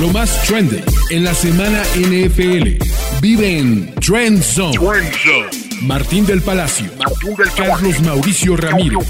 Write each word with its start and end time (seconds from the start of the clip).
Lo 0.00 0.08
más 0.08 0.42
trendy 0.42 0.82
en 1.10 1.24
la 1.24 1.34
semana 1.34 1.82
NFL. 1.94 2.78
Vive 3.20 3.58
en 3.58 3.94
Trend 3.96 4.42
Zone. 4.42 4.76
Martín 5.82 6.26
del 6.26 6.42
Palacio, 6.42 6.90
Carlos 7.56 8.00
Mauricio 8.00 8.56
Ramírez, 8.56 9.06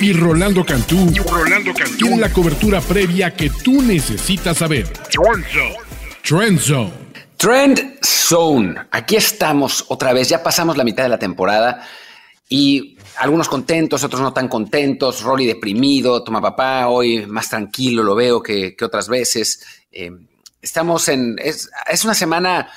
y 0.00 0.12
Rolando 0.12 0.64
Cantú, 0.64 1.12
tienen 1.98 2.20
la 2.20 2.32
cobertura 2.32 2.80
previa 2.80 3.34
que 3.34 3.50
tú 3.50 3.82
necesitas 3.82 4.58
saber. 4.58 4.86
Trend 6.22 6.60
Zone. 6.60 6.92
Trend 7.36 7.98
Zone. 8.02 8.74
Aquí 8.90 9.16
estamos 9.16 9.84
otra 9.88 10.12
vez. 10.12 10.28
Ya 10.28 10.42
pasamos 10.42 10.76
la 10.76 10.84
mitad 10.84 11.02
de 11.02 11.08
la 11.08 11.18
temporada 11.18 11.86
y 12.48 12.97
algunos 13.18 13.48
contentos, 13.48 14.04
otros 14.04 14.20
no 14.20 14.32
tan 14.32 14.48
contentos. 14.48 15.22
Rolly 15.22 15.46
deprimido, 15.46 16.22
toma 16.22 16.40
papá, 16.40 16.88
hoy 16.88 17.26
más 17.26 17.48
tranquilo 17.48 18.02
lo 18.02 18.14
veo 18.14 18.42
que, 18.42 18.76
otras 18.80 19.08
veces. 19.08 19.64
Eh, 19.90 20.10
estamos 20.62 21.08
en. 21.08 21.36
Es, 21.38 21.70
es 21.90 22.04
una 22.04 22.14
semana 22.14 22.70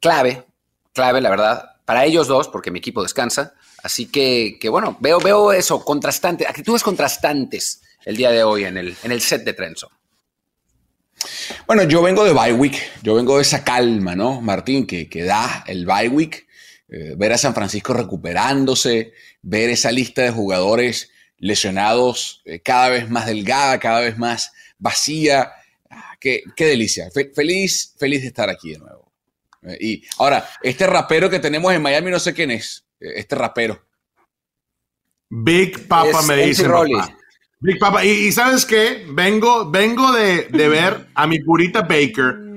clave, 0.00 0.44
clave, 0.92 1.20
la 1.20 1.30
verdad, 1.30 1.76
para 1.84 2.04
ellos 2.04 2.28
dos, 2.28 2.48
porque 2.48 2.70
mi 2.70 2.78
equipo 2.78 3.02
descansa. 3.02 3.54
Así 3.82 4.06
que, 4.06 4.58
que 4.60 4.68
bueno, 4.68 4.96
veo, 5.00 5.18
veo 5.20 5.52
eso, 5.52 5.84
contrastante, 5.84 6.46
actitudes 6.46 6.82
contrastantes 6.82 7.82
el 8.04 8.16
día 8.16 8.30
de 8.30 8.42
hoy 8.42 8.64
en 8.64 8.76
el, 8.76 8.96
en 9.02 9.12
el 9.12 9.20
set 9.20 9.44
de 9.44 9.52
Trenzo. 9.52 9.90
Bueno, 11.66 11.82
yo 11.84 12.02
vengo 12.02 12.24
de 12.24 12.32
bye 12.32 12.72
yo 13.02 13.14
vengo 13.14 13.36
de 13.36 13.42
esa 13.42 13.64
calma, 13.64 14.14
¿no, 14.14 14.40
Martín, 14.40 14.86
que, 14.86 15.08
que 15.08 15.24
da 15.24 15.64
el 15.66 15.84
bye 15.84 16.30
eh, 16.90 17.14
ver 17.16 17.32
a 17.32 17.38
San 17.38 17.54
Francisco 17.54 17.92
recuperándose, 17.92 19.12
ver 19.42 19.70
esa 19.70 19.92
lista 19.92 20.22
de 20.22 20.30
jugadores 20.30 21.10
lesionados 21.38 22.42
eh, 22.44 22.60
cada 22.60 22.88
vez 22.88 23.08
más 23.08 23.26
delgada, 23.26 23.78
cada 23.78 24.00
vez 24.00 24.18
más 24.18 24.52
vacía. 24.78 25.52
Ah, 25.90 26.16
qué, 26.20 26.42
qué, 26.56 26.66
delicia. 26.66 27.08
feliz, 27.34 27.94
feliz 27.98 28.22
de 28.22 28.28
estar 28.28 28.50
aquí 28.50 28.72
de 28.72 28.78
nuevo. 28.78 29.12
Eh, 29.62 29.78
y 29.80 30.04
ahora, 30.18 30.48
este 30.62 30.86
rapero 30.86 31.30
que 31.30 31.38
tenemos 31.38 31.72
en 31.72 31.82
Miami, 31.82 32.10
no 32.10 32.20
sé 32.20 32.34
quién 32.34 32.50
es, 32.50 32.84
eh, 33.00 33.12
este 33.16 33.34
rapero. 33.34 33.84
Big 35.28 35.86
Papa 35.86 36.22
me 36.22 36.36
dice. 36.36 36.66
Big 37.60 37.78
Papa. 37.78 38.04
Y, 38.04 38.32
sabes 38.32 38.64
qué? 38.64 39.04
Vengo, 39.10 39.70
vengo 39.70 40.12
de, 40.12 40.48
ver 40.50 41.08
a 41.14 41.26
mi 41.26 41.40
purita 41.40 41.82
Baker 41.82 42.47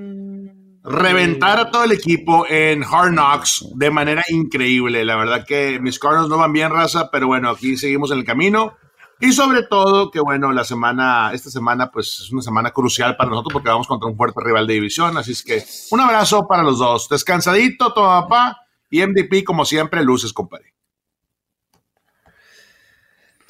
reventar 0.83 1.59
a 1.59 1.71
todo 1.71 1.83
el 1.83 1.91
equipo 1.91 2.45
en 2.47 2.83
Hard 2.83 3.11
Knocks 3.11 3.65
de 3.75 3.91
manera 3.91 4.23
increíble. 4.29 5.05
La 5.05 5.15
verdad 5.15 5.45
que 5.45 5.79
mis 5.79 5.99
Cardinals 5.99 6.29
no 6.29 6.37
van 6.37 6.53
bien, 6.53 6.71
raza, 6.71 7.09
pero 7.11 7.27
bueno, 7.27 7.49
aquí 7.49 7.77
seguimos 7.77 8.11
en 8.11 8.19
el 8.19 8.25
camino. 8.25 8.75
Y 9.19 9.33
sobre 9.33 9.61
todo 9.63 10.09
que 10.09 10.19
bueno, 10.19 10.51
la 10.51 10.63
semana, 10.63 11.31
esta 11.31 11.51
semana 11.51 11.91
pues 11.91 12.21
es 12.21 12.31
una 12.31 12.41
semana 12.41 12.71
crucial 12.71 13.15
para 13.15 13.29
nosotros 13.29 13.53
porque 13.53 13.69
vamos 13.69 13.87
contra 13.87 14.09
un 14.09 14.17
fuerte 14.17 14.41
rival 14.43 14.65
de 14.65 14.73
división. 14.73 15.15
Así 15.15 15.33
es 15.33 15.43
que 15.43 15.63
un 15.91 15.99
abrazo 15.99 16.47
para 16.47 16.63
los 16.63 16.79
dos. 16.79 17.07
Descansadito, 17.07 17.93
todo 17.93 18.07
papá. 18.07 18.57
Y 18.89 19.05
MVP, 19.05 19.43
como 19.43 19.63
siempre, 19.63 20.03
luces, 20.03 20.33
compadre. 20.33 20.73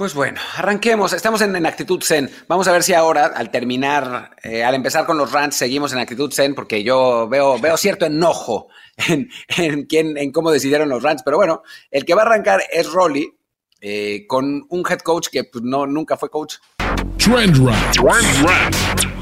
Pues 0.01 0.15
bueno, 0.15 0.41
arranquemos. 0.57 1.13
Estamos 1.13 1.41
en, 1.41 1.63
actitud 1.63 2.01
zen. 2.01 2.27
Vamos 2.47 2.67
a 2.67 2.71
ver 2.71 2.81
si 2.81 2.91
ahora, 2.95 3.27
al 3.35 3.51
terminar, 3.51 4.35
eh, 4.41 4.63
al 4.63 4.73
empezar 4.73 5.05
con 5.05 5.15
los 5.15 5.31
rants, 5.31 5.57
seguimos 5.57 5.93
en 5.93 5.99
actitud 5.99 6.33
zen, 6.33 6.55
porque 6.55 6.83
yo 6.83 7.27
veo, 7.29 7.59
veo 7.59 7.77
cierto 7.77 8.07
enojo 8.07 8.69
en, 8.97 9.29
en, 9.57 9.85
quién, 9.85 10.17
en 10.17 10.31
cómo 10.31 10.49
decidieron 10.49 10.89
los 10.89 11.03
rants. 11.03 11.21
Pero 11.23 11.37
bueno, 11.37 11.61
el 11.91 12.03
que 12.03 12.15
va 12.15 12.23
a 12.23 12.25
arrancar 12.25 12.63
es 12.73 12.91
Rolly, 12.91 13.31
eh, 13.79 14.25
con 14.27 14.65
un 14.69 14.83
head 14.89 15.01
coach 15.01 15.27
que 15.31 15.43
pues, 15.43 15.63
no, 15.63 15.85
nunca 15.85 16.17
fue 16.17 16.31
coach. 16.31 16.55
Trend 17.19 17.57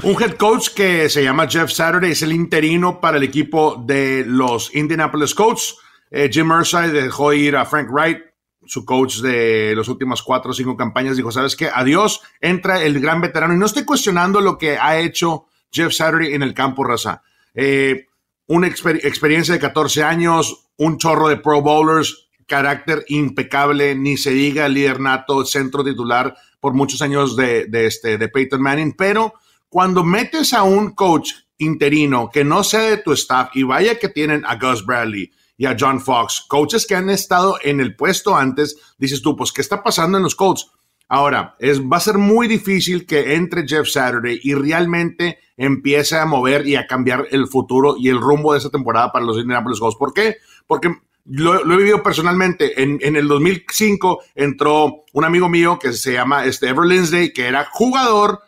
Un 0.03 0.23
head 0.23 0.37
coach 0.37 0.69
que 0.69 1.09
se 1.09 1.21
llama 1.21 1.45
Jeff 1.49 1.71
Saturday, 1.71 2.11
es 2.11 2.21
el 2.21 2.31
interino 2.31 3.01
para 3.01 3.17
el 3.17 3.23
equipo 3.23 3.83
de 3.85 4.23
los 4.25 4.73
Indianapolis 4.73 5.35
Colts. 5.35 5.75
Eh, 6.09 6.29
Jim 6.31 6.49
Irsay 6.57 6.89
dejó 6.89 7.33
ir 7.33 7.57
a 7.57 7.65
Frank 7.65 7.89
Wright, 7.91 8.28
su 8.69 8.85
coach 8.85 9.17
de 9.21 9.73
las 9.75 9.87
últimas 9.87 10.21
cuatro 10.21 10.51
o 10.51 10.53
cinco 10.53 10.77
campañas. 10.77 11.17
Dijo, 11.17 11.31
¿sabes 11.31 11.55
qué? 11.55 11.71
Adiós, 11.73 12.21
entra 12.39 12.83
el 12.83 12.99
gran 12.99 13.19
veterano. 13.19 13.55
Y 13.55 13.57
no 13.57 13.65
estoy 13.65 13.83
cuestionando 13.83 14.41
lo 14.41 14.59
que 14.59 14.77
ha 14.77 14.99
hecho 14.99 15.47
Jeff 15.71 15.91
Saturday 15.91 16.35
en 16.35 16.43
el 16.43 16.53
campo, 16.53 16.83
raza. 16.83 17.23
Eh, 17.55 18.05
una 18.45 18.67
experiencia 18.67 19.55
de 19.55 19.59
14 19.59 20.03
años, 20.03 20.67
un 20.77 20.99
chorro 20.99 21.29
de 21.29 21.37
Pro 21.37 21.63
Bowlers, 21.63 22.29
carácter 22.45 23.05
impecable, 23.07 23.95
ni 23.95 24.17
se 24.17 24.31
diga 24.31 24.69
líder 24.69 24.99
nato, 24.99 25.43
centro 25.45 25.83
titular 25.83 26.35
por 26.59 26.73
muchos 26.73 27.01
años 27.01 27.35
de, 27.35 27.67
este, 27.71 28.19
de 28.19 28.29
Peyton 28.29 28.61
Manning, 28.61 28.93
pero 28.93 29.33
cuando 29.67 30.03
metes 30.03 30.53
a 30.53 30.61
un 30.61 30.91
coach 30.91 31.31
interino 31.57 32.29
que 32.31 32.43
no 32.43 32.63
sea 32.63 32.81
de 32.81 32.97
tu 32.97 33.13
staff 33.13 33.49
y 33.55 33.63
vaya 33.63 33.97
que 33.97 34.09
tienen 34.09 34.43
a 34.45 34.57
Gus 34.57 34.85
Bradley 34.85 35.31
y 35.59 35.65
a 35.65 35.75
John 35.77 35.99
Fox, 35.99 36.45
coaches 36.47 36.87
que 36.87 36.95
han 36.95 37.09
estado 37.09 37.57
en 37.61 37.81
el 37.81 37.93
puesto 37.93 38.33
antes, 38.33 38.77
dices 38.97 39.21
tú, 39.21 39.35
pues, 39.35 39.51
¿qué 39.51 39.59
está 39.59 39.83
pasando 39.83 40.17
en 40.17 40.23
los 40.23 40.33
Colts? 40.33 40.71
Ahora, 41.09 41.57
es, 41.59 41.81
va 41.81 41.97
a 41.97 41.99
ser 41.99 42.17
muy 42.17 42.47
difícil 42.47 43.05
que 43.05 43.35
entre 43.35 43.67
Jeff 43.67 43.89
Saturday 43.89 44.39
y 44.41 44.53
realmente 44.53 45.39
empiece 45.57 46.17
a 46.17 46.25
mover 46.25 46.65
y 46.65 46.77
a 46.77 46.87
cambiar 46.87 47.27
el 47.31 47.47
futuro 47.47 47.97
y 47.97 48.07
el 48.07 48.21
rumbo 48.21 48.53
de 48.53 48.59
esa 48.59 48.69
temporada 48.69 49.11
para 49.11 49.25
los 49.25 49.37
Indianapolis 49.37 49.81
Colts. 49.81 49.97
¿Por 49.97 50.13
qué? 50.13 50.37
Porque 50.65 50.95
lo, 51.25 51.59
he 51.59 51.77
vivido 51.77 52.01
personalmente. 52.01 52.81
En, 52.81 52.97
en, 53.01 53.17
el 53.17 53.27
2005 53.27 54.19
entró 54.35 55.03
un 55.11 55.25
amigo 55.25 55.49
mío 55.49 55.77
que 55.77 55.91
se 55.91 56.13
llama 56.13 56.45
este 56.45 56.69
Ever 56.69 56.85
Lindsay, 56.85 57.33
que 57.33 57.47
era 57.47 57.67
jugador, 57.69 58.43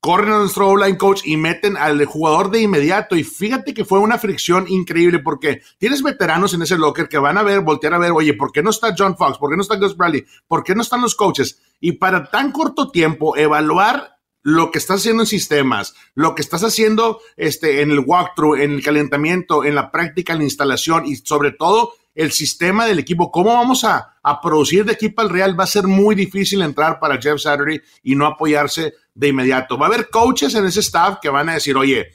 corren 0.00 0.32
a 0.32 0.38
nuestro 0.38 0.76
line 0.76 0.96
coach 0.96 1.22
y 1.24 1.36
meten 1.36 1.76
al 1.76 2.04
jugador 2.04 2.50
de 2.50 2.60
inmediato. 2.60 3.16
Y 3.16 3.24
fíjate 3.24 3.74
que 3.74 3.84
fue 3.84 3.98
una 3.98 4.18
fricción 4.18 4.66
increíble 4.68 5.18
porque 5.18 5.62
tienes 5.78 6.02
veteranos 6.02 6.54
en 6.54 6.62
ese 6.62 6.78
locker 6.78 7.08
que 7.08 7.18
van 7.18 7.38
a 7.38 7.42
ver, 7.42 7.60
voltear 7.60 7.94
a 7.94 7.98
ver, 7.98 8.12
oye, 8.12 8.34
¿por 8.34 8.52
qué 8.52 8.62
no 8.62 8.70
está 8.70 8.94
John 8.96 9.16
Fox? 9.16 9.38
¿Por 9.38 9.50
qué 9.50 9.56
no 9.56 9.62
está 9.62 9.76
Gus 9.76 9.96
Bradley? 9.96 10.24
¿Por 10.46 10.62
qué 10.62 10.74
no 10.74 10.82
están 10.82 11.02
los 11.02 11.14
coaches? 11.14 11.60
Y 11.80 11.92
para 11.92 12.30
tan 12.30 12.52
corto 12.52 12.90
tiempo, 12.90 13.36
evaluar 13.36 14.18
lo 14.42 14.70
que 14.70 14.78
estás 14.78 15.00
haciendo 15.00 15.24
en 15.24 15.26
sistemas, 15.26 15.94
lo 16.14 16.34
que 16.34 16.42
estás 16.42 16.62
haciendo 16.64 17.20
este, 17.36 17.82
en 17.82 17.90
el 17.90 18.00
walkthrough, 18.00 18.56
en 18.56 18.72
el 18.72 18.82
calentamiento, 18.82 19.64
en 19.64 19.74
la 19.74 19.90
práctica, 19.90 20.32
en 20.32 20.38
la 20.38 20.44
instalación 20.44 21.06
y 21.06 21.16
sobre 21.16 21.50
todo 21.50 21.92
el 22.14 22.32
sistema 22.32 22.86
del 22.86 22.98
equipo, 22.98 23.30
cómo 23.30 23.54
vamos 23.54 23.84
a, 23.84 24.17
producir 24.40 24.84
de 24.84 24.92
equipo 24.92 25.22
al 25.22 25.30
Real, 25.30 25.58
va 25.58 25.64
a 25.64 25.68
ser 25.68 25.86
muy 25.86 26.14
difícil 26.14 26.62
entrar 26.62 26.98
para 27.00 27.20
Jeff 27.20 27.40
Saturday 27.40 27.80
y 28.02 28.14
no 28.14 28.26
apoyarse 28.26 28.94
de 29.14 29.28
inmediato. 29.28 29.78
Va 29.78 29.86
a 29.86 29.88
haber 29.88 30.10
coaches 30.10 30.54
en 30.54 30.66
ese 30.66 30.80
staff 30.80 31.18
que 31.20 31.28
van 31.28 31.48
a 31.48 31.54
decir, 31.54 31.76
oye, 31.76 32.12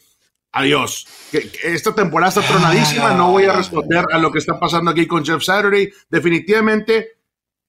adiós. 0.51 1.07
Que, 1.31 1.51
esta 1.63 1.93
temporada 1.93 2.29
está 2.29 2.41
tronadísima, 2.41 3.13
no 3.13 3.31
voy 3.31 3.45
a 3.45 3.53
responder 3.53 4.05
a 4.11 4.17
lo 4.17 4.31
que 4.31 4.39
está 4.39 4.59
pasando 4.59 4.91
aquí 4.91 5.07
con 5.07 5.25
Jeff 5.25 5.43
Saturday. 5.43 5.91
Definitivamente 6.09 7.17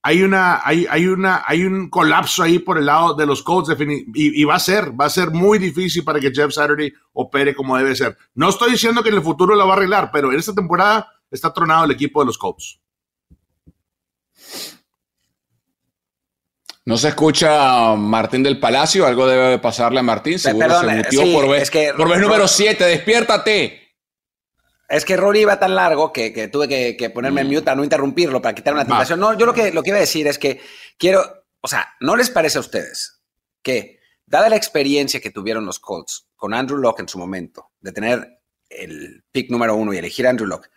hay 0.02 0.22
una, 0.22 0.60
hay, 0.62 0.86
hay 0.90 1.06
una, 1.06 1.42
hay 1.46 1.64
un 1.64 1.88
colapso 1.88 2.42
ahí 2.42 2.58
por 2.58 2.76
el 2.76 2.86
lado 2.86 3.14
de 3.14 3.24
los 3.24 3.42
coaches 3.42 3.76
y, 3.80 4.40
y, 4.40 4.44
va 4.44 4.56
a 4.56 4.60
ser, 4.60 4.98
va 5.00 5.06
a 5.06 5.10
ser 5.10 5.30
muy 5.30 5.58
difícil 5.58 6.04
para 6.04 6.20
que 6.20 6.30
Jeff 6.30 6.52
Saturday 6.52 6.92
opere 7.14 7.54
como 7.54 7.76
debe 7.78 7.96
ser. 7.96 8.16
No 8.34 8.50
estoy 8.50 8.72
diciendo 8.72 9.02
que 9.02 9.08
en 9.08 9.14
el 9.14 9.22
futuro 9.22 9.54
lo 9.54 9.66
va 9.66 9.72
a 9.72 9.76
arreglar, 9.78 10.10
pero 10.12 10.30
en 10.30 10.38
esta 10.38 10.54
temporada 10.54 11.10
está 11.30 11.52
tronado 11.54 11.86
el 11.86 11.90
equipo 11.90 12.20
de 12.20 12.26
los 12.26 12.36
Colts. 12.36 12.80
No 16.86 16.98
se 16.98 17.08
escucha 17.08 17.94
Martín 17.94 18.42
del 18.42 18.60
Palacio, 18.60 19.06
algo 19.06 19.26
debe 19.26 19.58
pasarle 19.58 20.00
a 20.00 20.02
Martín, 20.02 20.38
seguro 20.38 20.80
se 20.80 20.86
mutió 20.86 21.32
por 21.32 21.48
vez, 21.48 21.70
por 21.96 22.08
vez 22.08 22.20
número 22.20 22.46
7, 22.46 22.84
despiértate. 22.84 23.84
Es 24.86 25.06
que 25.06 25.16
Rory 25.16 25.40
iba 25.40 25.58
tan 25.58 25.74
largo 25.74 26.12
que, 26.12 26.48
tuve 26.52 26.96
que, 26.96 27.10
ponerme 27.10 27.40
en 27.40 27.48
mm. 27.48 27.52
mute 27.54 27.70
a 27.70 27.74
no 27.74 27.84
interrumpirlo 27.84 28.42
para 28.42 28.54
quitar 28.54 28.74
una 28.74 28.84
tentación. 28.84 29.18
No, 29.18 29.36
yo 29.36 29.46
lo 29.46 29.54
que, 29.54 29.72
lo 29.72 29.82
que 29.82 29.90
iba 29.90 29.96
a 29.96 30.00
decir 30.00 30.26
es 30.26 30.38
que 30.38 30.60
quiero, 30.98 31.46
o 31.60 31.68
sea, 31.68 31.94
¿no 32.00 32.16
les 32.16 32.28
parece 32.28 32.58
a 32.58 32.60
ustedes 32.60 33.22
que, 33.62 33.98
dada 34.26 34.50
la 34.50 34.56
experiencia 34.56 35.20
que 35.20 35.30
tuvieron 35.30 35.64
los 35.64 35.80
Colts 35.80 36.28
con 36.36 36.52
Andrew 36.52 36.78
Locke 36.78 37.00
en 37.00 37.08
su 37.08 37.18
momento, 37.18 37.70
de 37.80 37.92
tener 37.92 38.40
el 38.68 39.24
pick 39.32 39.50
número 39.50 39.74
uno 39.74 39.94
y 39.94 39.98
elegir 39.98 40.26
a 40.26 40.30
Andrew 40.30 40.46
Locke, 40.46 40.68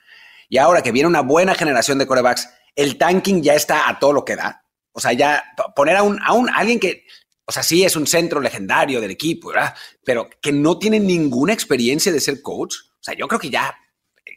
y 0.48 0.58
ahora 0.58 0.82
que 0.82 0.94
viene 0.94 1.08
una 1.08 1.22
buena 1.22 1.54
generación 1.54 1.98
de 1.98 2.08
corebacks, 2.08 2.50
el 2.76 2.98
tanking 2.98 3.44
ya 3.44 3.56
está 3.56 3.90
a 3.90 4.00
todo 4.00 4.14
lo 4.14 4.24
que 4.24 4.38
da. 4.38 4.64
O 4.98 5.00
sea, 5.00 5.14
ya 5.14 5.44
poner 5.76 5.96
a 5.96 6.02
un, 6.02 6.20
a 6.24 6.34
un 6.34 6.50
alguien 6.50 6.80
que, 6.80 7.06
o 7.46 7.52
sea, 7.52 7.62
sí 7.62 7.84
es 7.84 7.96
un 7.96 8.08
centro 8.08 8.42
legendario 8.42 9.00
del 9.00 9.12
equipo, 9.12 9.50
¿verdad? 9.50 9.76
Pero 10.04 10.28
que 10.42 10.52
no 10.52 10.80
tiene 10.80 11.00
ninguna 11.00 11.54
experiencia 11.54 12.12
de 12.12 12.20
ser 12.20 12.42
coach. 12.42 12.74
O 12.94 13.04
sea, 13.04 13.14
yo 13.14 13.28
creo 13.28 13.40
que 13.40 13.52
ya 13.52 13.78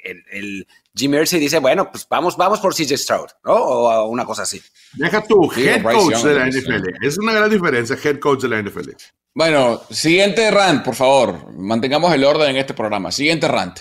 el, 0.05 0.23
el 0.31 0.69
Jim 0.95 1.15
Irsay 1.15 1.41
dice, 1.41 1.61
bueno, 1.61 1.91
pues 1.91 2.07
vamos, 2.11 2.37
vamos 2.37 2.61
por 2.61 2.75
CJ 2.75 2.99
Stroud, 2.99 3.31
¿no? 3.43 3.55
O 3.55 4.07
una 4.09 4.27
cosa 4.27 4.43
así. 4.43 4.61
Deja 4.93 5.23
tu 5.23 5.51
head 5.51 5.83
coach 5.83 6.23
de 6.23 6.35
la 6.35 6.47
NFL. 6.47 7.05
Es 7.06 7.17
una 7.17 7.33
gran 7.33 7.49
diferencia, 7.49 7.97
head 8.05 8.19
coach 8.19 8.43
de 8.43 8.49
la 8.49 8.61
NFL. 8.61 8.91
Bueno, 9.35 9.81
siguiente 9.89 10.51
rant, 10.51 10.85
por 10.85 10.95
favor. 10.95 11.55
Mantengamos 11.55 12.13
el 12.13 12.23
orden 12.23 12.51
en 12.51 12.56
este 12.59 12.75
programa. 12.75 13.11
Siguiente 13.13 13.49
rant. 13.49 13.81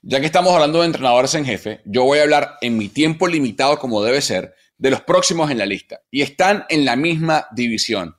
Ya 0.00 0.20
que 0.20 0.26
estamos 0.26 0.54
hablando 0.54 0.80
de 0.80 0.86
entrenadores 0.86 1.34
en 1.34 1.44
jefe, 1.44 1.82
yo 1.84 2.04
voy 2.04 2.20
a 2.20 2.22
hablar 2.22 2.56
en 2.62 2.78
mi 2.78 2.88
tiempo 2.88 3.28
limitado, 3.28 3.78
como 3.78 4.02
debe 4.02 4.22
ser, 4.22 4.54
de 4.84 4.90
los 4.90 5.00
próximos 5.00 5.50
en 5.50 5.56
la 5.56 5.64
lista. 5.64 6.02
Y 6.10 6.20
están 6.20 6.66
en 6.68 6.84
la 6.84 6.94
misma 6.94 7.46
división. 7.52 8.16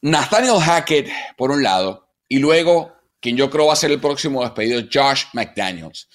Nathaniel 0.00 0.60
Hackett, 0.60 1.10
por 1.36 1.50
un 1.50 1.60
lado, 1.60 2.08
y 2.28 2.38
luego 2.38 2.92
quien 3.18 3.36
yo 3.36 3.50
creo 3.50 3.66
va 3.66 3.72
a 3.72 3.76
ser 3.76 3.90
el 3.90 4.00
próximo 4.00 4.42
despedido, 4.42 4.82
Josh 4.82 5.24
McDaniels. 5.32 6.08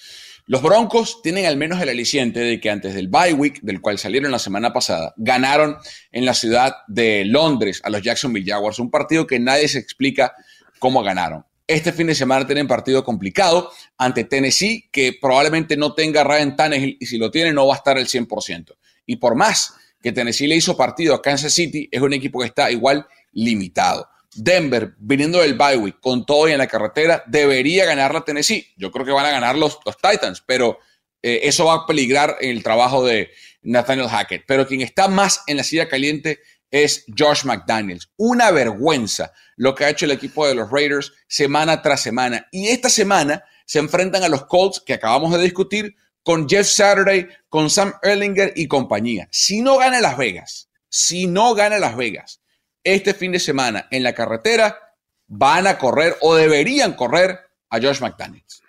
Los 0.46 0.62
Broncos 0.62 1.20
tienen 1.20 1.44
al 1.44 1.58
menos 1.58 1.82
el 1.82 1.90
aliciente 1.90 2.40
de 2.40 2.58
que 2.60 2.70
antes 2.70 2.94
del 2.94 3.08
bye 3.08 3.34
week, 3.34 3.60
del 3.60 3.82
cual 3.82 3.98
salieron 3.98 4.32
la 4.32 4.38
semana 4.38 4.72
pasada, 4.72 5.12
ganaron 5.18 5.76
en 6.12 6.24
la 6.24 6.32
ciudad 6.32 6.76
de 6.88 7.26
Londres 7.26 7.82
a 7.84 7.90
los 7.90 8.00
Jacksonville 8.00 8.50
Jaguars, 8.50 8.78
un 8.78 8.90
partido 8.90 9.26
que 9.26 9.38
nadie 9.38 9.68
se 9.68 9.80
explica 9.80 10.32
cómo 10.78 11.02
ganaron. 11.02 11.44
Este 11.66 11.92
fin 11.92 12.06
de 12.06 12.14
semana 12.14 12.46
tienen 12.46 12.66
partido 12.66 13.04
complicado 13.04 13.70
ante 13.98 14.24
Tennessee, 14.24 14.88
que 14.90 15.18
probablemente 15.20 15.76
no 15.76 15.92
tenga 15.92 16.24
Ryan 16.24 16.56
Tannehill 16.56 16.96
y 16.98 17.04
si 17.04 17.18
lo 17.18 17.30
tiene 17.30 17.52
no 17.52 17.66
va 17.66 17.74
a 17.74 17.76
estar 17.76 17.98
al 17.98 18.06
100%. 18.06 18.76
Y 19.10 19.16
por 19.16 19.34
más 19.34 19.74
que 20.00 20.12
Tennessee 20.12 20.46
le 20.46 20.54
hizo 20.54 20.76
partido 20.76 21.16
a 21.16 21.20
Kansas 21.20 21.52
City, 21.52 21.88
es 21.90 22.00
un 22.00 22.12
equipo 22.12 22.38
que 22.38 22.46
está 22.46 22.70
igual 22.70 23.04
limitado. 23.32 24.08
Denver, 24.32 24.94
viniendo 24.98 25.40
del 25.40 25.54
bye 25.54 25.76
week, 25.76 25.98
con 25.98 26.24
todo 26.24 26.48
y 26.48 26.52
en 26.52 26.58
la 26.58 26.68
carretera, 26.68 27.24
debería 27.26 27.84
ganar 27.86 28.14
la 28.14 28.20
Tennessee. 28.20 28.68
Yo 28.76 28.92
creo 28.92 29.04
que 29.04 29.10
van 29.10 29.26
a 29.26 29.32
ganar 29.32 29.56
los, 29.58 29.80
Titans, 30.00 30.44
pero 30.46 30.78
eh, 31.20 31.40
eso 31.42 31.64
va 31.64 31.74
a 31.74 31.86
peligrar 31.86 32.36
el 32.40 32.62
trabajo 32.62 33.04
de 33.04 33.32
Nathaniel 33.62 34.08
Hackett. 34.08 34.44
Pero 34.46 34.64
quien 34.64 34.80
está 34.82 35.08
más 35.08 35.42
en 35.48 35.56
la 35.56 35.64
silla 35.64 35.88
caliente 35.88 36.38
es 36.70 37.04
Josh 37.18 37.44
McDaniels. 37.44 38.12
Una 38.16 38.52
vergüenza 38.52 39.32
lo 39.56 39.74
que 39.74 39.86
ha 39.86 39.90
hecho 39.90 40.04
el 40.04 40.12
equipo 40.12 40.46
de 40.46 40.54
los 40.54 40.70
Raiders 40.70 41.12
semana 41.26 41.82
tras 41.82 42.00
semana. 42.00 42.46
Y 42.52 42.68
esta 42.68 42.88
semana 42.88 43.42
se 43.66 43.80
enfrentan 43.80 44.22
a 44.22 44.28
los 44.28 44.46
Colts 44.46 44.80
que 44.86 44.94
acabamos 44.94 45.32
de 45.32 45.42
discutir 45.42 45.96
con 46.22 46.48
Jeff 46.48 46.66
Saturday, 46.66 47.28
con 47.48 47.70
Sam 47.70 47.94
Erlinger 48.02 48.52
y 48.56 48.68
compañía. 48.68 49.28
Si 49.30 49.60
no 49.60 49.78
gana 49.78 50.00
Las 50.00 50.16
Vegas, 50.16 50.68
si 50.88 51.26
no 51.26 51.54
gana 51.54 51.78
Las 51.78 51.96
Vegas, 51.96 52.40
este 52.84 53.14
fin 53.14 53.32
de 53.32 53.40
semana 53.40 53.88
en 53.90 54.02
la 54.02 54.14
carretera 54.14 54.78
van 55.26 55.66
a 55.66 55.78
correr 55.78 56.16
o 56.20 56.34
deberían 56.34 56.94
correr 56.94 57.38
a 57.70 57.80
Josh 57.80 58.00
McDaniels. 58.00 58.62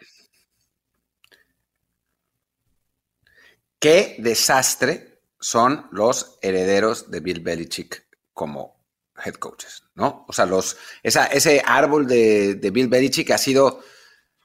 Qué 3.80 4.16
desastre 4.20 5.22
son 5.40 5.88
los 5.92 6.38
herederos 6.42 7.10
de 7.10 7.20
Bill 7.20 7.40
Belichick 7.40 8.06
como 8.34 8.80
head 9.26 9.34
coaches, 9.36 9.84
¿no? 9.96 10.26
O 10.28 10.34
sea, 10.34 10.46
los, 10.46 10.78
ese 11.02 11.64
árbol 11.66 12.08
de, 12.08 12.56
de 12.56 12.70
Bill 12.70 12.88
Belichick 12.88 13.32
ha 13.32 13.40
sido 13.40 13.84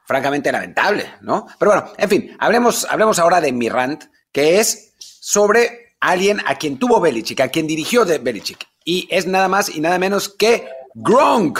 francamente 0.06 0.52
lamentable, 0.52 1.14
¿no? 1.20 1.46
Pero 1.58 1.72
bueno, 1.72 1.92
en 1.98 2.08
fin, 2.08 2.36
hablemos, 2.38 2.86
hablemos 2.88 3.18
ahora 3.18 3.40
de 3.40 3.52
mi 3.52 3.68
rant, 3.68 4.04
que 4.32 4.60
es 4.60 4.94
sobre 4.98 5.96
alguien 6.00 6.40
a 6.46 6.56
quien 6.56 6.78
tuvo 6.78 7.00
Belichick, 7.00 7.40
a 7.40 7.48
quien 7.48 7.66
dirigió 7.66 8.04
de 8.04 8.18
Belichick 8.18 8.66
y 8.86 9.08
es 9.10 9.26
nada 9.26 9.48
más 9.48 9.68
y 9.68 9.80
nada 9.80 9.98
menos 9.98 10.30
que 10.30 10.66
Gronk. 10.94 11.58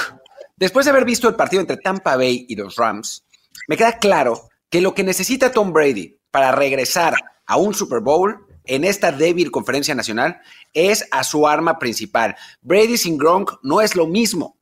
Después 0.57 0.87
de 0.87 0.91
haber 0.91 1.05
visto 1.05 1.29
el 1.29 1.35
partido 1.35 1.61
entre 1.61 1.77
Tampa 1.77 2.17
Bay 2.17 2.47
y 2.49 2.55
los 2.55 2.77
Rams, 2.77 3.25
me 3.69 3.77
queda 3.77 3.99
claro 3.99 4.49
que 4.71 4.81
lo 4.81 4.95
que 4.95 5.05
necesita 5.05 5.53
Tom 5.53 5.73
Brady 5.73 6.17
para 6.31 6.53
regresar 6.53 7.15
a 7.45 7.57
un 7.57 7.75
Super 7.75 8.01
Bowl 8.01 8.47
en 8.65 8.85
esta 8.85 9.13
débil 9.13 9.51
conferencia 9.51 9.95
nacional 9.95 10.41
es 10.73 11.07
a 11.11 11.25
su 11.25 11.47
arma 11.47 11.79
principal. 11.79 12.37
Brady 12.63 12.97
sin 12.97 13.19
Gronk 13.19 13.59
no 13.63 13.81
es 13.81 13.97
lo 13.97 14.07
mismo. 14.07 14.57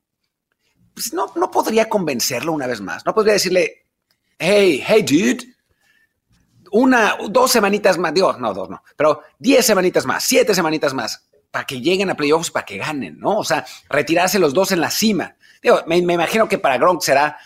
Pues 0.94 1.12
no, 1.12 1.26
no 1.34 1.50
podría 1.50 1.88
convencerlo 1.88 2.52
una 2.52 2.66
vez 2.66 2.80
más. 2.80 3.04
No 3.04 3.14
podría 3.14 3.34
decirle, 3.34 3.84
hey, 4.38 4.82
hey, 4.86 5.02
dude, 5.02 5.54
una, 6.70 7.16
dos 7.28 7.52
semanitas 7.52 7.98
más, 7.98 8.14
Dios, 8.14 8.38
no, 8.40 8.52
dos 8.52 8.68
no, 8.68 8.82
pero 8.96 9.22
diez 9.38 9.64
semanitas 9.64 10.06
más, 10.06 10.24
siete 10.24 10.54
semanitas 10.54 10.92
más 10.92 11.28
para 11.54 11.66
que 11.66 11.80
lleguen 11.80 12.10
a 12.10 12.16
playoffs, 12.16 12.50
para 12.50 12.66
que 12.66 12.78
ganen, 12.78 13.16
¿no? 13.20 13.38
O 13.38 13.44
sea, 13.44 13.64
retirarse 13.88 14.40
los 14.40 14.52
dos 14.52 14.72
en 14.72 14.80
la 14.80 14.90
cima. 14.90 15.36
Digo, 15.62 15.78
me, 15.86 15.98
imagino 15.98 16.48
que 16.48 16.58
para 16.58 16.78
Gronk 16.78 17.00
será, 17.00 17.38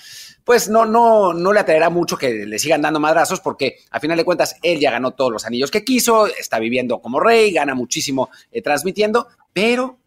pues 0.45 0.71
no, 0.71 0.87
no, 0.87 1.35
no 1.35 1.53
le 1.53 1.61
atraerá 1.61 1.91
mucho 1.91 2.17
que 2.17 2.47
le 2.47 2.59
sigan 2.59 2.81
dando 2.81 3.01
madrazos, 3.01 3.41
porque 3.41 3.81
a 3.91 4.01
final 4.01 4.17
de 4.17 4.25
cuentas 4.25 4.57
él 4.63 4.81
ya 4.81 4.91
ganó 4.91 5.11
todos 5.11 5.31
los 5.31 5.45
anillos 5.45 5.71
que 5.71 5.85
quiso, 5.85 6.27
está 6.27 6.59
viviendo 6.59 7.03
como 7.03 7.21
rey, 7.21 7.53
gana 7.53 7.75
muchísimo 7.75 8.31
eh, 8.51 8.63
transmitiendo, 8.63 9.29
pero 9.53 9.99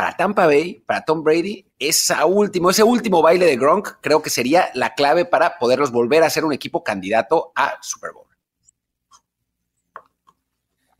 para 0.00 0.16
Tampa 0.16 0.46
Bay, 0.46 0.82
para 0.86 1.04
Tom 1.04 1.22
Brady, 1.22 1.62
esa 1.78 2.24
último, 2.24 2.70
ese 2.70 2.82
último 2.82 3.20
baile 3.20 3.44
de 3.44 3.58
Gronk 3.58 3.98
creo 4.00 4.22
que 4.22 4.30
sería 4.30 4.70
la 4.72 4.94
clave 4.94 5.26
para 5.26 5.58
poderlos 5.58 5.92
volver 5.92 6.22
a 6.22 6.30
ser 6.30 6.46
un 6.46 6.54
equipo 6.54 6.82
candidato 6.82 7.52
a 7.54 7.74
Super 7.82 8.12
Bowl. 8.12 8.24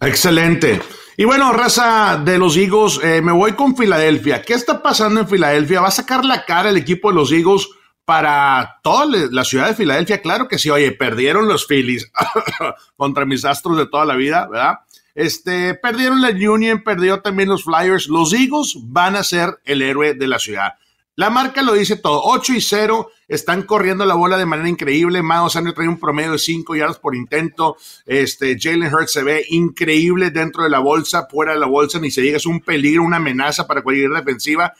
Excelente. 0.01 0.83
Y 1.17 1.25
bueno, 1.25 1.51
raza 1.51 2.21
de 2.23 2.37
los 2.37 2.59
Eagles, 2.59 3.01
eh, 3.03 3.23
me 3.23 3.33
voy 3.33 3.53
con 3.53 3.75
Filadelfia. 3.75 4.43
¿Qué 4.43 4.53
está 4.53 4.83
pasando 4.83 5.21
en 5.21 5.29
Filadelfia? 5.29 5.81
¿Va 5.81 5.89
a 5.89 5.93
sacar 5.93 6.23
la 6.23 6.45
cara 6.45 6.69
el 6.69 6.77
equipo 6.77 7.09
de 7.09 7.15
los 7.15 7.33
Eagles 7.33 7.71
para 8.05 8.81
toda 8.83 9.07
la 9.31 9.45
ciudad 9.45 9.69
de 9.69 9.77
Filadelfia? 9.77 10.21
Claro 10.21 10.47
que 10.47 10.59
sí. 10.59 10.69
Oye, 10.69 10.93
perdieron 10.93 11.49
los 11.49 11.67
Phillies 11.67 12.13
contra 12.99 13.25
mis 13.25 13.47
astros 13.47 13.79
de 13.79 13.87
toda 13.87 14.05
la 14.05 14.17
vida, 14.17 14.47
¿verdad? 14.47 14.81
Este, 15.15 15.75
perdieron 15.75 16.21
la 16.21 16.31
Union, 16.31 16.83
perdió 16.83 17.21
también 17.21 17.49
los 17.49 17.65
Flyers. 17.65 18.09
Los 18.09 18.33
Eagles 18.33 18.77
van 18.83 19.17
a 19.17 19.25
ser 19.25 19.61
el 19.65 19.83
héroe 19.83 20.15
de 20.15 20.27
la 20.27 20.39
ciudad. 20.39 20.75
La 21.17 21.29
marca 21.29 21.61
lo 21.61 21.75
dice 21.75 21.97
todo. 21.97 22.23
8 22.25 22.55
y 22.55 22.61
0. 22.61 23.11
Están 23.29 23.65
corriendo 23.65 24.07
la 24.07 24.15
bola 24.15 24.39
de 24.39 24.47
manera 24.47 24.69
increíble. 24.69 25.23
Miles 25.23 25.53
Sanders 25.53 25.75
trae 25.75 25.89
un 25.89 26.01
promedio 26.01 26.33
de 26.33 26.39
5 26.39 26.75
yardas 26.77 26.99
por 26.99 27.15
intento. 27.15 27.77
Este, 28.07 28.57
Jalen 28.59 28.93
Hurts 28.93 29.13
se 29.13 29.23
ve 29.23 29.45
increíble 29.51 30.31
dentro 30.31 30.65
de 30.65 30.71
la 30.71 30.79
bolsa, 30.79 31.27
fuera 31.31 31.53
de 31.53 31.59
la 31.61 31.67
bolsa, 31.67 31.99
ni 31.99 32.11
se 32.11 32.23
diga, 32.23 32.39
es 32.39 32.47
un 32.47 32.61
peligro, 32.61 33.03
una 33.03 33.19
amenaza 33.19 33.67
para 33.67 33.83
cualquier 33.83 34.11
defensiva. 34.13 34.73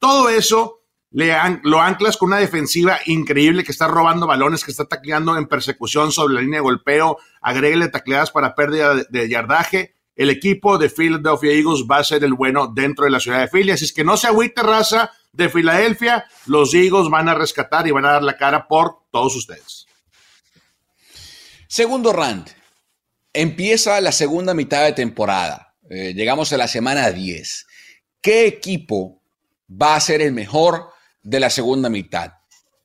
Todo 0.00 0.28
eso 0.30 0.83
le 1.14 1.34
lo 1.62 1.80
anclas 1.80 2.18
con 2.18 2.28
una 2.28 2.38
defensiva 2.38 2.98
increíble 3.06 3.64
que 3.64 3.72
está 3.72 3.88
robando 3.88 4.26
balones, 4.26 4.64
que 4.64 4.70
está 4.70 4.84
tacleando 4.84 5.38
en 5.38 5.46
persecución 5.46 6.12
sobre 6.12 6.34
la 6.34 6.42
línea 6.42 6.58
de 6.58 6.64
golpeo. 6.64 7.16
Agréguele 7.40 7.88
tacleadas 7.88 8.30
para 8.30 8.54
pérdida 8.54 8.94
de, 8.94 9.06
de 9.08 9.28
yardaje 9.28 9.94
el 10.16 10.30
equipo 10.30 10.78
de 10.78 10.90
Philadelphia 10.90 11.52
Eagles 11.52 11.84
va 11.90 11.98
a 11.98 12.04
ser 12.04 12.22
el 12.22 12.34
bueno 12.34 12.68
dentro 12.68 13.04
de 13.04 13.10
la 13.10 13.18
ciudad 13.18 13.40
de 13.40 13.48
Philly. 13.48 13.72
Así 13.72 13.84
es 13.84 13.92
que 13.92 14.04
no 14.04 14.16
se 14.16 14.28
agüite, 14.28 14.62
raza 14.62 15.10
de 15.32 15.48
Filadelfia. 15.48 16.24
Los 16.46 16.72
Eagles 16.72 17.08
van 17.10 17.28
a 17.28 17.34
rescatar 17.34 17.86
y 17.86 17.90
van 17.90 18.04
a 18.04 18.12
dar 18.12 18.22
la 18.22 18.36
cara 18.36 18.68
por 18.68 19.02
todos 19.10 19.34
ustedes. 19.34 19.86
Segundo 21.66 22.12
round. 22.12 22.48
Empieza 23.32 24.00
la 24.00 24.12
segunda 24.12 24.54
mitad 24.54 24.84
de 24.84 24.92
temporada. 24.92 25.74
Eh, 25.90 26.14
llegamos 26.14 26.52
a 26.52 26.56
la 26.56 26.68
semana 26.68 27.10
10. 27.10 27.66
¿Qué 28.20 28.46
equipo 28.46 29.20
va 29.68 29.96
a 29.96 30.00
ser 30.00 30.22
el 30.22 30.32
mejor 30.32 30.90
de 31.24 31.40
la 31.40 31.50
segunda 31.50 31.90
mitad? 31.90 32.34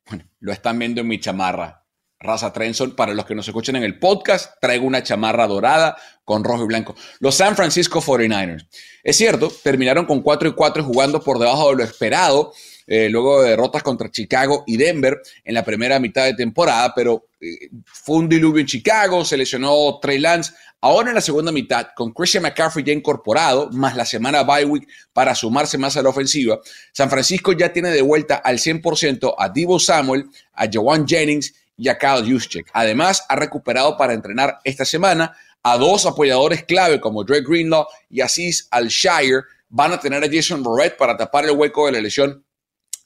Bueno, 0.08 0.26
lo 0.40 0.52
están 0.52 0.80
viendo 0.80 1.02
en 1.02 1.08
mi 1.08 1.20
chamarra 1.20 1.80
raza 2.20 2.52
Trenson. 2.52 2.96
Para 2.96 3.14
los 3.14 3.26
que 3.26 3.36
nos 3.36 3.48
escuchan 3.48 3.76
en 3.78 3.84
el 3.84 4.00
podcast, 4.00 4.54
traigo 4.60 4.86
una 4.86 5.04
chamarra 5.04 5.48
dorada 5.48 5.98
con 6.26 6.44
rojo 6.44 6.64
y 6.64 6.68
blanco. 6.68 6.96
Los 7.20 7.36
San 7.36 7.56
Francisco 7.56 8.02
49ers. 8.02 8.68
Es 9.04 9.18
cierto, 9.18 9.52
terminaron 9.64 10.06
con 10.06 10.22
4 10.22 10.50
y 10.50 10.54
4 10.54 10.84
jugando 10.84 11.22
por 11.22 11.40
debajo 11.40 11.70
de 11.70 11.78
lo 11.78 11.84
esperado. 11.84 12.54
Eh, 12.92 13.08
luego 13.08 13.44
de 13.44 13.52
derrotas 13.52 13.84
contra 13.84 14.10
Chicago 14.10 14.64
y 14.66 14.76
Denver 14.76 15.22
en 15.44 15.54
la 15.54 15.64
primera 15.64 16.00
mitad 16.00 16.26
de 16.26 16.34
temporada, 16.34 16.92
pero 16.96 17.28
eh, 17.40 17.70
fue 17.86 18.18
un 18.18 18.28
diluvio 18.28 18.62
en 18.62 18.66
Chicago, 18.66 19.24
se 19.24 19.38
lesionó 19.38 20.00
Trey 20.02 20.18
Lance. 20.18 20.54
Ahora 20.82 21.10
en 21.10 21.16
la 21.16 21.22
segunda 21.22 21.52
mitad, 21.52 21.90
con 21.96 22.12
Christian 22.12 22.42
McCaffrey 22.42 22.84
ya 22.84 22.92
incorporado, 22.92 23.70
más 23.74 23.96
la 23.96 24.06
semana 24.06 24.42
bye 24.42 24.66
week 24.66 24.88
para 25.14 25.36
sumarse 25.36 25.78
más 25.78 25.98
a 25.98 26.02
la 26.02 26.10
ofensiva, 26.10 26.58
San 26.92 27.12
Francisco 27.12 27.52
ya 27.52 27.72
tiene 27.72 27.92
de 27.92 28.02
vuelta 28.02 28.38
al 28.38 28.58
100% 28.58 29.36
a 29.38 29.50
Divo 29.50 29.80
Samuel, 29.80 30.26
a 30.54 30.66
Joan 30.74 31.08
Jennings 31.08 31.54
y 31.78 31.90
a 31.90 31.98
Kyle 32.00 32.28
Juszczyk. 32.28 32.72
Además, 32.74 33.24
ha 33.30 33.36
recuperado 33.36 33.98
para 33.98 34.14
entrenar 34.14 34.62
esta 34.64 34.84
semana 34.84 35.38
a 35.62 35.78
dos 35.78 36.08
apoyadores 36.08 36.64
clave 36.64 37.00
como 37.00 37.24
Dre 37.24 37.42
Greenlaw 37.42 37.86
y 38.10 38.22
Aziz 38.22 38.68
Al-Shire. 38.72 39.44
Van 39.70 39.92
a 39.92 40.00
tener 40.00 40.24
a 40.24 40.28
Jason 40.32 40.64
Barrett 40.64 40.98
para 40.98 41.16
tapar 41.16 41.46
el 41.46 41.52
hueco 41.52 41.86
de 41.86 41.92
la 41.92 42.02
lesión 42.02 42.44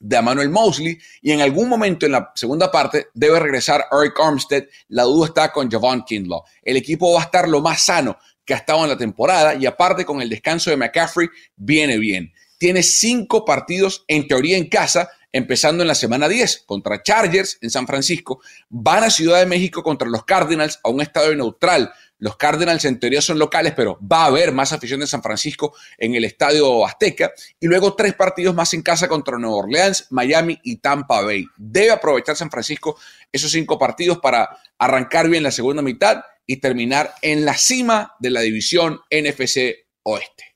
de 0.03 0.17
Emmanuel 0.17 0.49
Mosley 0.49 0.99
y 1.21 1.31
en 1.31 1.41
algún 1.41 1.69
momento 1.69 2.05
en 2.05 2.11
la 2.11 2.31
segunda 2.35 2.69
parte 2.69 3.07
debe 3.13 3.39
regresar 3.39 3.85
Eric 3.89 4.19
Armstead. 4.19 4.65
La 4.89 5.03
duda 5.03 5.27
está 5.27 5.51
con 5.51 5.71
Javon 5.71 6.03
Kindlaw. 6.03 6.43
El 6.61 6.75
equipo 6.77 7.13
va 7.13 7.21
a 7.21 7.23
estar 7.23 7.47
lo 7.47 7.61
más 7.61 7.83
sano 7.83 8.17
que 8.45 8.53
ha 8.53 8.57
estado 8.57 8.83
en 8.83 8.89
la 8.89 8.97
temporada 8.97 9.55
y 9.55 9.65
aparte 9.65 10.03
con 10.03 10.21
el 10.21 10.29
descanso 10.29 10.69
de 10.69 10.77
McCaffrey 10.77 11.29
viene 11.55 11.97
bien. 11.97 12.33
Tiene 12.57 12.83
cinco 12.83 13.45
partidos 13.45 14.03
en 14.07 14.27
teoría 14.27 14.57
en 14.57 14.67
casa 14.67 15.09
empezando 15.33 15.83
en 15.83 15.87
la 15.87 15.95
semana 15.95 16.29
10 16.29 16.63
contra 16.67 17.01
Chargers 17.01 17.57
en 17.61 17.71
San 17.71 17.87
Francisco, 17.87 18.41
van 18.69 19.03
a 19.03 19.09
Ciudad 19.09 19.39
de 19.39 19.47
México 19.47 19.81
contra 19.81 20.07
los 20.07 20.23
Cardinals 20.25 20.79
a 20.83 20.89
un 20.89 21.01
estadio 21.01 21.35
neutral. 21.35 21.91
Los 22.19 22.37
Cardinals 22.37 22.85
en 22.85 22.99
teoría 22.99 23.21
son 23.21 23.37
locales, 23.37 23.73
pero 23.75 23.99
va 23.99 24.23
a 24.23 24.27
haber 24.27 24.51
más 24.53 24.71
afición 24.71 24.99
de 25.01 25.07
San 25.07 25.21
Francisco 25.21 25.75
en 25.97 26.15
el 26.15 26.23
estadio 26.23 26.85
Azteca. 26.85 27.33
Y 27.59 27.67
luego 27.67 27.95
tres 27.95 28.13
partidos 28.13 28.55
más 28.55 28.73
en 28.73 28.81
casa 28.81 29.07
contra 29.07 29.37
Nueva 29.37 29.57
Orleans, 29.57 30.07
Miami 30.11 30.57
y 30.63 30.77
Tampa 30.77 31.21
Bay. 31.21 31.45
Debe 31.57 31.91
aprovechar 31.91 32.35
San 32.35 32.49
Francisco 32.49 32.97
esos 33.31 33.51
cinco 33.51 33.77
partidos 33.77 34.19
para 34.19 34.57
arrancar 34.77 35.27
bien 35.27 35.43
la 35.43 35.51
segunda 35.51 35.81
mitad 35.81 36.23
y 36.45 36.57
terminar 36.57 37.13
en 37.21 37.45
la 37.45 37.55
cima 37.55 38.13
de 38.19 38.29
la 38.29 38.41
división 38.41 39.01
NFC 39.09 39.87
Oeste. 40.03 40.53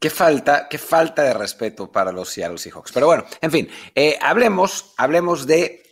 Qué 0.00 0.08
falta, 0.08 0.66
qué 0.68 0.78
falta 0.78 1.22
de 1.22 1.34
respeto 1.34 1.92
para 1.92 2.10
los 2.10 2.30
Seattle 2.30 2.56
Seahawks. 2.56 2.90
Pero 2.90 3.06
bueno, 3.06 3.26
en 3.42 3.50
fin, 3.50 3.68
eh, 3.94 4.18
hablemos, 4.20 4.94
hablemos 4.96 5.46
de 5.46 5.82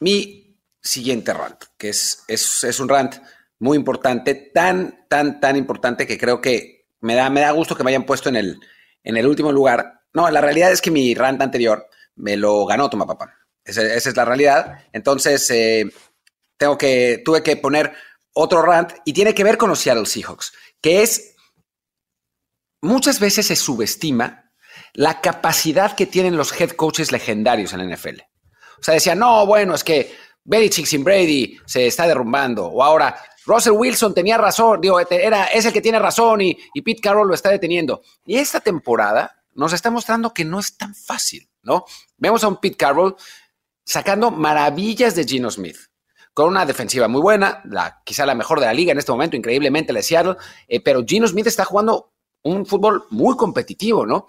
mi 0.00 0.39
siguiente 0.82 1.32
rant, 1.32 1.62
que 1.76 1.90
es, 1.90 2.24
es, 2.28 2.80
un 2.80 2.88
rant 2.88 3.16
muy 3.58 3.76
importante, 3.76 4.34
tan, 4.34 5.06
tan, 5.08 5.40
tan 5.40 5.56
importante 5.56 6.06
que 6.06 6.18
creo 6.18 6.40
que 6.40 6.86
me 7.00 7.14
da, 7.14 7.30
me 7.30 7.40
da 7.40 7.50
gusto 7.50 7.76
que 7.76 7.84
me 7.84 7.90
hayan 7.90 8.06
puesto 8.06 8.28
en 8.28 8.36
el, 8.36 8.60
en 9.04 9.16
el 9.16 9.26
último 9.26 9.52
lugar. 9.52 10.02
No, 10.12 10.28
la 10.30 10.40
realidad 10.40 10.72
es 10.72 10.80
que 10.80 10.90
mi 10.90 11.14
rant 11.14 11.40
anterior 11.42 11.86
me 12.16 12.36
lo 12.36 12.64
ganó 12.66 12.88
Toma 12.88 13.06
Papá. 13.06 13.36
Esa, 13.64 13.82
es 13.82 14.16
la 14.16 14.24
realidad. 14.24 14.84
Entonces, 14.92 15.48
eh, 15.50 15.84
tengo 16.56 16.76
que, 16.76 17.22
tuve 17.24 17.42
que 17.42 17.56
poner 17.56 17.92
otro 18.32 18.62
rant 18.62 18.92
y 19.04 19.12
tiene 19.12 19.34
que 19.34 19.44
ver 19.44 19.58
con 19.58 19.68
los 19.68 19.80
Seattle 19.80 20.06
Seahawks, 20.06 20.52
que 20.80 21.02
es 21.02 21.34
muchas 22.80 23.20
veces 23.20 23.46
se 23.46 23.56
subestima 23.56 24.52
la 24.94 25.20
capacidad 25.20 25.94
que 25.94 26.06
tienen 26.06 26.36
los 26.36 26.58
head 26.58 26.70
coaches 26.70 27.12
legendarios 27.12 27.72
en 27.72 27.78
la 27.88 27.96
NFL. 27.96 28.20
O 28.78 28.82
sea, 28.82 28.94
decían, 28.94 29.18
no, 29.18 29.46
bueno, 29.46 29.74
es 29.74 29.84
que 29.84 30.14
Belichick 30.44 30.86
sin 30.86 31.04
Brady 31.04 31.58
se 31.66 31.86
está 31.86 32.06
derrumbando. 32.06 32.66
O 32.66 32.82
ahora, 32.82 33.16
Russell 33.46 33.72
Wilson 33.72 34.14
tenía 34.14 34.38
razón, 34.38 34.80
digo, 34.80 34.98
era, 35.00 35.46
es 35.46 35.64
el 35.64 35.72
que 35.72 35.80
tiene 35.80 35.98
razón 35.98 36.40
y, 36.40 36.56
y 36.74 36.82
Pete 36.82 37.00
Carroll 37.00 37.28
lo 37.28 37.34
está 37.34 37.50
deteniendo. 37.50 38.02
Y 38.24 38.36
esta 38.36 38.60
temporada 38.60 39.42
nos 39.54 39.72
está 39.72 39.90
mostrando 39.90 40.32
que 40.32 40.44
no 40.44 40.60
es 40.60 40.76
tan 40.76 40.94
fácil, 40.94 41.48
¿no? 41.62 41.84
Vemos 42.16 42.44
a 42.44 42.48
un 42.48 42.56
Pete 42.56 42.76
Carroll 42.76 43.16
sacando 43.84 44.30
maravillas 44.30 45.14
de 45.14 45.24
Gino 45.24 45.50
Smith 45.50 45.78
con 46.32 46.48
una 46.48 46.64
defensiva 46.64 47.08
muy 47.08 47.20
buena, 47.20 47.60
la, 47.64 48.02
quizá 48.04 48.24
la 48.24 48.34
mejor 48.34 48.60
de 48.60 48.66
la 48.66 48.72
liga 48.72 48.92
en 48.92 48.98
este 48.98 49.12
momento, 49.12 49.36
increíblemente 49.36 49.92
la 49.92 49.98
de 49.98 50.04
Seattle, 50.04 50.36
eh, 50.68 50.80
pero 50.80 51.04
Gino 51.04 51.26
Smith 51.26 51.46
está 51.46 51.64
jugando 51.64 52.12
un 52.42 52.64
fútbol 52.66 53.04
muy 53.10 53.36
competitivo, 53.36 54.06
¿no? 54.06 54.26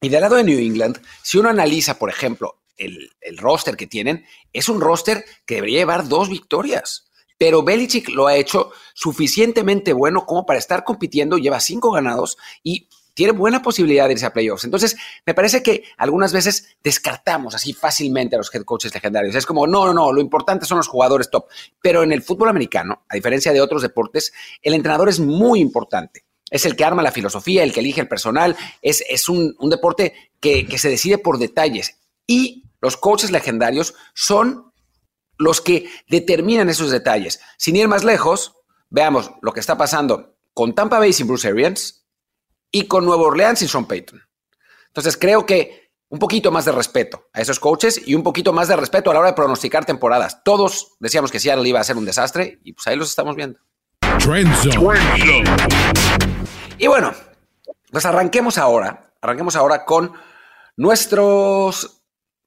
Y 0.00 0.08
del 0.08 0.22
lado 0.22 0.36
de 0.36 0.44
New 0.44 0.58
England, 0.58 1.00
si 1.22 1.38
uno 1.38 1.50
analiza, 1.50 1.98
por 1.98 2.10
ejemplo, 2.10 2.59
el, 2.80 3.38
roster 3.38 3.76
que 3.76 3.86
tienen, 3.86 4.24
es 4.52 4.68
un 4.68 4.80
roster 4.80 5.24
que 5.46 5.56
debería 5.56 5.80
llevar 5.80 6.08
dos 6.08 6.28
victorias. 6.28 7.06
Pero 7.38 7.62
Belichick 7.62 8.10
lo 8.10 8.26
ha 8.26 8.36
hecho 8.36 8.70
suficientemente 8.94 9.92
bueno 9.92 10.26
como 10.26 10.44
para 10.44 10.58
estar 10.58 10.84
compitiendo, 10.84 11.38
lleva 11.38 11.60
cinco 11.60 11.90
ganados 11.90 12.36
y 12.62 12.88
tiene 13.14 13.32
buena 13.32 13.62
posibilidad 13.62 14.06
de 14.06 14.12
irse 14.12 14.26
a 14.26 14.32
playoffs. 14.32 14.64
Entonces, 14.64 14.96
me 15.26 15.34
parece 15.34 15.62
que 15.62 15.84
algunas 15.96 16.32
veces 16.32 16.76
descartamos 16.82 17.54
así 17.54 17.72
fácilmente 17.72 18.36
a 18.36 18.38
los 18.38 18.54
head 18.54 18.64
coaches 18.64 18.94
legendarios. 18.94 19.34
Es 19.34 19.46
como, 19.46 19.66
no, 19.66 19.86
no, 19.86 19.94
no, 19.94 20.12
lo 20.12 20.20
importante 20.20 20.66
son 20.66 20.78
los 20.78 20.88
jugadores 20.88 21.30
top. 21.30 21.46
Pero 21.82 22.02
en 22.02 22.12
el 22.12 22.22
fútbol 22.22 22.48
americano, 22.48 23.04
a 23.08 23.14
diferencia 23.14 23.52
de 23.52 23.60
otros 23.60 23.82
deportes, 23.82 24.32
el 24.62 24.74
entrenador 24.74 25.08
es 25.08 25.20
muy 25.20 25.60
importante 25.60 26.24
es 26.50 26.66
el 26.66 26.76
que 26.76 26.84
arma 26.84 27.02
la 27.02 27.12
filosofía, 27.12 27.62
el 27.62 27.72
que 27.72 27.80
elige 27.80 28.00
el 28.00 28.08
personal, 28.08 28.56
es, 28.82 29.04
es 29.08 29.28
un, 29.28 29.54
deporte 29.70 30.14
que, 30.40 30.66
que, 30.66 30.78
se 30.78 30.88
decide 30.88 31.18
por 31.18 31.38
detalles. 31.38 31.98
Y 32.26 32.64
los 32.80 32.96
coaches 32.96 33.30
legendarios 33.30 33.94
son 34.14 34.72
los 35.38 35.60
que 35.60 35.90
determinan 36.08 36.68
esos 36.68 36.90
detalles. 36.90 37.40
Sin 37.56 37.76
ir 37.76 37.88
más 37.88 38.04
lejos, 38.04 38.54
veamos 38.90 39.30
lo 39.42 39.52
que 39.52 39.60
está 39.60 39.76
pasando 39.78 40.36
con 40.52 40.74
Tampa 40.74 40.98
Bay 40.98 41.12
sin 41.12 41.26
Bruce 41.26 41.48
Arians 41.48 42.06
y 42.70 42.86
con 42.86 43.04
Nueva 43.04 43.22
Orleans 43.22 43.58
sin 43.58 43.68
Sean 43.68 43.86
Payton. 43.86 44.22
Entonces 44.88 45.16
creo 45.16 45.46
que 45.46 45.92
un 46.08 46.18
poquito 46.18 46.50
más 46.50 46.64
de 46.64 46.72
respeto 46.72 47.28
a 47.32 47.40
esos 47.40 47.60
coaches 47.60 48.02
y 48.06 48.14
un 48.14 48.22
poquito 48.22 48.52
más 48.52 48.68
de 48.68 48.76
respeto 48.76 49.10
a 49.10 49.14
la 49.14 49.20
hora 49.20 49.28
de 49.30 49.36
pronosticar 49.36 49.84
temporadas. 49.84 50.42
Todos 50.44 50.96
decíamos 50.98 51.30
que 51.30 51.38
Seattle 51.38 51.68
iba 51.68 51.80
a 51.80 51.84
ser 51.84 51.96
un 51.96 52.04
desastre 52.04 52.58
y 52.64 52.72
pues 52.72 52.86
ahí 52.88 52.96
los 52.96 53.08
estamos 53.08 53.36
viendo. 53.36 53.60
Y 56.78 56.86
bueno, 56.88 57.14
pues 57.90 58.04
arranquemos 58.04 58.58
ahora, 58.58 59.14
arranquemos 59.22 59.54
ahora 59.54 59.84
con 59.84 60.12
nuestros 60.76 61.99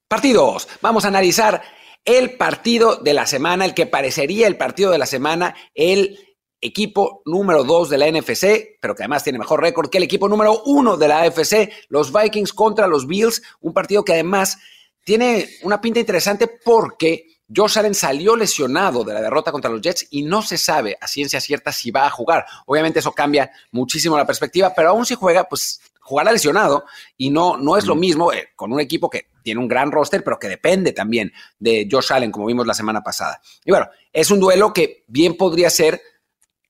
partidos. 0.08 0.68
Vamos 0.82 1.06
a 1.06 1.10
analizar 1.10 1.62
el 2.06 2.36
partido 2.38 2.98
de 2.98 3.14
la 3.14 3.26
semana, 3.26 3.66
el 3.66 3.74
que 3.74 3.86
parecería 3.86 4.48
el 4.48 4.58
partido 4.58 4.92
de 4.92 4.98
la 4.98 5.06
semana, 5.06 5.56
el 5.74 6.20
equipo 6.62 7.22
número 7.26 7.64
2 7.64 7.90
de 7.90 7.98
la 7.98 8.10
NFC, 8.10 8.78
pero 8.82 8.96
que 8.96 9.04
además 9.04 9.24
tiene 9.24 9.40
mejor 9.40 9.62
récord 9.62 9.90
que 9.90 9.98
el 9.98 10.06
equipo 10.06 10.30
número 10.30 10.62
1 10.66 10.98
de 10.98 11.08
la 11.08 11.22
AFC, 11.22 11.72
los 11.90 12.12
Vikings 12.14 12.54
contra 12.54 12.88
los 12.88 13.06
Bills, 13.06 13.42
un 13.60 13.74
partido 13.74 14.06
que 14.06 14.14
además 14.14 14.58
tiene 15.04 15.50
una 15.64 15.82
pinta 15.82 16.00
interesante 16.00 16.48
porque 16.48 17.34
Josh 17.54 17.78
Allen 17.78 17.94
salió 17.94 18.36
lesionado 18.36 19.04
de 19.04 19.14
la 19.14 19.22
derrota 19.22 19.52
contra 19.52 19.70
los 19.70 19.82
Jets 19.82 20.08
y 20.10 20.24
no 20.24 20.42
se 20.42 20.58
sabe 20.58 20.98
a 21.00 21.08
ciencia 21.08 21.42
cierta 21.42 21.72
si 21.72 21.92
va 21.92 22.08
a 22.08 22.10
jugar. 22.10 22.46
Obviamente 22.66 23.00
eso 23.00 23.12
cambia 23.12 23.52
muchísimo 23.72 24.18
la 24.18 24.26
perspectiva, 24.26 24.74
pero 24.74 24.90
aún 24.90 25.06
si 25.06 25.16
juega, 25.16 25.44
pues 25.44 25.82
jugará 26.04 26.32
lesionado 26.32 26.86
y 27.18 27.30
no, 27.30 27.58
no 27.58 27.78
es 27.78 27.86
lo 27.86 27.96
mismo 27.96 28.32
eh, 28.32 28.50
con 28.56 28.72
un 28.72 28.80
equipo 28.80 29.10
que 29.10 29.30
tiene 29.42 29.60
un 29.60 29.68
gran 29.68 29.92
roster, 29.92 30.24
pero 30.24 30.40
que 30.40 30.48
depende 30.48 30.94
también 30.94 31.32
de 31.60 31.88
Josh 31.90 32.14
Allen, 32.14 32.32
como 32.32 32.46
vimos 32.46 32.68
la 32.68 32.74
semana 32.74 33.02
pasada. 33.02 33.42
Y 33.66 33.72
bueno, 33.72 33.88
es 34.12 34.32
un 34.32 34.40
duelo 34.40 34.74
que 34.74 35.04
bien 35.08 35.36
podría 35.36 35.70
ser 35.70 36.02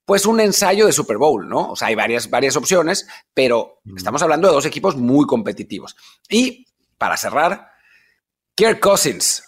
pues 0.05 0.25
un 0.25 0.39
ensayo 0.39 0.85
de 0.85 0.91
Super 0.91 1.17
Bowl, 1.17 1.47
¿no? 1.47 1.71
O 1.71 1.75
sea, 1.75 1.87
hay 1.89 1.95
varias, 1.95 2.29
varias 2.29 2.55
opciones, 2.55 3.07
pero 3.33 3.81
estamos 3.95 4.21
hablando 4.21 4.47
de 4.47 4.53
dos 4.53 4.65
equipos 4.65 4.95
muy 4.97 5.25
competitivos. 5.25 5.95
Y 6.29 6.67
para 6.97 7.15
cerrar, 7.15 7.71
Kirk 8.55 8.79
Cousins 8.79 9.43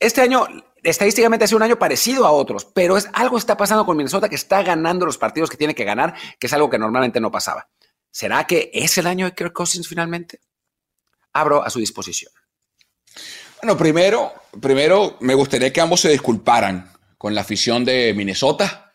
este 0.00 0.22
año 0.22 0.46
estadísticamente 0.82 1.44
ha 1.44 1.48
sido 1.48 1.58
un 1.58 1.62
año 1.62 1.78
parecido 1.78 2.26
a 2.26 2.30
otros, 2.30 2.64
pero 2.64 2.96
es, 2.96 3.06
algo 3.12 3.36
está 3.36 3.56
pasando 3.56 3.84
con 3.84 3.98
Minnesota 3.98 4.30
que 4.30 4.34
está 4.34 4.62
ganando 4.62 5.04
los 5.04 5.18
partidos 5.18 5.50
que 5.50 5.58
tiene 5.58 5.74
que 5.74 5.84
ganar, 5.84 6.14
que 6.38 6.46
es 6.46 6.52
algo 6.54 6.70
que 6.70 6.78
normalmente 6.78 7.20
no 7.20 7.30
pasaba. 7.30 7.68
¿Será 8.10 8.44
que 8.44 8.70
es 8.72 8.98
el 8.98 9.06
año 9.06 9.26
de 9.26 9.34
Kirk 9.34 9.52
Cousins 9.52 9.88
finalmente? 9.88 10.40
Abro 11.32 11.62
a 11.62 11.70
su 11.70 11.78
disposición. 11.78 12.32
Bueno, 13.62 13.76
primero, 13.76 14.32
primero 14.60 15.16
me 15.20 15.34
gustaría 15.34 15.72
que 15.72 15.80
ambos 15.80 16.00
se 16.00 16.10
disculparan 16.10 16.90
con 17.18 17.34
la 17.34 17.42
afición 17.42 17.84
de 17.84 18.14
Minnesota. 18.14 18.92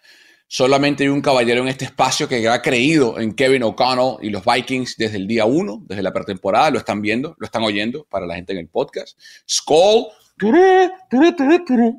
Solamente 0.48 1.03
hay 1.03 1.10
un 1.10 1.22
caballero 1.22 1.62
en 1.62 1.67
este 1.67 1.86
espacio 1.86 2.27
que 2.27 2.48
ha 2.48 2.62
creído 2.62 3.19
en 3.19 3.34
Kevin 3.34 3.63
O'Connell 3.63 4.17
y 4.22 4.29
los 4.29 4.43
Vikings 4.45 4.95
desde 4.98 5.17
el 5.17 5.27
día 5.27 5.45
uno, 5.45 5.84
desde 5.86 6.03
la 6.03 6.13
pretemporada. 6.13 6.72
Lo 6.72 6.79
están 6.79 7.01
viendo, 7.01 7.36
lo 7.38 7.45
están 7.45 7.63
oyendo 7.63 8.05
para 8.05 8.25
la 8.25 8.36
gente 8.36 8.53
en 8.53 8.60
el 8.60 8.67
podcast. 8.67 9.19
Skull 9.50 10.07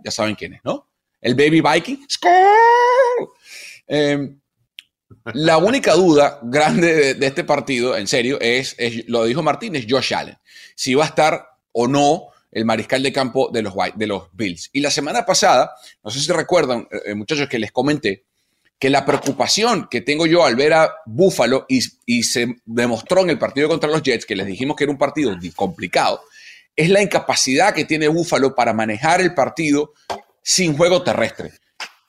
ya 0.05 0.11
saben 0.11 0.35
quién 0.35 0.55
es, 0.55 0.61
¿no? 0.65 0.89
El 1.21 1.35
Baby 1.35 1.61
Viking. 1.61 2.07
Em, 3.87 4.41
la 5.35 5.59
única 5.59 5.95
duda 5.95 6.41
grande 6.43 7.15
de, 7.15 7.27
este 7.27 7.45
partido, 7.45 7.97
en 7.97 8.07
serio, 8.07 8.39
es, 8.41 8.77
lo 9.07 9.25
dijo 9.25 9.43
Martínez, 9.43 9.87
Josh 9.89 10.15
Allen. 10.15 10.37
Si 10.75 10.95
va 10.95 11.05
a 11.05 11.09
estar 11.09 11.47
o 11.73 11.87
no 11.87 12.29
el 12.51 12.65
mariscal 12.65 13.03
de 13.03 13.13
campo 13.13 13.51
de 13.53 13.63
los, 13.63 13.75
de 13.95 14.07
los 14.07 14.29
Bills. 14.33 14.71
Y 14.73 14.81
la 14.81 14.91
semana 14.91 15.27
pasada, 15.27 15.75
no 16.03 16.11
sé 16.11 16.21
si 16.21 16.33
recuerdan, 16.33 16.89
eh, 17.05 17.15
muchachos, 17.15 17.49
que 17.49 17.59
les 17.59 17.71
comenté 17.71 18.25
que 18.79 18.91
la 18.91 19.05
preocupación 19.05 19.89
que 19.91 20.03
tengo 20.03 20.27
yo 20.27 20.45
al 20.45 20.57
ver 20.57 20.75
a 20.75 20.95
Buffalo 21.07 21.67
y, 21.69 21.81
y, 22.05 22.23
se 22.23 22.57
demostró 22.65 23.23
en 23.23 23.31
el 23.31 23.39
partido 23.39 23.69
contra 23.69 23.91
los 23.91 24.03
Jets, 24.03 24.27
que 24.27 24.37
les 24.37 24.47
dijimos 24.47 24.77
que 24.77 24.85
era 24.85 24.93
un 24.93 24.99
partido 24.99 25.37
complicado, 25.55 26.21
es 26.77 26.91
la 26.91 27.03
incapacidad 27.03 27.75
que 27.75 27.87
tiene 27.87 28.09
Búfalo 28.09 28.55
para 28.55 28.75
manejar 28.75 29.23
el 29.23 29.35
partido 29.35 29.95
sin 30.43 30.77
juego 30.77 31.03
terrestre. 31.03 31.53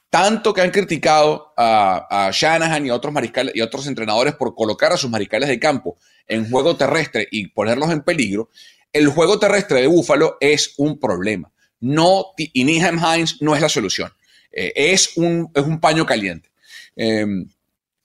Tanto 0.10 0.54
que 0.54 0.62
han 0.62 0.72
criticado 0.72 1.54
a, 1.58 2.30
Shanahan 2.34 2.86
y 2.86 2.90
a 2.90 2.96
otros 2.96 3.14
mariscales 3.14 3.56
y 3.56 3.62
otros 3.62 3.88
entrenadores 3.88 4.36
por 4.36 4.56
colocar 4.56 4.94
a 4.94 4.98
sus 4.98 5.10
mariscales 5.10 5.50
de 5.50 5.60
campo 5.60 5.98
en 6.28 6.50
juego 6.50 6.78
terrestre 6.78 7.28
y 7.30 7.48
ponerlos 7.48 7.92
en 7.92 8.02
peligro, 8.02 8.50
el 8.94 9.08
juego 9.08 9.38
terrestre 9.38 9.82
de 9.82 9.88
Búfalo 9.88 10.38
es 10.40 10.74
un 10.78 11.00
problema. 11.00 11.52
No, 11.80 12.28
y 12.38 12.64
Nihem 12.64 13.00
Hines 13.00 13.42
no 13.42 13.56
es 13.56 13.62
la 13.62 13.70
solución. 13.70 14.12
Eh, 14.52 14.74
es, 14.76 15.18
un, 15.18 15.52
es 15.54 15.64
un 15.64 15.80
paño 15.80 16.06
caliente. 16.06 16.50
Em, 16.96 17.48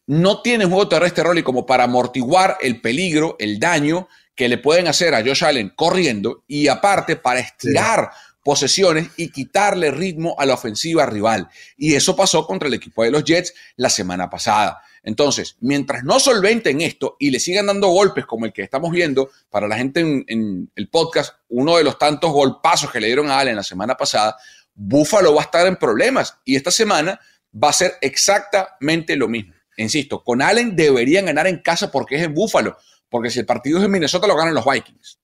no 0.07 0.43
tiene 0.43 0.67
juego 0.67 0.89
terrestre, 0.89 1.25
Rolly, 1.25 1.43
como 1.43 1.65
para 1.65 1.85
amortiguar 1.85 2.59
el 2.61 2.81
peligro, 2.81 3.37
el 3.39 3.59
daño 3.59 4.09
que 4.35 4.49
le 4.49 4.59
pueden 4.59 4.89
hacer 4.89 5.15
a 5.15 5.23
Josh 5.23 5.45
Allen 5.45 5.73
corriendo 5.75 6.45
y 6.47 6.69
aparte 6.69 7.17
para 7.17 7.41
estirar 7.41 8.11
posesiones 8.43 9.09
y 9.17 9.31
quitarle 9.31 9.91
ritmo 9.91 10.35
a 10.39 10.47
la 10.47 10.55
ofensiva 10.55 11.07
rival. 11.07 11.49
Y 11.77 11.95
eso 11.95 12.17
pasó 12.17 12.47
contra 12.47 12.69
el 12.69 12.75
equipo 12.75 13.05
de 13.05 13.11
los 13.11 13.25
Jets 13.25 13.55
la 13.77 13.89
semana 13.89 14.29
pasada. 14.29 14.83
Entonces, 15.03 15.57
mientras 15.61 16.05
no 16.05 16.21
solventen 16.21 16.81
esto 16.81 17.17
y 17.19 17.31
le 17.31 17.41
sigan 17.41 17.67
dando 17.67 17.89
golpes 17.89 18.25
como 18.25 18.47
el 18.47 18.53
que 18.53 18.63
estamos 18.63 18.93
viendo, 18.93 19.31
para 19.51 19.67
la 19.67 19.77
gente 19.77 20.01
en, 20.01 20.71
el 20.75 20.89
podcast, 20.89 21.37
uno 21.49 21.77
de 21.77 21.85
los 21.85 21.99
tantos 21.99 22.31
golpazos 22.31 22.91
que 22.91 23.01
le 23.01 23.09
dieron 23.09 23.31
a 23.31 23.39
Allen 23.39 23.57
la 23.57 23.65
semana 23.65 23.97
pasada, 23.97 24.37
Buffalo 24.75 25.35
va 25.35 25.43
a 25.43 25.45
estar 25.45 25.67
en 25.67 25.77
problemas 25.77 26.39
y 26.45 26.57
esta 26.57 26.71
semana 26.71 27.21
va 27.53 27.71
a 27.71 27.73
ser 27.73 27.95
exactamente 28.01 29.17
lo 29.17 29.29
mismo. 29.29 29.55
Insisto, 29.77 30.23
con 30.23 30.41
Allen 30.41 30.77
deberían 30.77 31.27
ganar 31.27 31.47
en 31.47 31.59
casa 31.59 31.91
porque 31.91 32.17
es 32.17 32.23
en 32.23 32.35
Buffalo, 32.35 32.77
porque 33.09 33.31
si 33.31 33.41
el 33.41 33.47
partido 33.47 33.79
es 33.79 33.85
en 33.85 33.91
Minnesota, 33.91 34.27
lo 34.27 34.37
ganan 34.37 34.55
los 34.55 34.65
Vikings. 34.65 35.19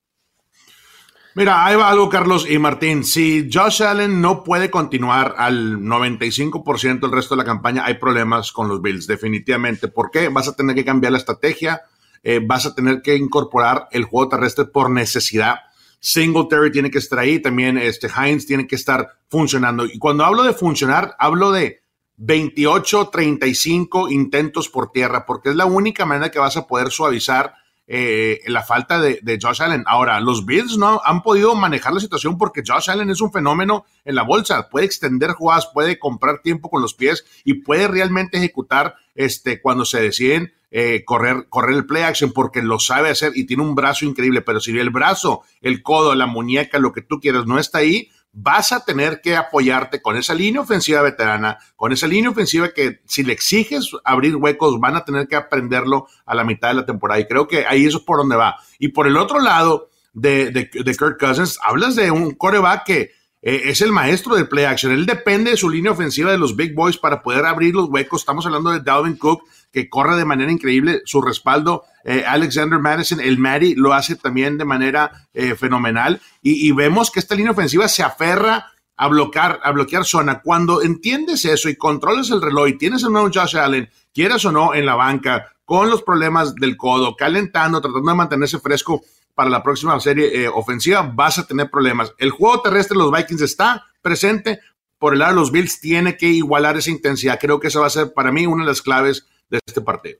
Mira, 1.38 1.64
ahí 1.64 1.76
va 1.76 1.88
algo, 1.88 2.08
Carlos 2.08 2.50
y 2.50 2.58
Martín. 2.58 3.04
Si 3.04 3.48
Josh 3.48 3.84
Allen 3.84 4.20
no 4.20 4.42
puede 4.42 4.72
continuar 4.72 5.36
al 5.38 5.78
95% 5.78 7.04
el 7.04 7.12
resto 7.12 7.36
de 7.36 7.38
la 7.38 7.44
campaña, 7.44 7.84
hay 7.84 7.94
problemas 7.94 8.50
con 8.50 8.66
los 8.66 8.82
Bills, 8.82 9.06
definitivamente. 9.06 9.86
¿Por 9.86 10.10
qué? 10.10 10.30
Vas 10.30 10.48
a 10.48 10.56
tener 10.56 10.74
que 10.74 10.84
cambiar 10.84 11.12
la 11.12 11.18
estrategia, 11.18 11.82
eh, 12.24 12.40
vas 12.44 12.66
a 12.66 12.74
tener 12.74 13.02
que 13.02 13.14
incorporar 13.14 13.86
el 13.92 14.02
juego 14.02 14.30
terrestre 14.30 14.64
por 14.64 14.90
necesidad. 14.90 15.58
Singletary 16.00 16.72
tiene 16.72 16.90
que 16.90 16.98
estar 16.98 17.20
ahí, 17.20 17.38
también 17.38 17.78
este 17.78 18.08
Heinz 18.08 18.44
tiene 18.44 18.66
que 18.66 18.74
estar 18.74 19.06
funcionando. 19.28 19.86
Y 19.86 19.96
cuando 20.00 20.24
hablo 20.24 20.42
de 20.42 20.54
funcionar, 20.54 21.14
hablo 21.20 21.52
de 21.52 21.82
28, 22.16 23.10
35 23.12 24.08
intentos 24.08 24.68
por 24.68 24.90
tierra, 24.90 25.24
porque 25.24 25.50
es 25.50 25.54
la 25.54 25.66
única 25.66 26.04
manera 26.04 26.32
que 26.32 26.40
vas 26.40 26.56
a 26.56 26.66
poder 26.66 26.90
suavizar 26.90 27.54
eh, 27.90 28.42
la 28.46 28.62
falta 28.62 29.00
de, 29.00 29.38
Josh 29.40 29.62
Allen. 29.62 29.82
Ahora, 29.86 30.20
los 30.20 30.44
Bills 30.44 30.76
no 30.76 31.00
han 31.02 31.22
podido 31.22 31.54
manejar 31.54 31.94
la 31.94 32.00
situación 32.00 32.36
porque 32.36 32.62
Josh 32.64 32.90
Allen 32.90 33.08
es 33.08 33.22
un 33.22 33.32
fenómeno 33.32 33.86
en 34.04 34.14
la 34.14 34.22
bolsa. 34.22 34.68
Puede 34.68 34.84
extender 34.84 35.32
jugadas, 35.32 35.70
puede 35.72 35.98
comprar 35.98 36.42
tiempo 36.42 36.68
con 36.68 36.82
los 36.82 36.92
pies 36.92 37.24
y 37.44 37.54
puede 37.54 37.88
realmente 37.88 38.36
ejecutar 38.36 38.96
este, 39.14 39.62
cuando 39.62 39.86
se 39.86 40.02
deciden 40.02 40.52
eh, 40.70 41.02
correr, 41.06 41.46
correr 41.48 41.76
el 41.76 41.86
play 41.86 42.02
action 42.02 42.32
porque 42.32 42.60
lo 42.60 42.78
sabe 42.78 43.08
hacer 43.08 43.32
y 43.34 43.46
tiene 43.46 43.62
un 43.62 43.74
brazo 43.74 44.04
increíble. 44.04 44.42
Pero 44.42 44.60
si 44.60 44.78
el 44.78 44.90
brazo, 44.90 45.42
el 45.62 45.82
codo, 45.82 46.14
la 46.14 46.26
muñeca, 46.26 46.78
lo 46.78 46.92
que 46.92 47.00
tú 47.00 47.20
quieras 47.20 47.46
no 47.46 47.58
está 47.58 47.78
ahí, 47.78 48.10
vas 48.32 48.72
a 48.72 48.84
tener 48.84 49.20
que 49.20 49.36
apoyarte 49.36 50.00
con 50.02 50.16
esa 50.16 50.34
línea 50.34 50.60
ofensiva 50.60 51.02
veterana, 51.02 51.58
con 51.76 51.92
esa 51.92 52.06
línea 52.06 52.30
ofensiva 52.30 52.70
que 52.70 53.00
si 53.06 53.24
le 53.24 53.32
exiges 53.32 53.90
abrir 54.04 54.36
huecos, 54.36 54.78
van 54.78 54.96
a 54.96 55.04
tener 55.04 55.26
que 55.28 55.36
aprenderlo 55.36 56.06
a 56.26 56.34
la 56.34 56.44
mitad 56.44 56.68
de 56.68 56.74
la 56.74 56.86
temporada. 56.86 57.20
Y 57.20 57.26
creo 57.26 57.48
que 57.48 57.66
ahí 57.66 57.86
eso 57.86 57.98
es 57.98 58.04
por 58.04 58.18
donde 58.18 58.36
va. 58.36 58.56
Y 58.78 58.88
por 58.88 59.06
el 59.06 59.16
otro 59.16 59.40
lado 59.40 59.90
de, 60.12 60.50
de, 60.50 60.70
de 60.72 60.96
Kirk 60.96 61.18
Cousins, 61.18 61.58
hablas 61.62 61.96
de 61.96 62.10
un 62.10 62.32
coreback 62.32 62.84
que 62.84 63.17
eh, 63.40 63.62
es 63.66 63.82
el 63.82 63.92
maestro 63.92 64.34
del 64.34 64.48
play 64.48 64.64
action. 64.64 64.92
Él 64.92 65.06
depende 65.06 65.52
de 65.52 65.56
su 65.56 65.70
línea 65.70 65.92
ofensiva 65.92 66.30
de 66.30 66.38
los 66.38 66.56
big 66.56 66.74
boys 66.74 66.98
para 66.98 67.22
poder 67.22 67.46
abrir 67.46 67.74
los 67.74 67.88
huecos. 67.88 68.22
Estamos 68.22 68.44
hablando 68.46 68.70
de 68.70 68.80
Dalvin 68.80 69.16
Cook, 69.16 69.44
que 69.72 69.88
corre 69.88 70.16
de 70.16 70.24
manera 70.24 70.50
increíble. 70.50 71.02
Su 71.04 71.20
respaldo, 71.20 71.84
eh, 72.04 72.24
Alexander 72.26 72.78
Madison, 72.78 73.20
el 73.20 73.38
Mary, 73.38 73.74
lo 73.74 73.92
hace 73.92 74.16
también 74.16 74.58
de 74.58 74.64
manera 74.64 75.28
eh, 75.32 75.54
fenomenal. 75.54 76.20
Y, 76.42 76.72
vemos 76.72 77.10
que 77.10 77.20
esta 77.20 77.34
línea 77.34 77.52
ofensiva 77.52 77.86
se 77.88 78.02
aferra 78.02 78.72
a 78.96 79.06
bloquear, 79.06 79.60
a 79.62 79.70
bloquear 79.70 80.04
zona. 80.04 80.40
Cuando 80.40 80.82
entiendes 80.82 81.44
eso 81.44 81.68
y 81.68 81.76
controles 81.76 82.30
el 82.30 82.42
reloj 82.42 82.68
y 82.68 82.78
tienes 82.78 83.04
a 83.04 83.08
nuevo 83.08 83.30
Josh 83.32 83.56
Allen, 83.56 83.88
quieras 84.12 84.44
o 84.44 84.52
no, 84.52 84.74
en 84.74 84.86
la 84.86 84.94
banca, 84.94 85.52
con 85.64 85.90
los 85.90 86.02
problemas 86.02 86.54
del 86.54 86.76
codo, 86.76 87.14
calentando, 87.14 87.80
tratando 87.80 88.10
de 88.10 88.16
mantenerse 88.16 88.58
fresco 88.58 89.02
para 89.38 89.50
la 89.50 89.62
próxima 89.62 90.00
serie 90.00 90.34
eh, 90.34 90.48
ofensiva, 90.48 91.00
vas 91.14 91.38
a 91.38 91.46
tener 91.46 91.70
problemas. 91.70 92.12
El 92.18 92.32
juego 92.32 92.60
terrestre 92.60 92.98
de 92.98 93.04
los 93.04 93.12
Vikings 93.12 93.40
está 93.40 93.86
presente. 94.02 94.58
Por 94.98 95.12
el 95.12 95.20
lado 95.20 95.30
de 95.30 95.38
los 95.38 95.52
Bills, 95.52 95.78
tiene 95.78 96.16
que 96.16 96.26
igualar 96.26 96.76
esa 96.76 96.90
intensidad. 96.90 97.38
Creo 97.38 97.60
que 97.60 97.68
esa 97.68 97.78
va 97.78 97.86
a 97.86 97.90
ser 97.90 98.12
para 98.12 98.32
mí 98.32 98.46
una 98.46 98.64
de 98.64 98.70
las 98.70 98.82
claves 98.82 99.28
de 99.48 99.60
este 99.64 99.80
partido. 99.80 100.18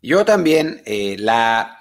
Yo 0.00 0.24
también, 0.24 0.80
eh, 0.86 1.16
la. 1.18 1.80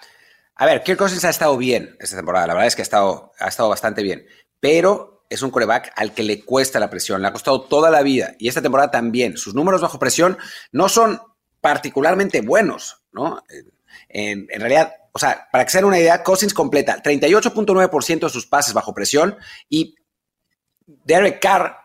A 0.56 0.66
ver, 0.66 0.82
Kirk 0.82 0.98
Cousins 0.98 1.24
ha 1.24 1.30
estado 1.30 1.56
bien 1.56 1.98
esta 2.00 2.16
temporada. 2.16 2.48
La 2.48 2.56
verdad 2.56 2.70
es 2.70 2.76
que 2.76 2.82
ha 2.82 2.90
estado, 2.90 3.32
ha 3.38 3.48
estado 3.48 3.70
bastante 3.70 4.02
bien. 4.02 4.26
Pero 4.60 5.28
es 5.30 5.44
un 5.44 5.52
coreback 5.52 5.94
al 5.96 6.16
que 6.16 6.24
le 6.24 6.44
cuesta 6.44 6.80
la 6.80 6.90
presión. 6.90 7.22
Le 7.22 7.28
ha 7.28 7.32
costado 7.32 7.62
toda 7.62 7.92
la 7.92 8.02
vida. 8.02 8.34
Y 8.40 8.48
esta 8.48 8.64
temporada 8.64 8.90
también. 8.90 9.38
Sus 9.38 9.54
números 9.54 9.82
bajo 9.82 10.00
presión 10.00 10.36
no 10.72 10.90
son 10.90 11.22
particularmente 11.62 12.42
buenos, 12.42 13.04
¿no? 13.12 13.44
En, 14.10 14.48
en 14.50 14.60
realidad, 14.60 14.94
o 15.14 15.20
sea, 15.20 15.48
para 15.52 15.64
que 15.64 15.72
se 15.72 15.86
una 15.86 16.00
idea, 16.00 16.24
Cousins 16.24 16.56
completa 16.56 17.02
38.9% 17.02 18.20
de 18.20 18.30
sus 18.30 18.48
pases 18.48 18.74
bajo 18.74 18.96
presión 18.96 19.38
y 19.70 19.96
Derek 20.86 21.40
Carr 21.40 21.78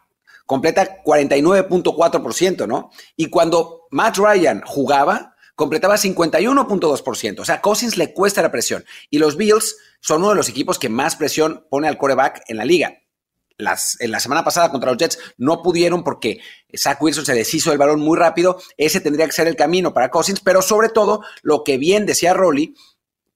completa 0.46 1.02
49.4%, 1.04 2.66
¿no? 2.66 2.90
Y 3.16 3.28
cuando 3.28 3.86
Matt 3.90 4.16
Ryan 4.16 4.62
jugaba, 4.64 5.36
completaba 5.54 5.96
51.2%. 5.96 7.40
O 7.40 7.44
sea, 7.44 7.60
Cousins 7.60 7.98
le 7.98 8.14
cuesta 8.14 8.40
la 8.40 8.50
presión. 8.50 8.82
Y 9.10 9.18
los 9.18 9.36
Bills 9.36 9.76
son 10.00 10.22
uno 10.22 10.30
de 10.30 10.36
los 10.36 10.48
equipos 10.48 10.78
que 10.78 10.88
más 10.88 11.16
presión 11.16 11.66
pone 11.68 11.86
al 11.86 11.98
coreback 11.98 12.44
en 12.48 12.56
la 12.56 12.64
liga. 12.64 13.02
Las, 13.58 14.00
en 14.00 14.10
la 14.10 14.20
semana 14.20 14.42
pasada 14.42 14.70
contra 14.70 14.90
los 14.90 14.98
Jets 14.98 15.18
no 15.36 15.62
pudieron 15.62 16.02
porque 16.02 16.40
Zach 16.74 17.02
Wilson 17.02 17.26
se 17.26 17.34
deshizo 17.34 17.70
del 17.70 17.78
balón 17.78 18.00
muy 18.00 18.16
rápido. 18.16 18.58
Ese 18.78 19.00
tendría 19.00 19.26
que 19.26 19.32
ser 19.32 19.48
el 19.48 19.56
camino 19.56 19.92
para 19.92 20.10
Cousins, 20.10 20.40
pero 20.40 20.62
sobre 20.62 20.88
todo, 20.88 21.22
lo 21.42 21.62
que 21.62 21.76
bien 21.76 22.06
decía 22.06 22.32
Rolly, 22.32 22.74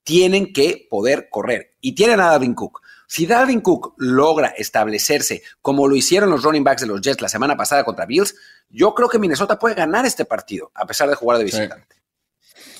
tienen 0.04 0.52
que 0.52 0.86
poder 0.90 1.28
correr. 1.30 1.74
Y 1.80 1.94
tienen 1.94 2.20
a 2.20 2.26
Dalvin 2.26 2.54
Cook. 2.54 2.80
Si 3.06 3.26
Dalvin 3.26 3.60
Cook 3.60 3.94
logra 3.98 4.48
establecerse 4.48 5.42
como 5.60 5.86
lo 5.86 5.94
hicieron 5.96 6.30
los 6.30 6.42
running 6.42 6.64
backs 6.64 6.80
de 6.80 6.86
los 6.86 7.00
Jets 7.00 7.20
la 7.20 7.28
semana 7.28 7.56
pasada 7.56 7.84
contra 7.84 8.06
Bills, 8.06 8.34
yo 8.70 8.94
creo 8.94 9.08
que 9.08 9.18
Minnesota 9.18 9.58
puede 9.58 9.74
ganar 9.74 10.06
este 10.06 10.24
partido, 10.24 10.72
a 10.74 10.86
pesar 10.86 11.08
de 11.08 11.14
jugar 11.14 11.38
de 11.38 11.44
visitante. 11.44 11.96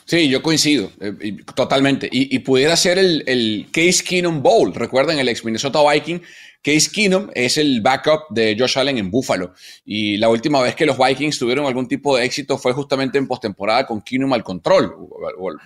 Sí, 0.04 0.28
yo 0.28 0.42
coincido 0.42 0.90
eh, 1.00 1.36
totalmente. 1.54 2.08
Y, 2.10 2.38
pudiera 2.40 2.76
ser 2.76 2.98
el, 2.98 3.22
el, 3.26 3.68
Case 3.72 4.02
Keenum 4.02 4.42
Bowl. 4.42 4.74
Recuerden, 4.74 5.18
el 5.18 5.28
ex 5.28 5.44
Minnesota 5.44 5.80
Viking 5.88 6.20
Case 6.62 6.90
Keenum 6.92 7.28
es 7.34 7.58
el 7.58 7.80
backup 7.80 8.30
de 8.30 8.56
Josh 8.56 8.78
Allen 8.78 8.96
en 8.98 9.10
Buffalo. 9.10 9.52
Y 9.84 10.16
la 10.16 10.28
última 10.28 10.62
vez 10.62 10.76
que 10.76 10.86
los 10.86 10.96
Vikings 10.96 11.38
tuvieron 11.38 11.66
algún 11.66 11.88
tipo 11.88 12.16
de 12.16 12.24
éxito 12.24 12.56
fue 12.56 12.72
justamente 12.72 13.18
en 13.18 13.26
postemporada 13.26 13.84
con 13.84 14.00
Keenum 14.00 14.32
al 14.32 14.44
control, 14.44 14.94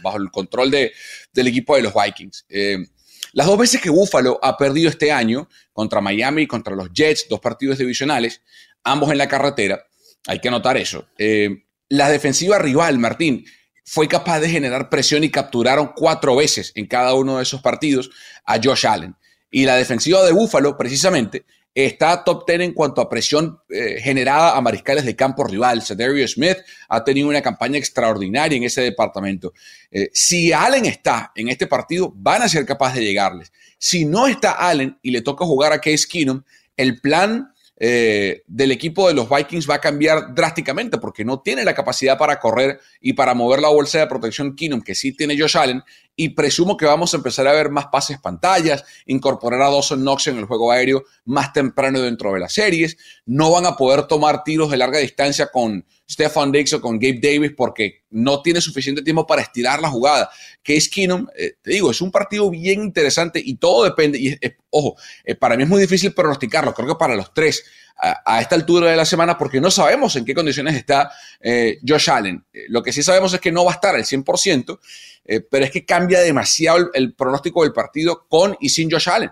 bajo 0.03 0.17
el 0.17 0.31
control 0.31 0.71
de, 0.71 0.93
del 1.33 1.49
equipo 1.49 1.77
de 1.77 1.83
los 1.83 1.93
Vikings. 1.93 2.47
Eh, 2.49 2.79
las 3.33 3.47
dos 3.47 3.59
veces 3.59 3.83
que 3.83 3.91
Buffalo 3.91 4.39
ha 4.43 4.57
perdido 4.57 4.89
este 4.89 5.13
año 5.13 5.49
contra 5.75 6.01
Miami 6.01 6.43
y 6.43 6.47
contra 6.47 6.75
los 6.75 6.91
Jets, 6.95 7.27
dos 7.29 7.41
partidos 7.41 7.77
divisionales, 7.77 8.41
ambos 8.83 9.11
en 9.11 9.19
la 9.19 9.29
carretera, 9.29 9.85
hay 10.27 10.39
que 10.39 10.49
anotar 10.49 10.79
eso. 10.79 11.07
Eh, 11.19 11.65
la 11.91 12.09
defensiva 12.09 12.59
rival, 12.59 12.99
Martín, 12.99 13.45
fue 13.85 14.09
capaz 14.09 14.41
de 14.41 14.49
generar 14.49 14.89
presión 14.89 15.23
y 15.23 15.31
capturaron 15.31 15.93
cuatro 15.95 16.35
veces 16.35 16.73
en 16.75 16.87
cada 16.87 17.13
uno 17.15 17.37
de 17.37 17.43
esos 17.43 17.61
partidos 17.61 18.11
a 18.45 18.59
Josh 18.63 18.87
Allen. 18.87 19.15
Y 19.51 19.65
la 19.65 19.77
defensiva 19.77 20.25
de 20.25 20.33
Búfalo, 20.33 20.77
precisamente, 20.77 21.45
está 21.77 22.25
top 22.25 22.47
10 22.47 22.61
en 22.63 22.73
cuanto 22.73 23.03
a 23.03 23.09
presión 23.09 23.61
eh, 23.69 24.01
generada 24.01 24.57
a 24.57 24.61
mariscales 24.63 25.05
de 25.05 25.15
campo 25.15 25.45
rival. 25.45 25.83
Cedric 25.83 26.27
Smith 26.27 26.57
ha 26.89 27.05
tenido 27.05 27.29
una 27.29 27.43
campaña 27.43 27.77
extraordinaria 27.77 28.57
en 28.57 28.65
ese 28.65 28.81
departamento. 28.81 29.53
Eh, 29.91 30.09
si 30.13 30.55
Allen 30.55 30.87
está 30.87 31.33
en 31.35 31.49
este 31.49 31.67
partido, 31.67 32.11
van 32.17 32.41
a 32.41 32.49
ser 32.49 32.65
capaces 32.65 33.01
de 33.01 33.05
llegarles. 33.05 33.53
Si 33.77 34.07
no 34.07 34.27
está 34.27 34.53
Allen 34.53 34.99
y 35.03 35.11
le 35.11 35.21
toca 35.21 35.45
jugar 35.45 35.75
a 35.75 35.81
Case 35.81 36.07
Keenum, 36.09 36.43
el 36.79 36.99
plan 36.99 37.53
eh, 37.79 38.43
del 38.47 38.73
equipo 38.73 39.07
de 39.07 39.13
los 39.13 39.29
Vikings 39.29 39.69
va 39.69 39.75
a 39.75 39.81
cambiar 39.81 40.35
drásticamente 40.35 40.97
porque 40.97 41.27
no 41.27 41.41
tiene 41.41 41.63
la 41.63 41.75
capacidad 41.75 42.17
para 42.17 42.41
correr 42.41 42.81
y 43.03 43.13
para 43.13 43.35
mover 43.35 43.61
la 43.61 43.69
bolsa 43.69 43.99
de 43.99 44.07
protección 44.07 44.57
Keenum, 44.57 44.81
que 44.81 44.95
sí 44.95 45.13
tiene 45.13 45.39
Josh 45.39 45.59
Allen, 45.59 45.83
y 46.17 46.31
presumo 46.31 46.77
que 46.77 46.87
vamos 46.87 47.13
a 47.13 47.19
empezar 47.19 47.47
a 47.47 47.53
ver 47.53 47.71
más 47.71 47.87
pases 47.87 48.19
pantallas, 48.19 48.85
incorporar 49.05 49.61
a 49.61 49.71
Dawson 49.71 50.01
Knox 50.01 50.29
en 50.29 50.39
el 50.39 50.47
juego 50.47 50.73
aéreo 50.73 51.05
más 51.27 51.53
temprano 51.53 52.01
dentro 52.01 52.33
de 52.33 52.41
las 52.41 52.55
series. 52.55 52.97
No 53.27 53.51
van 53.53 53.67
a 53.67 53.77
poder 53.77 54.07
tomar 54.07 54.43
tiros 54.43 54.71
de 54.71 54.79
larga 54.79 54.99
distancia 54.99 55.49
con 55.53 55.85
Stefan 56.09 56.53
Diggs 56.53 56.73
o 56.73 56.81
con 56.81 56.99
Gabe 56.99 57.21
Davis 57.21 57.53
porque 57.57 58.05
no 58.11 58.43
tiene 58.43 58.61
suficiente 58.61 59.03
tiempo 59.03 59.27
para 59.27 59.43
estirar 59.43 59.81
la 59.81 59.89
jugada. 59.89 60.31
Case 60.63 60.89
Keenum, 60.91 61.27
eh, 61.37 61.55
te 61.61 61.73
digo, 61.73 61.91
es 61.91 62.01
un 62.01 62.11
partido 62.11 62.51
bien 62.51 62.83
interesante 62.83 63.41
y 63.45 63.57
todo 63.57 63.85
depende. 63.85 64.19
Y 64.19 64.39
ojo, 64.71 64.97
eh, 65.25 65.35
para 65.35 65.57
mí 65.57 65.65
es 65.65 65.69
muy 65.69 65.81
difícil 65.81 66.13
pronosticarlo, 66.13 66.73
creo 66.75 66.89
que 66.89 66.95
para 66.95 67.15
los 67.15 67.33
tres 67.35 67.65
a, 67.99 68.43
esta 68.43 68.55
altura 68.55 68.91
de 68.91 68.97
la 68.97 69.07
semana 69.07 69.39
porque 69.39 69.59
no 69.59 69.71
sabemos 69.71 70.17
en 70.17 70.27
qué 70.27 70.35
condiciones 70.35 70.75
está 70.75 71.11
eh, 71.41 71.79
Josh 71.87 72.11
Allen. 72.11 72.45
lo 72.69 72.83
que 72.83 72.93
sí 72.93 73.03
sabemos 73.03 73.33
es 73.33 73.41
que 73.41 73.51
no 73.51 73.65
va 73.65 73.73
a 73.73 73.75
estar 73.75 73.95
al 73.95 74.05
100%. 74.05 74.79
Eh, 75.29 75.41
pero 75.41 75.65
es 75.65 75.71
que 75.71 75.85
cambia 75.85 76.21
demasiado 76.21 76.91
el, 76.95 77.15
pronóstico 77.15 77.63
del 77.63 77.73
partido 77.73 78.27
con 78.29 78.57
y 78.61 78.69
sin 78.69 78.91
Josh 78.91 79.09
Allen. 79.09 79.31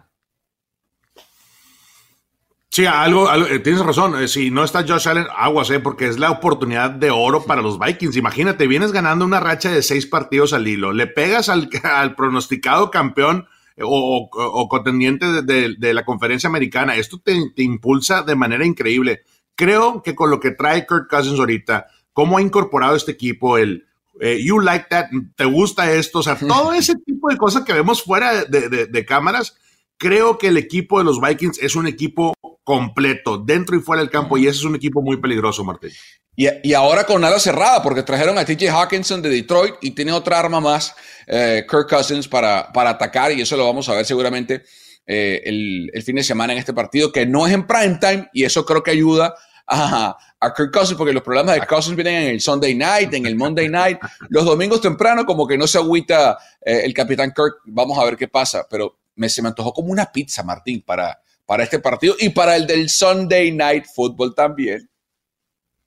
Sí, 2.75 2.87
algo, 2.87 3.33
eh, 3.33 3.61
tienes 3.61 3.87
razón. 3.87 4.21
Eh, 4.21 4.27
si 4.27 4.51
no 4.51 4.65
está 4.65 4.85
Josh 4.85 5.07
Allen, 5.07 5.29
aguas, 5.37 5.71
eh, 5.71 5.79
porque 5.79 6.09
es 6.09 6.19
la 6.19 6.33
oportunidad 6.33 6.91
de 6.91 7.09
oro 7.13 7.45
para 7.45 7.63
los 7.63 7.79
Vikings. 7.79 8.17
Imagínate, 8.17 8.67
vienes 8.67 8.91
ganando 8.91 9.25
una 9.25 9.39
racha 9.39 9.71
de 9.71 9.81
seis 9.81 10.07
partidos 10.07 10.53
al 10.53 10.67
hilo, 10.67 10.93
le 10.93 11.07
pegas 11.07 11.49
al, 11.49 11.69
pronosticado 12.17 12.91
campeón 12.91 13.47
o, 13.81 14.69
contendiente 14.69 15.43
de, 15.43 15.95
la 15.95 16.05
conferencia 16.05 16.49
americana. 16.49 16.97
Esto 16.97 17.21
te, 17.21 17.53
te, 17.55 17.63
impulsa 17.63 18.23
de 18.23 18.35
manera 18.35 18.67
increíble. 18.67 19.23
Creo 19.55 20.03
que 20.03 20.17
con 20.17 20.31
lo 20.31 20.41
que 20.41 20.51
trae 20.51 20.85
Kirk 20.85 21.07
Cousins 21.09 21.39
ahorita, 21.39 21.87
cómo 22.13 22.39
ha 22.39 22.43
incorporado 22.43 22.97
este 22.97 23.13
equipo, 23.13 23.57
el, 23.57 23.87
eh, 24.21 24.41
you 24.45 24.61
like 24.61 24.87
that, 24.91 25.07
te 25.35 25.45
gusta 25.45 25.93
esto, 25.93 26.21
o 26.21 26.23
sea, 26.23 26.37
todo 26.49 26.73
ese 26.73 26.95
tipo 26.97 27.29
de 27.29 27.37
cosas 27.37 27.65
que 27.65 27.73
vemos 27.73 28.03
fuera 28.03 28.45
de, 28.45 29.07
cámaras, 29.07 29.57
creo 29.99 30.39
que 30.39 30.49
el 30.49 30.57
equipo 30.57 30.99
de 30.99 31.05
los 31.05 31.21
Vikings 31.21 31.59
es 31.63 31.77
un 31.77 31.87
equipo 31.87 32.35
completo, 32.63 33.39
dentro 33.39 33.77
y 33.77 33.81
fuera 33.81 34.01
del 34.01 34.11
campo, 34.11 34.39
y 34.39 34.47
ese 34.47 34.59
es 34.59 34.65
un 34.65 34.75
equipo 34.75 35.03
muy 35.03 35.19
peligroso, 35.19 35.65
Martín. 35.65 35.91
Y, 36.37 36.73
ahora 36.73 37.05
con 37.05 37.21
nada 37.21 37.39
cerrada, 37.39 37.83
porque 37.83 38.03
trajeron 38.03 38.39
a 38.39 38.45
TJ 38.45 38.69
Hawkinson 38.69 39.23
de 39.23 39.29
Detroit 39.29 39.75
y 39.83 39.93
tiene 39.93 40.13
otra 40.13 40.41
arma 40.41 40.61
más, 40.61 40.95
eh, 41.27 41.65
Kirk 41.71 41.89
Cousins, 41.89 42.27
para, 42.27 42.73
para 42.73 42.91
atacar, 42.91 43.31
y 43.33 43.41
eso 43.41 43.57
lo 43.57 43.67
vamos 43.67 43.89
a 43.89 43.95
ver 43.95 44.05
seguramente 44.05 44.65
eh, 45.07 45.43
el, 45.45 46.03
fin 46.03 46.17
de 46.17 46.25
semana 46.25 46.53
en 46.53 46.59
este 46.59 46.73
partido, 46.73 47.13
que 47.13 47.25
no 47.25 47.47
es 47.47 47.53
en 47.53 47.67
prime 47.67 47.99
time, 48.01 48.29
y 48.33 48.43
eso 48.45 48.65
creo 48.65 48.83
que 48.83 48.91
ayuda 48.91 49.35
a, 49.69 50.17
a 50.41 50.55
Kirk 50.55 50.73
Cousins, 50.73 50.99
porque 50.99 51.13
los 51.13 51.23
problemas 51.23 51.55
de 51.55 51.67
Cousins 51.67 51.95
vienen 51.95 52.23
en 52.25 52.29
el 52.31 52.41
Sunday 52.41 52.75
night, 52.75 53.15
en 53.15 53.27
el 53.27 53.37
Monday 53.37 53.69
night, 53.69 53.99
los 54.29 54.45
domingos 54.45 54.81
temprano, 54.81 55.25
como 55.25 55.47
que 55.47 55.57
no 55.57 55.69
se 55.69 55.79
agüita 55.79 56.37
eh, 56.65 56.81
el 56.85 56.93
capitán 56.93 57.33
Kirk, 57.35 57.61
vamos 57.67 57.97
a 57.97 58.05
ver 58.05 58.17
qué 58.17 58.27
pasa, 58.27 58.67
pero 58.69 59.04
me, 59.17 59.29
se 59.29 59.43
me 59.43 59.49
antojó 59.49 59.73
como 59.73 59.91
una 59.91 60.11
pizza, 60.13 60.43
Martín, 60.43 60.83
para, 60.83 61.21
para 61.47 61.65
este 61.65 61.79
partido 61.79 62.15
y 62.19 62.31
para 62.31 62.57
el 62.57 62.67
del 62.67 62.89
Sunday 62.89 63.53
Night 63.53 63.87
Football 63.95 64.35
también. 64.35 64.91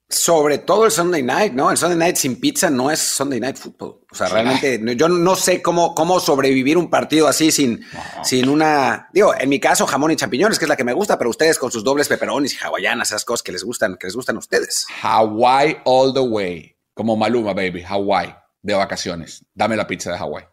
Sobre 0.09 0.59
todo 0.59 0.85
el 0.85 0.91
Sunday 0.91 1.21
Night, 1.21 1.51
¿no? 1.51 1.69
El 1.69 1.75
Sunday 1.75 1.97
Night 1.97 2.15
sin 2.15 2.39
pizza 2.39 2.69
no 2.69 2.89
es 2.89 2.99
Sunday 2.99 3.41
Night 3.41 3.57
Football. 3.57 3.99
O 4.09 4.15
sea, 4.15 4.29
realmente 4.29 4.79
yo 4.95 5.09
no 5.09 5.35
sé 5.35 5.61
cómo, 5.61 5.93
cómo 5.93 6.21
sobrevivir 6.21 6.77
un 6.77 6.89
partido 6.89 7.27
así 7.27 7.51
sin, 7.51 7.83
sin 8.23 8.47
una... 8.47 9.09
Digo, 9.11 9.33
en 9.37 9.49
mi 9.49 9.59
caso, 9.59 9.85
jamón 9.85 10.11
y 10.11 10.15
champiñones, 10.15 10.59
que 10.59 10.63
es 10.63 10.69
la 10.69 10.77
que 10.77 10.85
me 10.85 10.93
gusta, 10.93 11.17
pero 11.17 11.29
ustedes 11.29 11.59
con 11.59 11.73
sus 11.73 11.83
dobles 11.83 12.07
peperonis 12.07 12.53
y 12.53 12.57
hawaianas, 12.65 13.09
esas 13.09 13.25
cosas 13.25 13.43
que 13.43 13.51
les 13.51 13.65
gustan, 13.65 13.97
que 13.97 14.07
les 14.07 14.15
gustan 14.15 14.37
a 14.37 14.39
ustedes. 14.39 14.87
Hawaii 15.01 15.79
all 15.83 16.13
the 16.13 16.21
way. 16.21 16.73
Como 16.93 17.17
Maluma, 17.17 17.53
baby. 17.53 17.83
Hawaii, 17.83 18.33
de 18.61 18.73
vacaciones. 18.75 19.45
Dame 19.53 19.75
la 19.75 19.85
pizza 19.85 20.13
de 20.13 20.17
Hawaii. 20.17 20.45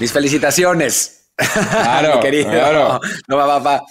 Mis 0.00 0.12
felicitaciones. 0.12 1.30
Claro, 1.36 2.20
querido. 2.22 2.50
Claro. 2.50 3.00
No, 3.26 3.36
va, 3.36 3.84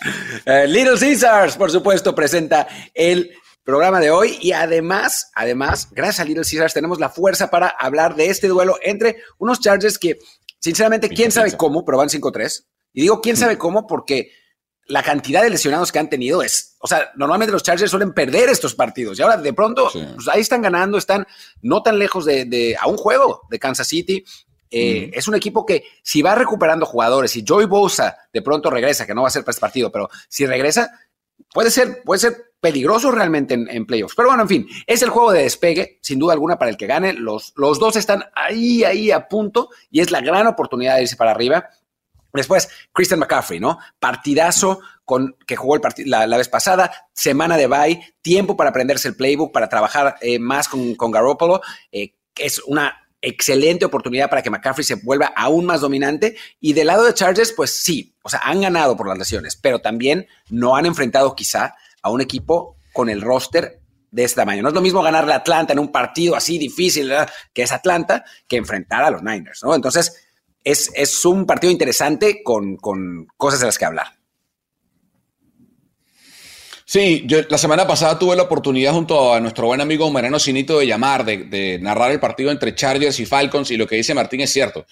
eh, 0.46 0.66
Little 0.68 0.98
Caesars, 0.98 1.56
por 1.56 1.72
supuesto, 1.72 2.16
presenta 2.16 2.68
el 2.94 3.32
programa 3.64 4.00
de 4.00 4.10
hoy 4.10 4.38
y 4.42 4.54
además, 4.54 5.32
además, 5.36 5.90
gracias 5.92 6.22
a 6.22 6.24
Little 6.24 6.44
Caesars 6.50 6.74
tenemos 6.74 7.00
la 7.00 7.10
fuerza 7.10 7.50
para 7.50 7.68
hablar 7.68 8.16
de 8.16 8.30
este 8.30 8.48
duelo 8.48 8.78
entre 8.82 9.18
unos 9.38 9.60
Chargers 9.60 9.98
que, 9.98 10.18
sinceramente, 10.60 11.10
quién 11.10 11.32
sabe 11.32 11.58
cómo, 11.58 11.84
pero 11.84 11.98
van 11.98 12.08
5-3. 12.08 12.66
Y 12.94 13.02
digo 13.02 13.20
quién 13.20 13.36
sabe 13.36 13.58
cómo 13.58 13.86
porque 13.86 14.32
la 14.86 15.04
cantidad 15.04 15.44
de 15.44 15.50
lesionados 15.50 15.92
que 15.92 16.00
han 16.00 16.10
tenido 16.10 16.42
es, 16.42 16.78
o 16.80 16.88
sea, 16.88 17.12
normalmente 17.18 17.52
los 17.52 17.64
Chargers 17.64 17.92
suelen 17.92 18.14
perder 18.14 18.48
estos 18.48 18.74
partidos 18.74 19.20
y 19.20 19.22
ahora 19.22 19.36
de 19.36 19.52
pronto 19.52 19.90
pues, 19.92 20.30
ahí 20.30 20.40
están 20.40 20.62
ganando, 20.62 20.98
están 20.98 21.28
no 21.62 21.84
tan 21.84 22.00
lejos 22.00 22.24
de, 22.24 22.46
de, 22.46 22.78
a 22.80 22.88
un 22.88 22.96
juego 22.96 23.42
de 23.50 23.60
Kansas 23.60 23.88
City 23.90 24.24
eh, 24.70 25.12
es 25.14 25.28
un 25.28 25.36
equipo 25.36 25.66
que 25.66 25.84
si 26.02 26.22
va 26.22 26.36
recuperando 26.36 26.86
jugadores, 26.86 27.32
si 27.32 27.44
Joey 27.48 27.66
Bosa 27.66 28.18
de 28.32 28.42
pronto 28.42 28.70
regresa, 28.70 29.06
que 29.06 29.14
no 29.14 29.22
va 29.22 29.28
a 29.28 29.32
ser 29.32 29.44
para 29.44 29.52
este 29.52 29.62
partido, 29.62 29.92
pero 29.92 30.10
si 30.28 30.46
regresa, 30.46 30.92
puede 31.54 31.72
ser, 31.72 32.04
puede 32.04 32.20
ser 32.20 32.52
peligroso 32.60 33.12
realmente 33.12 33.54
en, 33.54 33.86
playoffs. 33.86 34.16
Pero 34.16 34.30
bueno, 34.30 34.44
en 34.44 34.50
fin, 34.50 34.68
es 34.86 35.02
el 35.02 35.10
juego 35.10 35.32
de 35.32 35.44
despegue, 35.44 36.00
sin 36.02 36.20
duda 36.20 36.34
alguna, 36.34 36.58
para 36.58 36.72
el 36.72 36.78
que 36.78 36.88
gane. 36.88 37.14
Los, 37.14 37.54
los 37.56 37.80
dos 37.80 37.96
están 37.96 38.24
ahí, 38.36 38.84
ahí 38.84 39.12
a 39.12 39.28
punto 39.28 39.70
y 39.90 40.02
es 40.02 40.12
la 40.12 40.22
gran 40.22 40.48
oportunidad 40.48 40.96
de 40.96 41.04
irse 41.04 41.16
para 41.16 41.32
arriba. 41.32 41.70
Después, 42.34 42.70
Christian 42.92 43.20
McCaffrey, 43.20 43.60
¿no? 43.60 43.80
Partidazo 44.00 44.80
con, 45.06 45.38
que 45.46 45.56
jugó 45.56 45.76
el 45.76 45.82
la, 46.06 46.28
la, 46.28 46.38
vez 46.38 46.50
pasada, 46.50 46.92
semana 47.14 47.58
de 47.58 47.68
bye, 47.68 48.14
tiempo 48.22 48.58
para 48.58 48.72
aprenderse 48.72 49.08
el 49.08 49.16
playbook, 49.16 49.54
para 49.54 49.70
trabajar 49.70 50.18
eh, 50.22 50.38
más 50.38 50.68
con, 50.68 50.96
con 50.96 51.12
Garoppolo. 51.12 51.62
Eh, 51.92 52.16
es 52.36 52.60
una 52.66 53.07
excelente 53.22 53.86
oportunidad 53.86 54.30
para 54.30 54.42
que 54.42 54.50
McCaffrey 54.50 54.84
se 54.84 54.96
vuelva 54.96 55.34
aún 55.36 55.66
más 55.66 55.82
dominante. 55.82 56.36
Y 56.60 56.74
del 56.74 56.88
lado 56.88 57.06
de 57.06 57.14
Chargers, 57.14 57.52
pues 57.54 57.72
sí, 57.72 58.16
o 58.24 58.30
sea, 58.30 58.42
han 58.44 58.62
ganado 58.62 58.96
por 58.96 59.08
las 59.08 59.18
lesiones, 59.18 59.56
pero 59.56 59.80
también 59.80 60.28
no 60.50 60.76
han 60.76 60.86
enfrentado 60.86 61.36
quizá 61.36 61.76
a 62.02 62.10
un 62.10 62.22
equipo 62.22 62.78
con 62.94 63.10
el 63.10 63.22
roster 63.22 63.82
de 64.12 64.24
este 64.24 64.42
tamaño. 64.42 64.62
No 64.62 64.70
es 64.70 64.76
lo 64.76 64.82
mismo 64.82 65.02
ganarle 65.02 65.34
a 65.34 65.38
Atlanta 65.38 65.74
en 65.74 65.80
un 65.80 65.92
partido 65.92 66.36
así 66.36 66.58
difícil 66.58 67.12
que 67.54 67.64
es 67.64 67.72
Atlanta 67.72 68.24
que 68.48 68.58
enfrentar 68.58 69.04
a 69.04 69.12
los 69.12 69.22
Niners, 69.24 69.64
¿no? 69.64 69.76
Entonces, 69.76 70.28
es, 70.64 70.92
es 70.96 71.26
un 71.26 71.46
partido 71.46 71.72
interesante 71.72 72.42
con, 72.44 72.78
con 72.78 73.28
cosas 73.38 73.60
de 73.60 73.68
las 73.68 73.78
que 73.78 73.86
hablar. 73.86 74.17
Sí, 76.90 77.24
yo 77.26 77.42
la 77.50 77.58
semana 77.58 77.86
pasada 77.86 78.18
tuve 78.18 78.34
la 78.38 78.44
oportunidad 78.44 78.94
junto 78.94 79.34
a 79.34 79.42
nuestro 79.42 79.68
buen 79.68 79.82
amigo 79.82 80.10
Mariano 80.10 80.40
Sinito 80.40 80.80
de 80.80 80.88
llamar, 80.88 81.26
de, 81.26 81.80
narrar 81.82 82.12
el 82.12 82.22
partido 82.22 82.50
entre 82.50 82.76
Chargers 82.76 83.20
y 83.20 83.26
Falcons 83.26 83.72
y 83.72 83.76
lo 83.76 83.86
que 83.86 83.98
dice 83.98 84.14
Martín 84.14 84.40
es 84.40 84.54
cierto. 84.54 84.86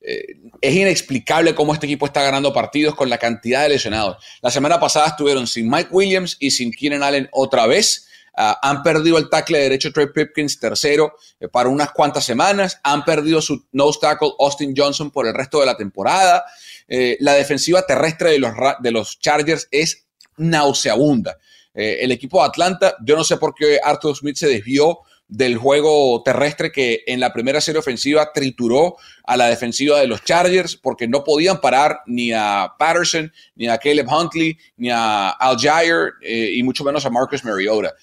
Eh, 0.00 0.36
es 0.60 0.76
inexplicable 0.76 1.52
cómo 1.56 1.74
este 1.74 1.86
equipo 1.86 2.06
está 2.06 2.22
ganando 2.22 2.52
partidos 2.52 2.94
con 2.94 3.10
la 3.10 3.18
cantidad 3.18 3.64
de 3.64 3.70
lesionados. 3.70 4.24
La 4.42 4.52
semana 4.52 4.78
pasada 4.78 5.08
estuvieron 5.08 5.48
sin 5.48 5.68
Mike 5.68 5.88
Williams 5.90 6.36
y 6.38 6.52
sin 6.52 6.70
Keenan 6.70 7.02
Allen 7.02 7.28
otra 7.32 7.66
vez. 7.66 8.06
Ah, 8.36 8.56
han 8.62 8.84
perdido 8.84 9.18
el 9.18 9.28
tackle 9.28 9.58
derecho 9.58 9.92
Trey 9.92 10.06
Pipkins 10.14 10.60
tercero 10.60 11.16
eh, 11.40 11.48
para 11.48 11.68
unas 11.68 11.90
cuantas 11.90 12.24
semanas. 12.24 12.78
Han 12.84 13.04
perdido 13.04 13.42
su 13.42 13.66
nose 13.72 13.98
tackle 14.00 14.34
Austin 14.38 14.72
Johnson 14.76 15.10
por 15.10 15.26
el 15.26 15.34
resto 15.34 15.58
de 15.58 15.66
la 15.66 15.76
temporada. 15.76 16.44
Eh, 16.86 17.16
la 17.18 17.32
defensiva 17.34 17.84
terrestre 17.84 18.30
de 18.30 18.38
los, 18.38 18.52
de 18.80 18.90
los 18.92 19.18
Chargers 19.18 19.66
es 19.72 20.06
nauseabunda. 20.36 21.36
Eh, 21.74 21.98
el 22.00 22.12
equipo 22.12 22.40
de 22.40 22.48
Atlanta, 22.48 22.96
yo 23.04 23.16
no 23.16 23.24
sé 23.24 23.36
por 23.36 23.54
qué 23.54 23.78
Arthur 23.82 24.16
Smith 24.16 24.36
se 24.36 24.48
desvió 24.48 25.00
del 25.28 25.56
juego 25.56 26.22
terrestre 26.24 26.72
que 26.72 27.04
en 27.06 27.20
la 27.20 27.32
primera 27.32 27.60
serie 27.60 27.78
ofensiva 27.78 28.32
trituró 28.32 28.96
a 29.22 29.36
la 29.36 29.46
defensiva 29.46 30.00
de 30.00 30.08
los 30.08 30.24
Chargers 30.24 30.74
porque 30.74 31.06
no 31.06 31.22
podían 31.22 31.60
parar 31.60 32.00
ni 32.06 32.32
a 32.32 32.72
Patterson, 32.76 33.32
ni 33.54 33.68
a 33.68 33.78
Caleb 33.78 34.08
Huntley, 34.08 34.58
ni 34.76 34.90
a 34.90 35.30
Al 35.30 35.56
Jair 35.56 36.14
eh, 36.20 36.54
y 36.56 36.62
mucho 36.64 36.82
menos 36.82 37.06
a 37.06 37.10
Marcus 37.10 37.44
Mariota. 37.44 37.94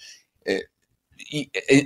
Eh, 0.46 0.63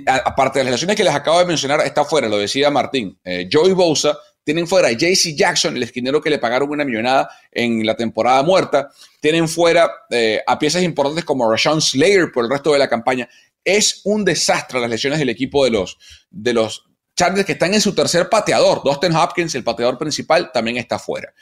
aparte 0.06 0.60
de 0.60 0.66
las 0.66 0.72
lesiones 0.74 0.94
que 0.94 1.02
les 1.02 1.14
acabo 1.14 1.40
de 1.40 1.46
mencionar, 1.46 1.80
está 1.80 2.04
fuera, 2.04 2.28
lo 2.28 2.38
decía 2.38 2.70
Martín. 2.70 3.18
Joey 3.50 3.72
Bosa 3.72 4.16
tienen 4.44 4.66
fuera 4.66 4.88
a 4.88 4.92
JC 4.92 5.34
Jackson, 5.36 5.76
el 5.76 5.82
esquinero 5.82 6.20
que 6.20 6.30
le 6.30 6.38
pagaron 6.38 6.70
una 6.70 6.84
millonada 6.84 7.28
en 7.50 7.86
la 7.86 7.96
temporada 7.96 8.42
muerta. 8.42 8.90
Tienen 9.20 9.48
fuera 9.48 9.90
eh, 10.10 10.40
a 10.46 10.58
piezas 10.58 10.82
importantes 10.82 11.24
como 11.24 11.50
Rashawn 11.50 11.80
Slayer 11.80 12.32
por 12.32 12.44
el 12.44 12.50
resto 12.50 12.72
de 12.72 12.78
la 12.78 12.88
campaña. 12.88 13.28
Es 13.64 14.00
un 14.04 14.24
desastre 14.24 14.80
las 14.80 14.90
lesiones 14.90 15.18
del 15.18 15.28
equipo 15.28 15.64
de 15.64 15.70
los, 15.70 15.98
de 16.30 16.52
los 16.52 16.84
Chargers 17.14 17.46
que 17.46 17.52
están 17.52 17.74
en 17.74 17.80
su 17.80 17.94
tercer 17.94 18.28
pateador. 18.28 18.82
Dustin 18.82 19.14
Hopkins, 19.14 19.54
el 19.54 19.64
pateador 19.64 19.98
principal, 19.98 20.50
también 20.52 20.76
está 20.76 20.98
fuera. 20.98 21.32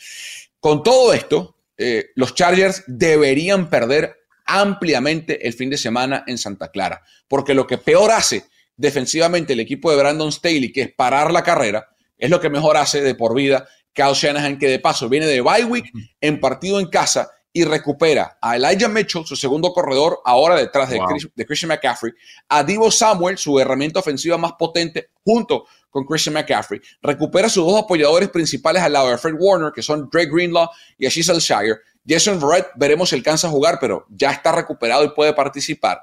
Con 0.58 0.82
todo 0.82 1.14
esto, 1.14 1.56
eh, 1.78 2.10
los 2.16 2.34
Chargers 2.34 2.84
deberían 2.86 3.70
perder 3.70 4.16
ampliamente 4.44 5.46
el 5.46 5.54
fin 5.54 5.70
de 5.70 5.78
semana 5.78 6.24
en 6.26 6.36
Santa 6.36 6.70
Clara, 6.70 7.02
porque 7.28 7.54
lo 7.54 7.66
que 7.66 7.78
peor 7.78 8.10
hace 8.10 8.44
defensivamente 8.76 9.52
el 9.52 9.60
equipo 9.60 9.90
de 9.90 9.96
Brandon 9.96 10.32
Staley, 10.32 10.72
que 10.72 10.82
es 10.82 10.92
parar 10.92 11.30
la 11.32 11.42
carrera, 11.42 11.88
es 12.20 12.30
lo 12.30 12.40
que 12.40 12.50
mejor 12.50 12.76
hace 12.76 13.02
de 13.02 13.14
por 13.14 13.34
vida 13.34 13.66
Kyle 13.92 14.14
Shanahan, 14.14 14.58
que 14.58 14.68
de 14.68 14.78
paso 14.78 15.08
viene 15.08 15.26
de 15.26 15.40
bye 15.40 15.64
week 15.64 15.90
en 16.20 16.40
partido 16.40 16.78
en 16.78 16.86
casa 16.86 17.30
y 17.52 17.64
recupera 17.64 18.38
a 18.40 18.56
Elijah 18.56 18.88
Mitchell, 18.88 19.26
su 19.26 19.34
segundo 19.34 19.72
corredor, 19.72 20.20
ahora 20.24 20.54
detrás 20.54 20.88
de, 20.90 21.00
Christian 21.44 21.68
McCaffrey, 21.68 22.12
a 22.48 22.62
Divo 22.62 22.90
Samuel, 22.90 23.38
su 23.38 23.58
herramienta 23.58 23.98
ofensiva 23.98 24.38
más 24.38 24.52
potente, 24.52 25.10
junto 25.24 25.66
con 25.88 26.04
Christian 26.04 26.34
McCaffrey. 26.34 26.80
Recupera 27.02 27.48
sus 27.48 27.64
dos 27.64 27.82
apoyadores 27.82 28.28
principales 28.28 28.82
al 28.82 28.92
lado 28.92 29.10
de 29.10 29.18
Fred 29.18 29.34
Warner, 29.36 29.72
que 29.72 29.82
son 29.82 30.08
Drake 30.12 30.30
Greenlaw 30.30 30.68
y 30.96 31.06
Ashish 31.06 31.26
Shire. 31.26 31.78
Jason 32.06 32.40
Verrett, 32.40 32.68
veremos 32.76 33.08
si 33.08 33.16
alcanza 33.16 33.48
a 33.48 33.50
jugar, 33.50 33.78
pero 33.80 34.06
ya 34.08 34.30
está 34.30 34.52
recuperado 34.52 35.04
y 35.04 35.10
puede 35.10 35.34
participar. 35.34 36.00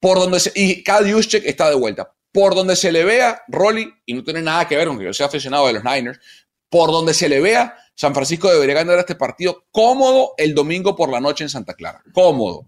Por 0.00 0.18
donde 0.18 0.38
y 0.54 0.82
Kyle 0.82 1.12
Juszczyk 1.12 1.44
está 1.46 1.68
de 1.68 1.76
vuelta 1.76 2.12
por 2.32 2.54
donde 2.54 2.76
se 2.76 2.92
le 2.92 3.04
vea, 3.04 3.42
Rolly, 3.48 3.92
y 4.06 4.14
no 4.14 4.22
tiene 4.22 4.42
nada 4.42 4.66
que 4.66 4.76
ver 4.76 4.88
aunque 4.88 5.04
yo 5.04 5.12
sea 5.12 5.26
aficionado 5.26 5.66
de 5.66 5.74
los 5.74 5.84
Niners, 5.84 6.20
por 6.68 6.90
donde 6.90 7.14
se 7.14 7.28
le 7.28 7.40
vea, 7.40 7.76
San 7.94 8.14
Francisco 8.14 8.50
debería 8.50 8.76
ganar 8.76 8.98
este 8.98 9.16
partido 9.16 9.64
cómodo 9.70 10.34
el 10.36 10.54
domingo 10.54 10.94
por 10.94 11.10
la 11.10 11.20
noche 11.20 11.44
en 11.44 11.50
Santa 11.50 11.74
Clara. 11.74 12.02
Cómodo. 12.12 12.66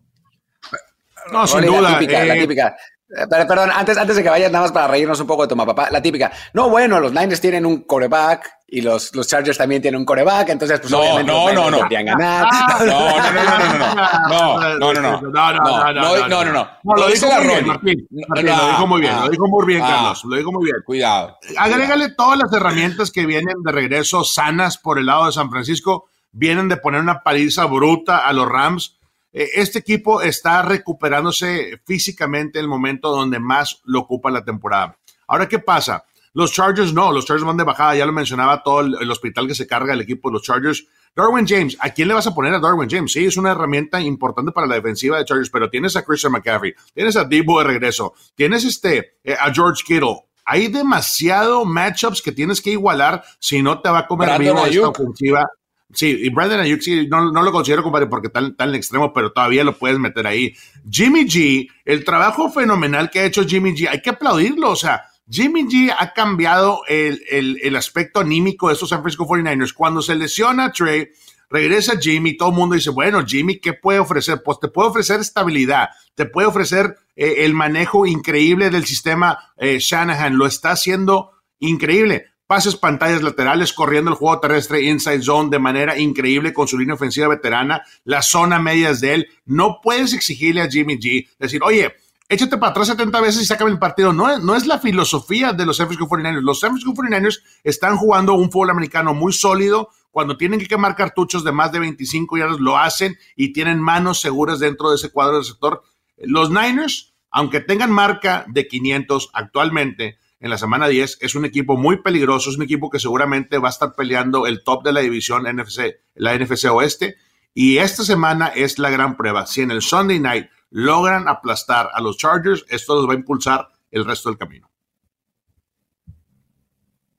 No, 1.31 1.46
sin 1.46 1.62
duda. 1.62 1.81
La 1.81 1.98
típica, 1.98 2.25
la 2.25 2.37
eh, 2.37 2.40
típica. 2.40 2.77
Eh, 3.14 3.27
perdón, 3.29 3.70
antes, 3.75 3.98
antes 3.98 4.16
de 4.16 4.22
que 4.22 4.31
vayas, 4.31 4.51
nada 4.51 4.64
más 4.64 4.72
para 4.72 4.88
reírnos 4.88 5.20
un 5.20 5.27
poco 5.27 5.42
de 5.42 5.48
toma 5.48 5.66
papá, 5.66 5.88
la 5.90 6.01
típica. 6.01 6.33
No, 6.55 6.70
bueno, 6.70 6.98
los 6.98 7.12
Niners 7.12 7.40
tienen 7.40 7.66
un 7.66 7.83
coreback 7.83 8.51
y 8.68 8.81
los, 8.81 9.14
los 9.14 9.29
Chargers 9.29 9.59
también 9.59 9.83
tienen 9.83 10.01
un 10.01 10.07
coreback, 10.07 10.48
entonces 10.48 10.81
pues 10.81 10.90
no, 10.90 11.01
obviamente 11.01 11.31
no, 11.31 11.53
no, 11.53 11.70
no. 11.70 11.79
podrían 11.81 12.07
ganar. 12.07 12.46
No, 12.81 12.87
no, 12.87 13.20
no, 13.20 13.33
no, 13.33 13.53
no, 13.53 13.92
no, 13.92 14.79
no, 14.79 14.92
no, 14.92 14.92
no, 14.94 15.12
no, 15.12 15.92
no, 15.92 16.29
no, 16.29 16.44
no, 16.44 16.68
no, 16.83 16.94
lo 16.96 17.07
dijo 17.09 17.27
muy 17.27 17.46
bien, 17.46 17.66
Martín, 17.66 18.09
lo 18.11 18.40
dijo 18.40 18.87
muy 18.87 19.01
bien, 19.03 19.20
lo 19.20 19.29
dijo 19.29 19.46
muy 19.46 19.66
bien, 19.66 19.81
Carlos, 19.81 20.25
lo 20.25 20.37
dijo 20.37 20.53
muy 20.53 20.64
bien. 20.64 20.77
Cuidado. 20.87 21.37
Agrégale 21.59 22.14
todas 22.14 22.38
las 22.38 22.53
herramientas 22.53 23.11
que 23.11 23.27
vienen 23.27 23.57
de 23.62 23.72
regreso 23.72 24.25
sanas 24.25 24.79
por 24.79 24.98
el 24.98 25.05
lado 25.05 25.27
de 25.27 25.33
San 25.33 25.51
Francisco, 25.51 26.09
vienen 26.33 26.70
de 26.70 26.79
poner 26.79 27.03
una 27.03 27.22
paliza 27.22 27.66
bruta 27.66 28.27
a 28.27 28.33
los 28.33 28.48
Rams, 28.48 28.96
eh, 29.01 29.02
este 29.33 29.79
equipo 29.79 30.21
está 30.23 30.62
recuperándose 30.62 31.81
físicamente 31.85 32.59
en 32.59 32.64
el 32.64 32.68
momento 32.68 33.11
donde 33.11 33.38
más 33.38 33.81
lo 33.85 34.01
ocupa 34.01 34.31
la 34.31 34.45
temporada. 34.45 34.99
Ahora, 35.27 35.49
¿qué 35.49 35.59
pasa? 35.59 36.05
Los 36.35 36.53
Chargers 36.53 36.95
no, 36.95 37.12
los 37.12 37.27
Chargers 37.27 37.47
van 37.47 37.57
de 37.57 37.64
bajada, 37.64 37.95
ya 37.95 38.07
lo 38.07 38.12
mencionaba 38.12 38.62
todo 38.62 38.81
el, 38.81 39.11
hospital 39.11 39.47
que 39.47 39.55
se 39.55 39.66
carga 39.66 39.92
el 39.92 40.01
equipo 40.01 40.31
de 40.31 40.35
los 40.35 40.42
Chargers. 40.42 40.87
Darwin 41.14 41.47
James, 41.47 41.77
¿a 41.79 41.90
quién 41.90 42.09
le 42.09 42.14
vas 42.14 42.27
a 42.27 42.35
poner 42.35 42.55
a 42.55 42.59
Darwin 42.59 42.88
James? 42.88 43.12
Sí, 43.12 43.27
es 43.27 43.37
una 43.37 43.51
herramienta 43.51 44.01
importante 44.01 44.51
para 44.51 44.66
la 44.66 44.77
defensiva 44.77 45.18
de 45.18 45.27
Chargers, 45.27 45.51
pero 45.51 45.68
tienes 45.68 45.95
a 45.95 46.05
Christian 46.05 46.33
McCaffrey, 46.33 46.75
tienes 46.95 47.16
a 47.16 47.25
Debo 47.25 47.59
de 47.59 47.64
regreso, 47.66 48.14
tienes 48.35 48.64
este, 48.64 49.18
eh, 49.23 49.37
a 49.38 49.53
George 49.53 49.83
Kittle. 49.87 50.25
Hay 50.45 50.68
demasiado 50.68 51.66
matchups 51.66 52.23
que 52.23 52.33
tienes 52.33 52.62
que 52.62 52.71
igualar 52.71 53.23
si 53.38 53.62
no 53.62 53.81
te 53.81 53.90
va 53.90 54.01
a 54.01 54.07
comer 54.07 54.38
vivo 54.38 54.64
esta 54.64 54.88
ofensiva. 54.88 55.47
Sí, 55.95 56.17
y 56.23 56.31
Brandon 56.31 56.61
Ayuk 56.61 56.81
sí, 56.81 57.07
no, 57.07 57.31
no, 57.31 57.43
lo 57.43 57.53
considero, 57.53 57.83
compadre, 57.83 58.07
porque 58.07 58.31
en 58.35 58.55
el 58.59 58.75
extremo, 58.75 59.13
pero 59.13 59.33
todavía 59.33 59.63
lo 59.63 59.77
puedes 59.77 59.99
meter 59.99 60.27
ahí. 60.27 60.55
Jimmy 60.91 61.27
G, 61.27 61.69
el 61.85 62.05
trabajo 62.05 62.51
fenomenal 62.51 63.11
que 63.11 63.21
ha 63.21 63.25
hecho 63.25 63.45
Jimmy 63.45 63.73
G, 63.73 63.89
hay 63.89 64.01
que 64.01 64.11
aplaudirlo, 64.11 64.71
o 64.71 64.77
sea, 64.77 65.03
Jimmy 65.29 65.65
G 65.65 65.95
ha 65.97 66.13
cambiado 66.13 66.81
el, 66.89 67.23
el, 67.31 67.77
aspecto 67.77 68.21
anímico 68.21 68.69
de 68.69 68.75
estos 68.75 68.89
San 68.89 69.01
Francisco 69.01 69.27
49ers. 69.27 69.73
Cuando 69.73 70.03
se 70.03 70.15
lesiona 70.15 70.73
Trey, 70.73 71.09
regresa 71.49 71.99
Jimmy, 71.99 72.37
todo 72.37 72.51
el 72.51 72.55
mundo 72.57 72.75
dice, 72.75 72.91
bueno, 72.91 73.25
Jimmy, 73.25 73.59
¿qué 73.59 73.73
puede 73.73 73.99
ofrecer? 73.99 74.43
Pues 74.45 74.59
te 74.61 74.69
puede 74.69 74.91
ofrecer 74.91 75.21
estabilidad, 75.21 75.91
te 76.15 76.27
puede 76.27 76.49
ofrecer 76.49 76.97
eh, 77.15 77.45
el 77.45 77.55
manejo 77.55 78.07
increíble 78.07 78.71
del 78.71 78.85
sistema 78.85 79.53
eh, 79.57 79.79
Shanahan, 79.79 80.37
lo 80.37 80.47
está 80.47 80.73
haciendo 80.73 81.33
increíble. 81.59 82.32
Pases 82.53 82.77
pantallas 82.77 83.23
laterales, 83.23 83.73
corriendo 83.73 84.11
el 84.11 84.17
juego 84.19 84.38
terrestre 84.38 84.83
inside 84.83 85.23
zone 85.23 85.49
de 85.49 85.59
manera 85.59 85.99
increíble 85.99 86.53
con 86.53 86.69
su 86.69 86.79
línea 86.79 86.97
ofensiva 86.97 87.27
veterana, 87.27 87.83
la 88.05 88.21
zona 88.21 88.59
media 88.59 88.91
es 88.91 89.01
de 89.01 89.15
él. 89.15 89.29
No 89.47 89.81
puedes 89.83 90.12
exigirle 90.12 90.61
a 90.61 90.69
Jimmy 90.69 90.99
G, 90.99 91.31
decir, 91.38 91.62
oye, 91.65 91.95
échate 92.29 92.59
para 92.59 92.73
atrás 92.73 92.88
70 92.88 93.23
veces 93.23 93.41
y 93.41 93.47
sácame 93.47 93.71
el 93.71 93.79
partido. 93.79 94.12
No, 94.12 94.38
no 94.38 94.55
es 94.55 94.67
la 94.67 94.79
filosofía 94.79 95.55
de 95.55 95.65
los 95.65 95.79
San 95.79 95.87
Francisco 95.87 96.15
49ers. 96.15 96.43
Los 96.43 96.61
San 96.61 96.73
Francisco 96.73 96.93
49ers 96.93 97.41
están 97.65 97.97
jugando 97.97 98.35
un 98.35 98.53
fútbol 98.53 98.69
americano 98.69 99.15
muy 99.15 99.33
sólido. 99.33 99.88
Cuando 100.11 100.37
tienen 100.37 100.61
que 100.61 100.67
quemar 100.67 100.95
cartuchos 100.95 101.45
de 101.45 101.53
más 101.53 101.73
de 101.73 101.79
25 101.79 102.37
yardas, 102.37 102.61
lo 102.61 102.77
hacen 102.77 103.17
y 103.35 103.55
tienen 103.55 103.81
manos 103.81 104.21
seguras 104.21 104.59
dentro 104.59 104.91
de 104.91 104.97
ese 104.97 105.09
cuadro 105.09 105.37
del 105.37 105.47
sector. 105.47 105.85
Los 106.19 106.51
Niners, 106.51 107.15
aunque 107.31 107.61
tengan 107.61 107.91
marca 107.91 108.45
de 108.47 108.69
500 108.69 109.31
actualmente, 109.33 110.19
en 110.43 110.51
la 110.51 110.59
semana 110.59 110.89
10, 110.89 111.19
es 111.21 111.37
un 111.37 111.45
equipo 111.45 111.77
muy 111.77 112.03
peligroso, 112.03 112.51
es 112.51 112.57
un 112.57 112.65
equipo 112.65 112.91
que 112.91 112.99
seguramente 112.99 113.59
va 113.59 113.69
a 113.69 113.71
estar 113.71 113.95
peleando 113.95 114.49
el 114.49 114.65
top 114.65 114.83
de 114.83 114.93
la 114.93 114.99
división 114.99 115.45
NFC, 115.45 116.01
la 116.17 116.37
NFC 116.37 116.65
Oeste. 116.65 117.17
Y 117.55 117.79
esta 117.79 118.03
semana 118.03 118.49
es 118.49 118.81
la 118.81 118.91
gran 118.91 119.17
prueba. 119.17 119.47
Si 119.47 119.61
en 119.61 119.71
el 119.71 119.83
Sunday 119.83 120.19
night 120.19 120.51
logran 120.71 121.29
aplastar 121.29 121.91
a 121.95 122.01
los 122.01 122.19
Chargers, 122.19 122.65
esto 122.69 122.97
los 122.97 123.09
va 123.09 123.13
a 123.13 123.17
impulsar 123.17 123.69
el 123.93 124.05
resto 124.05 124.31
del 124.31 124.39
camino. 124.39 124.69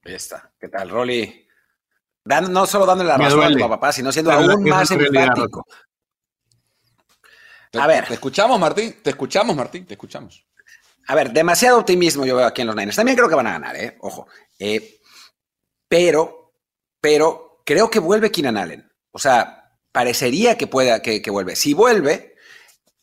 Ahí 0.03 0.15
está. 0.15 0.51
¿Qué 0.59 0.67
tal, 0.67 0.89
Rolly? 0.89 1.47
no 2.25 2.65
solo 2.65 2.85
dándole 2.85 3.07
la 3.07 3.17
razón 3.17 3.41
a 3.41 3.51
tu 3.51 3.69
papá, 3.69 3.93
sino 3.93 4.11
siendo 4.11 4.33
aún 4.33 4.65
más 4.65 4.91
enfático. 4.91 5.65
A 7.79 7.87
ver. 7.87 8.05
Te 8.05 8.15
escuchamos, 8.15 8.59
Martín. 8.59 8.97
Te 9.01 9.11
escuchamos, 9.11 9.55
Martín. 9.55 9.85
Te 9.85 9.93
escuchamos. 9.93 10.45
A 11.07 11.15
ver, 11.15 11.31
demasiado 11.31 11.79
optimismo 11.79 12.25
yo 12.25 12.37
veo 12.37 12.45
aquí 12.45 12.61
en 12.61 12.67
los 12.67 12.75
Niners. 12.75 12.95
También 12.95 13.17
creo 13.17 13.29
que 13.29 13.35
van 13.35 13.47
a 13.47 13.53
ganar, 13.53 13.75
¿eh? 13.75 13.97
Ojo. 14.01 14.27
Eh, 14.59 14.99
pero, 15.87 16.53
pero 17.01 17.61
creo 17.65 17.89
que 17.89 17.99
vuelve 17.99 18.31
Keenan 18.31 18.57
Allen. 18.57 18.91
O 19.11 19.19
sea, 19.19 19.77
parecería 19.91 20.57
que 20.57 20.67
pueda, 20.67 21.01
que, 21.01 21.21
que 21.21 21.31
vuelve. 21.31 21.55
Si 21.55 21.73
vuelve, 21.73 22.35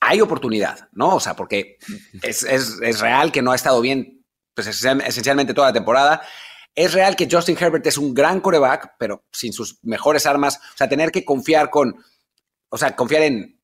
hay 0.00 0.20
oportunidad, 0.20 0.88
¿no? 0.92 1.14
O 1.14 1.20
sea, 1.20 1.36
porque 1.36 1.78
es, 2.22 3.00
real 3.00 3.30
que 3.30 3.42
no 3.42 3.52
ha 3.52 3.56
estado 3.56 3.80
bien 3.80 4.24
pues, 4.54 4.66
esencialmente 4.66 5.54
toda 5.54 5.68
la 5.68 5.72
temporada. 5.74 6.22
Es 6.74 6.94
real 6.94 7.16
que 7.16 7.28
Justin 7.30 7.56
Herbert 7.60 7.86
es 7.86 7.98
un 7.98 8.14
gran 8.14 8.40
coreback, 8.40 8.94
pero 8.98 9.24
sin 9.30 9.52
sus 9.52 9.78
mejores 9.82 10.24
armas. 10.24 10.56
O 10.56 10.76
sea, 10.76 10.88
tener 10.88 11.12
que 11.12 11.24
confiar 11.24 11.68
con, 11.68 12.02
o 12.70 12.78
sea, 12.78 12.96
confiar 12.96 13.22
en, 13.22 13.60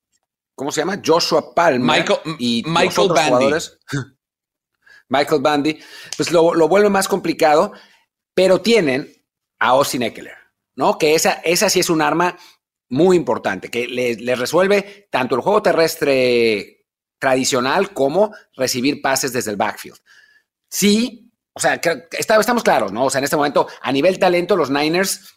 ¿cómo 0.55 0.71
se 0.71 0.83
llama? 0.83 1.01
Joshua 1.05 1.55
Palmer 1.55 1.81
Michael, 1.81 2.21
y 2.39 2.63
Michael 2.67 3.09
Bandy. 3.09 3.55
Michael 5.09 5.43
Bandy, 5.43 5.79
pues 6.17 6.31
lo, 6.31 6.55
lo, 6.55 6.69
vuelve 6.69 6.91
más 6.91 7.09
complicado, 7.09 7.73
pero 8.35 8.61
tienen 8.61 9.11
a 9.59 9.69
Austin 9.69 10.03
Eckler, 10.03 10.37
¿no? 10.75 10.99
Que 10.99 11.15
esa, 11.15 11.35
esa 11.45 11.71
sí 11.71 11.81
es 11.81 11.91
un 11.91 12.03
arma 12.03 12.37
muy 12.89 13.17
importante, 13.17 13.71
que 13.71 13.87
les, 13.87 14.39
resuelve 14.39 15.09
tanto 15.11 15.35
el 15.35 15.41
juego 15.41 15.63
terrestre 15.63 16.87
tradicional 17.19 17.93
como 17.93 18.35
recibir 18.55 19.03
pases 19.03 19.33
desde 19.33 19.51
el 19.51 19.57
backfield. 19.57 19.99
Sí, 20.69 21.33
o 21.53 21.61
sea, 21.61 21.81
estamos 22.13 22.63
claros, 22.63 22.93
¿no? 22.93 23.07
O 23.07 23.11
sea, 23.11 23.19
en 23.19 23.25
este 23.25 23.37
momento, 23.37 23.67
a 23.81 23.91
nivel 23.91 24.19
talento, 24.19 24.57
los 24.57 24.71
Niners 24.71 25.35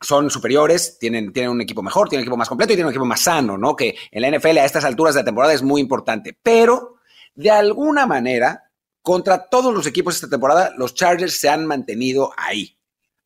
son 0.00 0.30
superiores, 0.30 0.98
tienen, 0.98 1.32
tienen 1.32 1.50
un 1.50 1.60
equipo 1.60 1.82
mejor, 1.82 2.08
tienen 2.08 2.22
un 2.22 2.28
equipo 2.28 2.38
más 2.38 2.48
completo 2.48 2.72
y 2.72 2.76
tienen 2.76 2.86
un 2.86 2.92
equipo 2.92 3.04
más 3.04 3.20
sano, 3.20 3.58
¿no? 3.58 3.76
Que 3.76 3.94
en 4.10 4.22
la 4.22 4.30
NFL 4.30 4.58
a 4.58 4.64
estas 4.64 4.84
alturas 4.84 5.14
de 5.14 5.20
la 5.20 5.26
temporada 5.26 5.52
es 5.52 5.62
muy 5.62 5.80
importante. 5.80 6.38
Pero, 6.42 6.96
de 7.34 7.50
alguna 7.50 8.06
manera, 8.06 8.69
contra 9.02 9.48
todos 9.48 9.72
los 9.74 9.86
equipos 9.86 10.14
esta 10.14 10.28
temporada, 10.28 10.72
los 10.76 10.94
Chargers 10.94 11.38
se 11.38 11.48
han 11.48 11.66
mantenido 11.66 12.32
ahí 12.36 12.80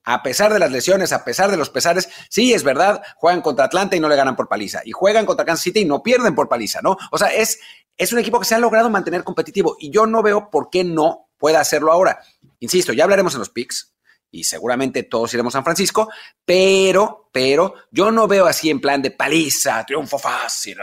a 0.04 0.22
pesar 0.22 0.52
de 0.52 0.58
las 0.58 0.70
lesiones, 0.70 1.12
a 1.12 1.24
pesar 1.24 1.50
de 1.50 1.56
los 1.56 1.70
pesares, 1.70 2.08
sí, 2.28 2.52
es 2.52 2.62
verdad, 2.62 3.02
juegan 3.16 3.40
contra 3.40 3.64
Atlanta 3.64 3.96
y 3.96 4.00
no 4.00 4.08
le 4.08 4.16
ganan 4.16 4.36
por 4.36 4.48
paliza, 4.48 4.82
y 4.84 4.92
juegan 4.92 5.24
contra 5.24 5.46
Kansas 5.46 5.64
City 5.64 5.80
y 5.80 5.84
no 5.86 6.02
pierden 6.02 6.34
por 6.34 6.48
paliza, 6.48 6.80
¿no? 6.82 6.96
O 7.10 7.18
sea, 7.18 7.28
es, 7.28 7.58
es 7.96 8.12
un 8.12 8.18
equipo 8.18 8.38
que 8.38 8.44
se 8.44 8.54
ha 8.54 8.58
logrado 8.58 8.90
mantener 8.90 9.24
competitivo 9.24 9.76
y 9.78 9.90
yo 9.90 10.06
no 10.06 10.22
veo 10.22 10.50
por 10.50 10.68
qué 10.68 10.84
no 10.84 11.30
pueda 11.38 11.60
hacerlo 11.60 11.90
ahora. 11.90 12.20
Insisto, 12.60 12.92
ya 12.92 13.04
hablaremos 13.04 13.32
en 13.34 13.40
los 13.40 13.50
picks 13.50 13.94
y 14.30 14.44
seguramente 14.44 15.04
todos 15.04 15.32
iremos 15.32 15.54
a 15.54 15.58
San 15.58 15.64
Francisco, 15.64 16.10
pero, 16.44 17.30
pero 17.32 17.74
yo 17.90 18.10
no 18.10 18.28
veo 18.28 18.46
así 18.46 18.68
en 18.68 18.80
plan 18.80 19.00
de 19.00 19.10
paliza, 19.10 19.84
triunfo 19.86 20.18
fácil. 20.18 20.76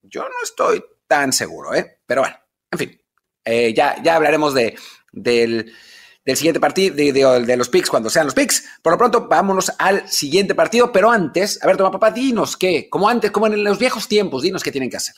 Yo 0.00 0.22
no 0.22 0.36
estoy 0.42 0.82
tan 1.06 1.32
seguro, 1.32 1.74
¿eh? 1.74 2.00
Pero 2.06 2.22
bueno, 2.22 2.36
en 2.70 2.78
fin, 2.78 3.03
eh, 3.44 3.72
ya, 3.74 4.02
ya 4.02 4.16
hablaremos 4.16 4.54
de, 4.54 4.76
del 5.12 5.72
del 6.24 6.36
siguiente 6.36 6.60
partido, 6.60 6.94
de, 6.96 7.56
los 7.56 7.68
picks 7.68 7.90
cuando 7.90 8.08
sean 8.08 8.26
los 8.26 8.34
picks. 8.34 8.64
Por 8.82 8.92
lo 8.92 8.98
pronto, 8.98 9.28
vámonos 9.28 9.72
al 9.78 10.08
siguiente 10.08 10.54
partido, 10.54 10.90
pero 10.90 11.10
antes, 11.10 11.62
a 11.62 11.66
ver, 11.66 11.76
toma 11.76 11.90
papá, 11.90 12.10
dinos 12.10 12.56
qué, 12.56 12.88
como 12.88 13.08
antes, 13.08 13.30
como 13.30 13.46
en 13.46 13.62
los 13.62 13.78
viejos 13.78 14.08
tiempos, 14.08 14.42
dinos 14.42 14.62
qué 14.62 14.72
tienen 14.72 14.90
que 14.90 14.96
hacer. 14.96 15.14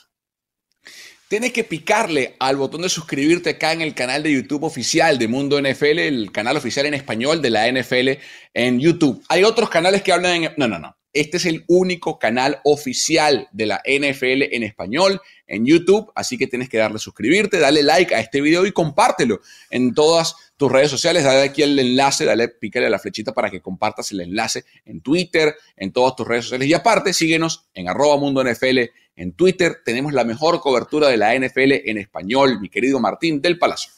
Tienes 1.29 1.51
que 1.51 1.65
picarle 1.65 2.35
al 2.39 2.55
botón 2.55 2.83
de 2.83 2.89
suscribirte 2.89 3.51
acá 3.51 3.73
en 3.73 3.81
el 3.81 3.93
canal 3.93 4.23
de 4.23 4.31
YouTube 4.31 4.63
oficial 4.63 5.17
de 5.17 5.27
Mundo 5.27 5.59
NFL, 5.61 5.99
el 5.99 6.31
canal 6.31 6.55
oficial 6.55 6.85
en 6.85 6.93
español 6.93 7.41
de 7.41 7.49
la 7.49 7.69
NFL 7.69 8.21
en 8.53 8.79
YouTube. 8.79 9.21
Hay 9.27 9.43
otros 9.43 9.69
canales 9.69 10.01
que 10.03 10.13
hablan 10.13 10.43
en... 10.43 10.53
No, 10.55 10.69
no, 10.69 10.79
no. 10.79 10.96
Este 11.17 11.37
es 11.37 11.45
el 11.47 11.65
único 11.67 12.19
canal 12.19 12.59
oficial 12.63 13.47
de 13.51 13.65
la 13.65 13.81
NFL 13.83 14.53
en 14.53 14.61
español 14.61 15.19
en 15.47 15.65
YouTube, 15.65 16.11
así 16.13 16.37
que 16.37 16.45
tienes 16.45 16.69
que 16.69 16.77
darle 16.77 16.99
suscribirte, 16.99 17.57
dale 17.57 17.81
like 17.81 18.13
a 18.13 18.19
este 18.19 18.39
video 18.39 18.67
y 18.67 18.71
compártelo 18.71 19.41
en 19.71 19.95
todas 19.95 20.35
tus 20.57 20.71
redes 20.71 20.91
sociales. 20.91 21.23
Dale 21.23 21.41
aquí 21.41 21.63
el 21.63 21.79
enlace, 21.79 22.23
dale, 22.23 22.49
pícale 22.49 22.85
a 22.85 22.89
la 22.91 22.99
flechita 22.99 23.33
para 23.33 23.49
que 23.49 23.61
compartas 23.61 24.11
el 24.11 24.21
enlace 24.21 24.65
en 24.85 25.01
Twitter, 25.01 25.55
en 25.75 25.91
todas 25.91 26.15
tus 26.15 26.27
redes 26.27 26.45
sociales. 26.45 26.67
Y 26.67 26.75
aparte, 26.75 27.13
síguenos 27.13 27.65
en 27.73 27.89
arroba 27.89 28.17
mundo 28.17 28.43
NFL 28.43 28.81
en 29.15 29.31
Twitter. 29.33 29.77
Tenemos 29.83 30.13
la 30.13 30.23
mejor 30.23 30.61
cobertura 30.61 31.07
de 31.07 31.17
la 31.17 31.33
NFL 31.33 31.89
en 31.89 31.97
español, 31.97 32.59
mi 32.61 32.69
querido 32.69 32.99
Martín 32.99 33.41
del 33.41 33.57
Palacio. 33.57 33.91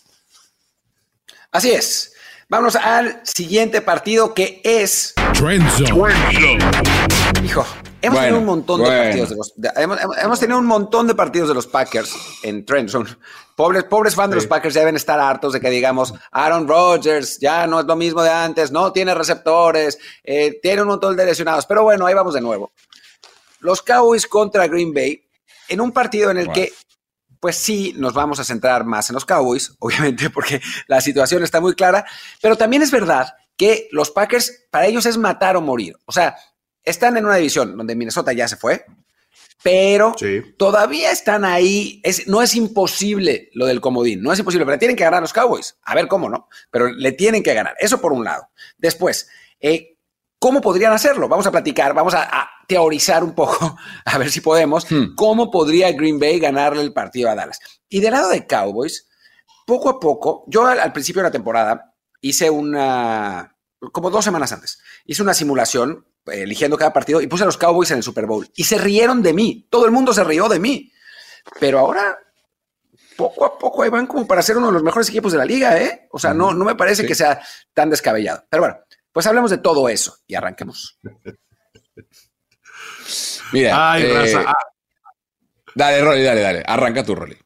Así 1.51 1.71
es. 1.71 2.13
Vamos 2.51 2.75
al 2.75 3.21
siguiente 3.25 3.79
partido 3.79 4.33
que 4.33 4.59
es. 4.63 5.13
Trend 5.33 5.63
Hijo, 7.45 7.63
hemos 8.01 8.19
tenido 8.19 8.39
un 8.39 8.45
montón 8.45 8.81
de 8.81 8.87
partidos 8.87 9.29
de 9.29 9.35
los. 9.35 9.53
hemos, 10.23 10.39
tenido 10.39 10.57
un 10.57 10.65
montón 10.65 11.05
de 11.05 11.13
partidos 11.13 11.49
de 11.49 11.53
los 11.53 11.67
Packers 11.67 12.11
en 12.41 12.65
Trend 12.65 12.89
Pobres, 13.55 13.83
pobres 13.83 14.15
fans 14.15 14.31
de 14.31 14.37
los 14.37 14.47
Packers 14.47 14.73
ya 14.73 14.79
deben 14.79 14.95
estar 14.95 15.19
hartos 15.19 15.53
de 15.53 15.59
que 15.61 15.69
digamos 15.69 16.11
Aaron 16.31 16.67
Rodgers 16.67 17.37
ya 17.37 17.67
no 17.67 17.81
es 17.81 17.85
lo 17.85 17.95
mismo 17.95 18.23
de 18.23 18.31
antes, 18.31 18.71
no 18.71 18.91
tiene 18.91 19.13
receptores, 19.13 19.99
eh, 20.23 20.59
tiene 20.59 20.81
un 20.81 20.87
montón 20.87 21.15
de 21.15 21.25
lesionados. 21.25 21.67
Pero 21.67 21.83
bueno, 21.83 22.07
ahí 22.07 22.15
vamos 22.15 22.33
de 22.33 22.41
nuevo. 22.41 22.71
Los 23.59 23.83
Cowboys 23.83 24.25
contra 24.25 24.67
Green 24.67 24.91
Bay 24.91 25.23
en 25.67 25.81
un 25.81 25.91
partido 25.91 26.31
en 26.31 26.39
el 26.39 26.51
que 26.51 26.73
pues 27.39 27.55
sí 27.55 27.93
nos 27.97 28.13
vamos 28.13 28.39
a 28.39 28.43
centrar 28.43 28.85
más 28.85 29.09
en 29.09 29.15
los 29.15 29.25
Cowboys, 29.25 29.73
obviamente 29.79 30.29
porque 30.29 30.61
la 30.87 31.01
situación 31.01 31.43
está 31.43 31.61
muy 31.61 31.75
clara, 31.75 32.05
pero 32.41 32.55
también 32.55 32.81
es 32.81 32.91
verdad 32.91 33.33
que 33.57 33.87
los 33.91 34.11
Packers, 34.11 34.65
para 34.71 34.87
ellos 34.87 35.05
es 35.05 35.17
matar 35.17 35.57
o 35.57 35.61
morir. 35.61 35.97
O 36.05 36.11
sea, 36.11 36.35
están 36.83 37.17
en 37.17 37.25
una 37.25 37.35
división 37.35 37.75
donde 37.75 37.95
Minnesota 37.95 38.31
ya 38.31 38.47
se 38.47 38.55
fue, 38.55 38.85
pero 39.61 40.15
todavía 40.57 41.11
están 41.11 41.43
ahí. 41.43 41.99
Es, 42.03 42.27
no 42.27 42.41
es 42.41 42.55
imposible 42.55 43.49
lo 43.53 43.65
del 43.65 43.81
comodín, 43.81 44.21
no 44.23 44.31
es 44.31 44.39
imposible, 44.39 44.65
pero 44.65 44.79
tienen 44.79 44.95
que 44.95 45.03
ganar 45.03 45.21
los 45.21 45.33
Cowboys. 45.33 45.75
A 45.83 45.93
ver 45.93 46.07
cómo, 46.07 46.29
¿no? 46.29 46.47
Pero 46.71 46.89
le 46.89 47.11
tienen 47.11 47.43
que 47.43 47.53
ganar. 47.53 47.75
Eso 47.79 47.99
por 47.99 48.13
un 48.13 48.23
lado. 48.23 48.47
Después, 48.77 49.27
eh, 49.59 49.97
¿Cómo 50.39 50.61
podrían 50.61 50.93
hacerlo? 50.93 51.27
Vamos 51.27 51.45
a 51.47 51.51
platicar, 51.51 51.93
vamos 51.93 52.13
a, 52.15 52.49
teorizar 52.69 53.23
un 53.23 53.33
poco, 53.33 53.75
a 54.05 54.17
ver 54.17 54.31
si 54.31 54.39
podemos, 54.39 54.89
hmm. 54.89 55.15
cómo 55.15 55.51
podría 55.51 55.91
Green 55.91 56.19
Bay 56.19 56.39
ganarle 56.39 56.83
el 56.83 56.93
partido 56.93 57.29
a 57.29 57.35
Dallas. 57.35 57.59
Y 57.89 57.99
del 57.99 58.11
lado 58.11 58.29
de 58.29 58.45
Cowboys, 58.45 59.09
poco 59.65 59.89
a 59.89 59.99
poco, 59.99 60.45
yo 60.47 60.65
al, 60.65 60.93
principio 60.93 61.21
de 61.21 61.27
la 61.27 61.31
temporada 61.31 61.95
hice 62.21 62.49
una, 62.49 63.57
como 63.91 64.11
dos 64.11 64.23
semanas 64.23 64.51
antes, 64.51 64.79
hice 65.05 65.23
una 65.23 65.33
simulación 65.33 66.05
eh, 66.27 66.43
eligiendo 66.43 66.77
cada 66.77 66.93
partido 66.93 67.21
y 67.21 67.27
puse 67.27 67.43
a 67.43 67.47
los 67.47 67.57
Cowboys 67.57 67.89
en 67.89 67.97
el 67.97 68.03
Super 68.03 68.27
Bowl. 68.27 68.47
Y 68.55 68.63
se 68.63 68.77
rieron 68.77 69.23
de 69.23 69.33
mí. 69.33 69.67
Todo 69.71 69.85
el 69.85 69.91
mundo 69.91 70.13
se 70.13 70.23
rió 70.23 70.47
de 70.47 70.59
mí. 70.59 70.91
Pero 71.59 71.79
ahora, 71.79 72.19
poco 73.17 73.45
a 73.45 73.57
poco, 73.57 73.81
ahí 73.81 73.89
van 73.89 74.05
como 74.05 74.27
para 74.27 74.43
ser 74.43 74.57
uno 74.57 74.67
de 74.67 74.73
los 74.73 74.83
mejores 74.83 75.09
equipos 75.09 75.31
de 75.31 75.39
la 75.39 75.45
liga, 75.45 75.81
¿eh? 75.81 76.07
O 76.11 76.19
sea, 76.19 76.35
no, 76.35 76.53
no 76.53 76.65
me 76.65 76.75
parece 76.75 77.05
que 77.05 77.15
sea 77.15 77.41
tan 77.73 77.89
descabellado. 77.89 78.43
Pero 78.47 78.61
bueno, 78.61 78.77
pues 79.11 79.25
hablemos 79.25 79.49
de 79.49 79.57
todo 79.57 79.89
eso 79.89 80.17
y 80.27 80.35
arranquemos. 80.35 80.99
Mira, 83.51 83.99
eh, 83.99 84.35
ah. 84.45 84.53
dale, 85.75 86.01
Rolly, 86.01 86.23
dale, 86.23 86.41
dale. 86.41 86.63
Arranca 86.65 87.03
tu 87.03 87.15
Rolly. 87.15 87.37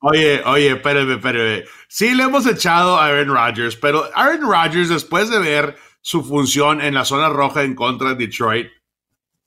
Oye, 0.00 0.42
oye, 0.44 0.72
espérame, 0.72 1.12
espérame. 1.12 1.64
Sí, 1.88 2.14
le 2.14 2.24
hemos 2.24 2.46
echado 2.46 2.98
a 2.98 3.06
Aaron 3.06 3.28
Rodgers, 3.28 3.76
pero 3.76 4.10
Aaron 4.14 4.42
Rodgers, 4.42 4.88
después 4.88 5.30
de 5.30 5.38
ver 5.38 5.76
su 6.00 6.24
función 6.24 6.80
en 6.80 6.94
la 6.94 7.04
zona 7.04 7.28
roja 7.28 7.62
en 7.62 7.76
contra 7.76 8.10
de 8.10 8.26
Detroit, 8.26 8.68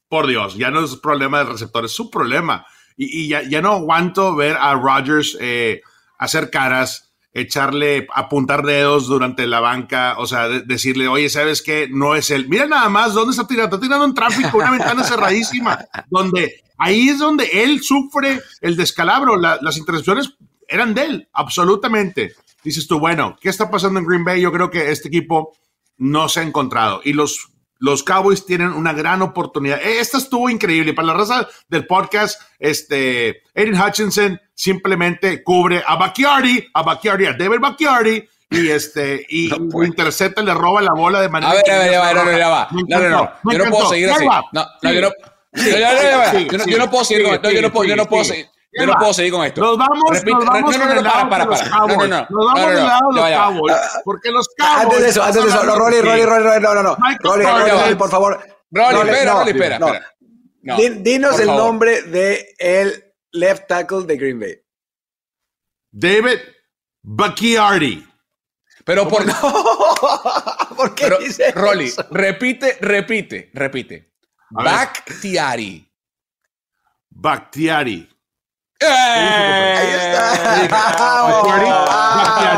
por 0.08 0.28
Dios, 0.28 0.56
ya 0.56 0.72
no 0.72 0.84
es 0.84 0.96
problema 0.96 1.40
de 1.40 1.52
receptores, 1.52 1.92
es 1.92 1.98
su 1.98 2.10
problema. 2.10 2.66
Y, 2.96 3.28
ya, 3.28 3.42
ya, 3.42 3.62
no 3.62 3.74
aguanto 3.74 4.36
ver 4.36 4.56
a 4.58 4.74
Rodgers 4.76 5.38
eh, 5.42 5.82
hacer 6.18 6.50
caras, 6.50 7.05
echarle, 7.36 8.08
apuntar 8.14 8.64
dedos 8.64 9.08
durante 9.08 9.46
la 9.46 9.60
banca, 9.60 10.16
o 10.18 10.26
sea, 10.26 10.48
decirle, 10.48 11.10
oye, 11.10 11.30
¿sabes 11.30 11.62
qué? 11.62 11.88
No 11.92 12.16
es 12.16 12.32
él. 12.32 12.48
Mira 12.48 12.66
nada 12.66 12.88
más 12.88 13.14
dónde 13.14 13.32
está 13.32 13.46
tirando. 13.46 13.76
Está 13.76 13.86
tirando 13.86 14.06
en 14.06 14.14
tráfico, 14.14 14.58
una 14.58 14.72
ventana 14.72 15.04
cerradísima, 15.04 15.78
donde 16.10 16.64
ahí 16.78 17.10
es 17.10 17.20
donde 17.20 17.46
él 17.52 17.82
sufre 17.84 18.42
el 18.62 18.78
descalabro. 18.78 19.36
las 19.38 19.78
intercepciones 19.78 20.34
eran 20.68 20.94
de 20.94 21.04
él, 21.04 21.30
absolutamente. 21.34 22.34
Dices 22.64 22.88
tú, 22.88 23.00
bueno, 23.00 23.36
¿qué 23.40 23.50
está 23.50 23.70
pasando 23.70 24.00
en 24.00 24.08
Green 24.08 24.24
Bay? 24.24 24.42
Yo 24.42 24.52
creo 24.52 24.72
que 24.72 24.90
este 24.90 25.10
equipo 25.10 25.56
no 25.98 26.30
se 26.30 26.40
ha 26.40 26.44
encontrado. 26.44 27.02
Y 27.04 27.14
los, 27.14 27.50
los 27.80 28.04
Cowboys 28.04 28.46
tienen 28.46 28.70
una 28.70 28.94
gran 28.94 29.22
oportunidad. 29.22 29.82
E, 29.82 30.00
esta 30.00 30.18
estuvo 30.18 30.50
increíble. 30.50 30.94
Para 30.94 31.10
la 31.10 31.14
raza 31.14 31.48
del 31.68 31.86
podcast, 31.86 32.42
este, 32.60 33.44
Aiden 33.56 33.80
Hutchinson 33.80 34.40
simplemente 34.54 35.44
cubre 35.44 35.84
a 35.86 35.96
Bacchiardi, 35.96 36.68
a 36.74 36.84
Bacchiardi, 36.84 37.26
a 37.26 37.34
David 37.34 37.60
Bacchiardi, 37.60 38.28
y 38.50 38.70
este 38.70 39.26
y 39.28 39.52
intercepta 39.86 40.42
le 40.42 40.54
roba 40.54 40.82
la 40.82 40.94
bola 40.94 41.20
de 41.20 41.30
manera 41.30 41.52
a 41.52 41.56
ver, 41.56 41.72
a 41.72 41.80
ver, 41.80 41.92
ya 41.92 42.00
va, 42.00 42.38
ya 42.38 42.48
va. 42.48 42.68
No, 42.72 43.00
no, 43.00 43.10
no, 43.10 43.52
yo 43.52 43.66
no 43.66 43.72
puedo 43.72 43.90
seguir 43.90 44.10
así. 44.10 44.26
No, 44.52 44.66
no, 44.82 44.92
yo 44.94 45.02
no, 45.02 45.12
yo 46.66 46.78
no 46.78 46.90
puedo 46.90 47.06
seguir. 47.06 47.26
Yo 47.26 47.62
no 47.62 47.72
puedo, 47.72 47.86
yo 47.86 47.96
no 47.96 48.08
puedo 48.08 48.24
seguir. 48.24 48.48
Yo 48.78 48.86
no 48.86 48.94
puedo 48.98 49.14
seguir 49.14 49.32
con 49.32 49.46
esto. 49.46 49.62
Nos 49.62 49.78
vamos, 49.78 50.04
Repite, 50.12 50.32
nos 50.32 50.46
vamos 50.46 50.78
no, 50.78 50.86
no, 50.86 50.96
no, 50.96 51.04
para, 51.04 51.30
para, 51.30 51.50
para. 51.50 51.70
No, 51.70 51.88
no, 51.88 52.08
no. 52.08 52.28
Nos 52.30 52.46
vamos 52.46 52.70
del 52.70 52.84
lado 52.84 53.12
de 53.14 53.22
los 53.22 53.30
Cowboys. 53.30 53.76
Porque 54.04 54.32
los 54.32 54.50
Cowboys. 54.58 54.84
Antes 54.84 55.02
de 55.02 55.10
eso, 55.10 55.24
antes 55.24 55.44
de 55.44 55.50
eso. 55.50 55.64
No, 55.64 55.76
Rolly, 55.76 56.02
Rolly, 56.02 56.26
Rolly, 56.26 56.62
no, 56.62 56.76
no, 56.76 56.84
no. 56.84 56.98
Rolly, 57.22 57.46
Rolly, 57.46 57.96
por 57.96 58.10
favor. 58.10 58.40
Rolly, 58.72 59.10
espera, 59.10 59.34
Rolly, 59.34 59.52
espera, 59.52 59.76
espera. 59.76 61.00
Dinos 61.02 61.40
el 61.40 61.48
nombre 61.48 62.02
de 62.02 62.54
el 62.58 63.14
left 63.32 63.68
tackle 63.68 64.04
de 64.06 64.18
Green 64.18 64.40
Bay. 64.40 64.62
David 65.92 66.40
Bacchiardi. 67.02 68.06
Pero 68.84 69.08
por 69.08 69.26
no, 69.26 69.34
¿por 70.76 70.94
qué 70.94 71.06
Pero, 71.06 71.18
dice 71.18 71.52
Rolly, 71.52 71.92
repite, 72.12 72.78
repite, 72.82 73.50
repite. 73.54 74.14
Bakhtiari. 74.52 75.92
Bakhtiari. 77.10 78.15
¡Eh! 78.80 78.86
Ahí 78.86 79.90
está. 79.92 80.34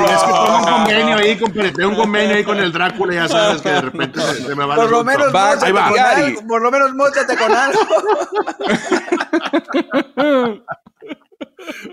Es 0.05 0.23
que 0.23 0.31
tengo 0.31 0.57
un 0.57 0.65
convenio 0.65 1.17
ahí 1.17 1.37
con, 1.37 1.51
tengo 1.53 1.89
un 1.89 1.95
convenio 1.95 2.35
ahí 2.35 2.43
con 2.43 2.59
el 2.59 2.71
Drácula, 2.71 3.13
ya 3.13 3.27
sabes 3.27 3.61
que 3.61 3.69
de 3.69 3.81
repente 3.81 4.19
se, 4.21 4.55
me 4.55 4.65
va 4.65 4.75
por 4.75 4.89
lo 4.89 5.03
menos 5.03 5.31
móchate 5.31 5.71
con 5.71 5.99
algo, 5.99 6.47
Por 6.47 6.61
lo 6.61 6.71
menos 6.71 6.95
móchate 6.95 7.37
con 7.37 7.55
algo. 7.55 7.79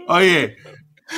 Oye, 0.08 0.56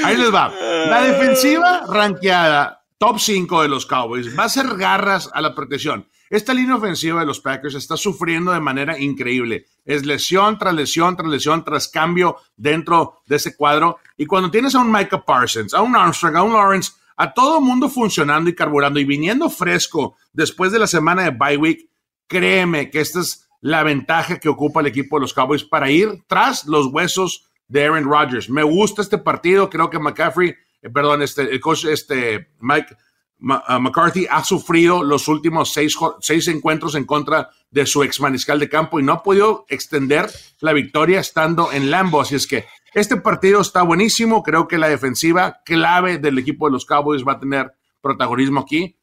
ahí 0.05 0.16
les 0.16 0.35
va. 0.35 0.53
La 0.88 1.03
defensiva 1.03 1.83
ranqueada 1.88 2.83
top 2.99 3.19
5 3.19 3.62
de 3.62 3.69
los 3.69 3.87
Cowboys 3.87 4.38
va 4.38 4.45
a 4.45 4.49
ser 4.49 4.77
garras 4.77 5.31
a 5.33 5.40
la 5.40 5.55
protección. 5.55 6.09
Esta 6.29 6.53
línea 6.53 6.77
ofensiva 6.77 7.21
de 7.21 7.27
los 7.27 7.41
Packers 7.41 7.75
está 7.75 7.97
sufriendo 7.97 8.53
de 8.53 8.61
manera 8.61 8.99
increíble. 8.99 9.67
Es 9.85 10.05
lesión 10.05 10.59
tras 10.59 10.75
lesión 10.75 11.17
tras 11.17 11.29
lesión 11.29 11.65
tras 11.65 11.89
cambio 11.89 12.37
dentro 12.57 13.21
de 13.27 13.37
ese 13.37 13.57
cuadro. 13.57 13.99
Y 14.17 14.27
cuando 14.27 14.51
tienes 14.51 14.75
a 14.75 14.81
un 14.81 14.91
Micah 14.91 15.25
Parsons, 15.25 15.75
a 15.75 15.83
un 15.83 15.95
Armstrong, 15.95 16.37
a 16.37 16.43
un 16.43 16.53
Lawrence, 16.53 16.93
a 17.17 17.33
todo 17.33 17.61
mundo 17.61 17.89
funcionando 17.89 18.51
y 18.51 18.55
carburando 18.55 19.01
y 19.01 19.05
viniendo 19.05 19.49
fresco 19.49 20.17
después 20.33 20.73
de 20.73 20.79
la 20.79 20.87
semana 20.87 21.23
de 21.23 21.31
bye 21.31 21.57
week, 21.57 21.89
créeme 22.27 22.91
que 22.91 23.01
esta 23.01 23.21
es 23.21 23.49
la 23.61 23.83
ventaja 23.83 24.39
que 24.39 24.49
ocupa 24.49 24.81
el 24.81 24.87
equipo 24.87 25.17
de 25.17 25.23
los 25.23 25.35
Cowboys 25.35 25.65
para 25.65 25.91
ir 25.91 26.25
tras 26.27 26.67
los 26.67 26.87
huesos 26.87 27.47
de 27.69 27.85
Aaron 27.85 28.05
Rodgers. 28.05 28.49
Me 28.51 28.62
gusta 28.62 29.03
este 29.03 29.19
partido. 29.19 29.71
Creo 29.71 29.91
que 29.91 29.99
McCaffrey, 29.99 30.55
eh, 30.83 30.91
perdón, 30.91 31.23
este, 31.23 31.43
el 31.43 31.61
coach 31.61 31.85
este, 31.87 32.49
Mike 32.61 32.97
McCarthy 33.38 34.27
ha 34.31 34.42
sufrido 34.42 35.03
los 35.03 35.29
últimos 35.29 35.72
seis, 35.72 35.96
seis, 36.20 36.49
encuentros 36.49 36.94
en 36.94 37.05
contra 37.05 37.51
de 37.70 37.85
su 37.85 38.03
ex 38.03 38.20
mariscal 38.20 38.59
de 38.59 38.68
campo 38.68 38.99
y 38.99 39.03
no 39.03 39.12
ha 39.12 39.22
podido 39.22 39.66
extender 39.68 40.31
la 40.61 40.72
victoria 40.72 41.20
estando 41.20 41.72
en 41.72 41.90
Lambo. 41.90 42.20
Así 42.20 42.35
es 42.35 42.46
que 42.46 42.64
este 42.94 43.16
partido 43.16 43.61
está 43.61 43.83
buenísimo. 43.83 44.42
Creo 44.42 44.66
que 44.66 44.79
la 44.79 44.88
defensiva 44.88 45.61
clave 45.64 46.18
del 46.18 46.38
equipo 46.38 46.66
de 46.66 46.72
los 46.72 46.87
Cowboys 46.87 47.27
va 47.27 47.33
a 47.33 47.40
tener 47.40 47.75
protagonismo 48.01 48.61
aquí. 48.61 48.99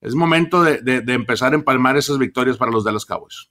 Es 0.00 0.14
momento 0.14 0.62
de, 0.62 0.82
de 0.82 1.12
empezar 1.14 1.52
a 1.52 1.56
empalmar 1.56 1.96
esas 1.96 2.18
victorias 2.18 2.58
para 2.58 2.70
los 2.70 2.84
de 2.84 2.92
los 2.92 3.06
Cowboys. 3.06 3.50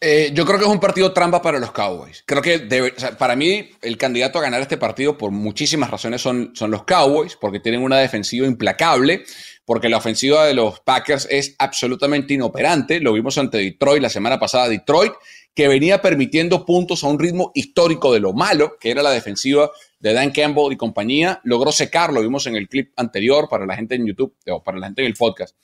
Eh, 0.00 0.30
yo 0.32 0.46
creo 0.46 0.58
que 0.60 0.64
es 0.64 0.70
un 0.70 0.78
partido 0.78 1.12
trampa 1.12 1.42
para 1.42 1.58
los 1.58 1.72
Cowboys. 1.72 2.22
Creo 2.24 2.40
que 2.40 2.92
para 3.18 3.34
mí 3.34 3.68
el 3.82 3.96
candidato 3.96 4.38
a 4.38 4.42
ganar 4.42 4.60
este 4.60 4.76
partido 4.76 5.18
por 5.18 5.32
muchísimas 5.32 5.90
razones 5.90 6.22
son, 6.22 6.52
son 6.54 6.70
los 6.70 6.84
Cowboys, 6.84 7.36
porque 7.36 7.58
tienen 7.58 7.82
una 7.82 7.98
defensiva 7.98 8.46
implacable, 8.46 9.24
porque 9.64 9.88
la 9.88 9.96
ofensiva 9.96 10.46
de 10.46 10.54
los 10.54 10.78
Packers 10.80 11.26
es 11.30 11.56
absolutamente 11.58 12.34
inoperante. 12.34 13.00
Lo 13.00 13.12
vimos 13.12 13.38
ante 13.38 13.58
Detroit 13.58 14.00
la 14.00 14.08
semana 14.08 14.38
pasada. 14.38 14.68
Detroit, 14.68 15.14
que 15.52 15.66
venía 15.66 16.00
permitiendo 16.00 16.64
puntos 16.64 17.02
a 17.02 17.08
un 17.08 17.18
ritmo 17.18 17.50
histórico 17.54 18.12
de 18.12 18.20
lo 18.20 18.32
malo, 18.32 18.76
que 18.78 18.92
era 18.92 19.02
la 19.02 19.10
defensiva 19.10 19.68
de 19.98 20.12
Dan 20.12 20.30
Campbell 20.30 20.72
y 20.72 20.76
compañía, 20.76 21.40
logró 21.42 21.72
secar, 21.72 22.12
lo 22.12 22.22
vimos 22.22 22.46
en 22.46 22.54
el 22.54 22.68
clip 22.68 22.92
anterior 22.96 23.48
para 23.48 23.66
la 23.66 23.74
gente 23.74 23.96
en 23.96 24.06
YouTube 24.06 24.36
o 24.48 24.62
para 24.62 24.78
la 24.78 24.86
gente 24.86 25.02
en 25.02 25.08
el 25.08 25.14
podcast. 25.14 25.56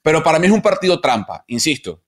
Pero 0.00 0.22
para 0.22 0.38
mí 0.38 0.46
es 0.46 0.52
un 0.52 0.62
partido 0.62 1.02
trampa, 1.02 1.44
insisto. 1.48 2.02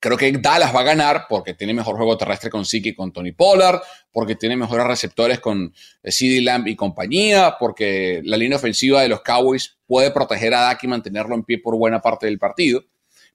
Creo 0.00 0.18
que 0.18 0.30
Dallas 0.32 0.74
va 0.74 0.80
a 0.80 0.84
ganar 0.84 1.26
porque 1.28 1.54
tiene 1.54 1.72
mejor 1.72 1.96
juego 1.96 2.18
terrestre 2.18 2.50
con 2.50 2.66
Siki 2.66 2.90
y 2.90 2.94
con 2.94 3.10
Tony 3.10 3.32
Pollard, 3.32 3.80
porque 4.12 4.36
tiene 4.36 4.54
mejores 4.54 4.86
receptores 4.86 5.40
con 5.40 5.72
eh, 6.02 6.12
CD 6.12 6.42
Lamb 6.42 6.66
y 6.66 6.76
compañía, 6.76 7.56
porque 7.58 8.20
la 8.24 8.36
línea 8.36 8.58
ofensiva 8.58 9.00
de 9.00 9.08
los 9.08 9.22
Cowboys 9.22 9.78
puede 9.86 10.10
proteger 10.10 10.52
a 10.54 10.60
Dak 10.60 10.84
y 10.84 10.88
mantenerlo 10.88 11.34
en 11.34 11.42
pie 11.42 11.58
por 11.58 11.76
buena 11.76 12.02
parte 12.02 12.26
del 12.26 12.38
partido. 12.38 12.84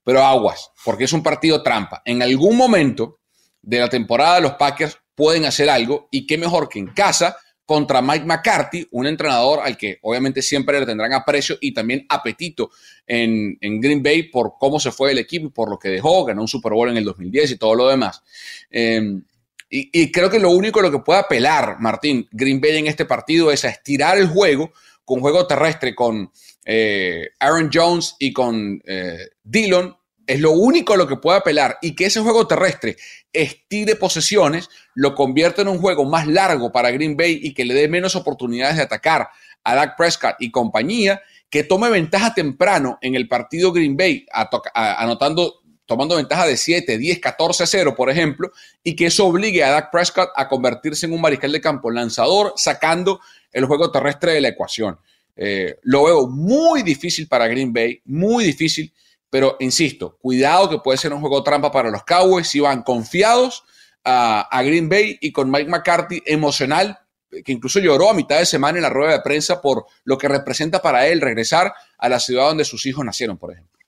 Pero 0.03 0.21
aguas, 0.21 0.71
porque 0.85 1.05
es 1.05 1.13
un 1.13 1.23
partido 1.23 1.63
trampa. 1.63 2.01
En 2.05 2.21
algún 2.21 2.55
momento 2.55 3.19
de 3.61 3.79
la 3.79 3.89
temporada 3.89 4.39
los 4.39 4.53
Packers 4.53 4.99
pueden 5.15 5.45
hacer 5.45 5.69
algo 5.69 6.07
y 6.11 6.27
qué 6.27 6.37
mejor 6.37 6.69
que 6.69 6.79
en 6.79 6.87
casa 6.87 7.37
contra 7.65 8.01
Mike 8.01 8.25
McCarthy, 8.25 8.87
un 8.91 9.07
entrenador 9.07 9.61
al 9.63 9.77
que 9.77 9.99
obviamente 10.01 10.41
siempre 10.41 10.79
le 10.79 10.85
tendrán 10.85 11.13
aprecio 11.13 11.57
y 11.61 11.73
también 11.73 12.05
apetito 12.09 12.71
en, 13.07 13.57
Green 13.79 14.03
Bay 14.03 14.23
por 14.23 14.53
cómo 14.59 14.79
se 14.79 14.91
fue 14.91 15.11
el 15.11 15.19
equipo 15.19 15.47
y 15.47 15.51
por 15.51 15.69
lo 15.69 15.79
que 15.79 15.89
dejó, 15.89 16.25
ganó 16.25 16.41
un 16.41 16.47
Super 16.47 16.73
Bowl 16.73 16.89
en 16.89 16.97
el 16.97 17.05
2010 17.05 17.51
y 17.51 17.57
todo 17.57 17.75
lo 17.75 17.87
demás. 17.87 18.21
Em, 18.69 19.23
y, 19.69 20.11
creo 20.11 20.29
que 20.29 20.39
lo 20.39 20.51
único 20.51 20.81
lo 20.81 20.91
que 20.91 20.99
puede 20.99 21.21
apelar, 21.21 21.77
Martín, 21.79 22.27
Green 22.31 22.61
Bay 22.61 22.77
en 22.77 22.87
este 22.87 23.05
partido 23.05 23.51
es 23.51 23.65
a 23.65 23.69
estirar 23.69 24.19
el 24.19 24.27
juego 24.27 24.71
con 25.03 25.19
juego 25.19 25.47
terrestre, 25.47 25.95
con 25.95 26.31
eh, 26.63 27.29
Aaron 27.39 27.71
Jones 27.73 28.15
y 28.19 28.31
con 28.31 28.81
eh, 28.85 29.29
Dillon 29.43 29.95
es 30.27 30.39
lo 30.39 30.51
único 30.51 30.93
a 30.93 30.97
lo 30.97 31.07
que 31.07 31.17
puede 31.17 31.37
apelar 31.37 31.77
y 31.81 31.95
que 31.95 32.05
ese 32.05 32.21
juego 32.21 32.47
terrestre 32.47 32.97
estire 33.33 33.95
posesiones, 33.95 34.69
lo 34.93 35.15
convierte 35.15 35.63
en 35.63 35.67
un 35.67 35.79
juego 35.79 36.05
más 36.05 36.27
largo 36.27 36.71
para 36.71 36.91
Green 36.91 37.17
Bay 37.17 37.39
y 37.41 37.53
que 37.53 37.65
le 37.65 37.73
dé 37.73 37.87
menos 37.87 38.15
oportunidades 38.15 38.77
de 38.77 38.83
atacar 38.83 39.29
a 39.63 39.75
Dak 39.75 39.97
Prescott 39.97 40.35
y 40.39 40.51
compañía, 40.51 41.21
que 41.49 41.63
tome 41.63 41.89
ventaja 41.89 42.33
temprano 42.33 42.97
en 43.01 43.15
el 43.15 43.27
partido 43.27 43.71
Green 43.71 43.97
Bay, 43.97 44.25
anotando, 44.73 45.61
tomando 45.85 46.15
ventaja 46.15 46.45
de 46.45 46.57
7, 46.57 46.97
10, 46.97 47.19
14 47.19 47.65
0, 47.65 47.95
por 47.95 48.09
ejemplo, 48.09 48.51
y 48.83 48.95
que 48.95 49.07
eso 49.07 49.25
obligue 49.25 49.63
a 49.63 49.71
Dak 49.71 49.91
Prescott 49.91 50.29
a 50.35 50.47
convertirse 50.47 51.05
en 51.05 51.13
un 51.13 51.21
mariscal 51.21 51.51
de 51.51 51.61
campo 51.61 51.91
lanzador, 51.91 52.53
sacando 52.55 53.19
el 53.51 53.65
juego 53.65 53.91
terrestre 53.91 54.33
de 54.33 54.41
la 54.41 54.49
ecuación. 54.49 54.97
Eh, 55.35 55.77
lo 55.83 56.03
veo 56.03 56.27
muy 56.27 56.83
difícil 56.83 57.27
para 57.27 57.47
Green 57.47 57.73
Bay, 57.73 58.01
muy 58.05 58.43
difícil. 58.43 58.93
Pero 59.33 59.57
insisto, 59.61 60.15
cuidado 60.21 60.69
que 60.69 60.77
puede 60.77 60.99
ser 60.99 61.11
un 61.11 61.19
juego 61.19 61.41
trampa 61.41 61.71
para 61.71 61.89
los 61.89 62.03
Cowboys 62.03 62.47
si 62.47 62.59
van 62.59 62.83
confiados 62.83 63.63
a, 64.03 64.61
Green 64.63 64.87
Bay 64.87 65.17
y 65.21 65.31
con 65.31 65.49
Mike 65.49 65.71
McCarthy 65.71 66.21
emocional 66.23 66.99
que 67.43 67.51
incluso 67.51 67.79
lloró 67.79 68.11
a 68.11 68.13
mitad 68.13 68.37
de 68.37 68.45
semana 68.45 68.77
en 68.77 68.83
la 68.83 68.91
rueda 68.91 69.13
de 69.13 69.21
prensa 69.21 69.59
por 69.59 69.87
lo 70.03 70.19
que 70.19 70.27
representa 70.27 70.83
para 70.83 71.07
él 71.07 71.19
regresar 71.19 71.73
a 71.97 72.09
la 72.09 72.19
ciudad 72.19 72.45
donde 72.45 72.63
sus 72.63 72.85
hijos 72.85 73.03
nacieron, 73.03 73.39
por 73.39 73.53
ejemplo. 73.53 73.79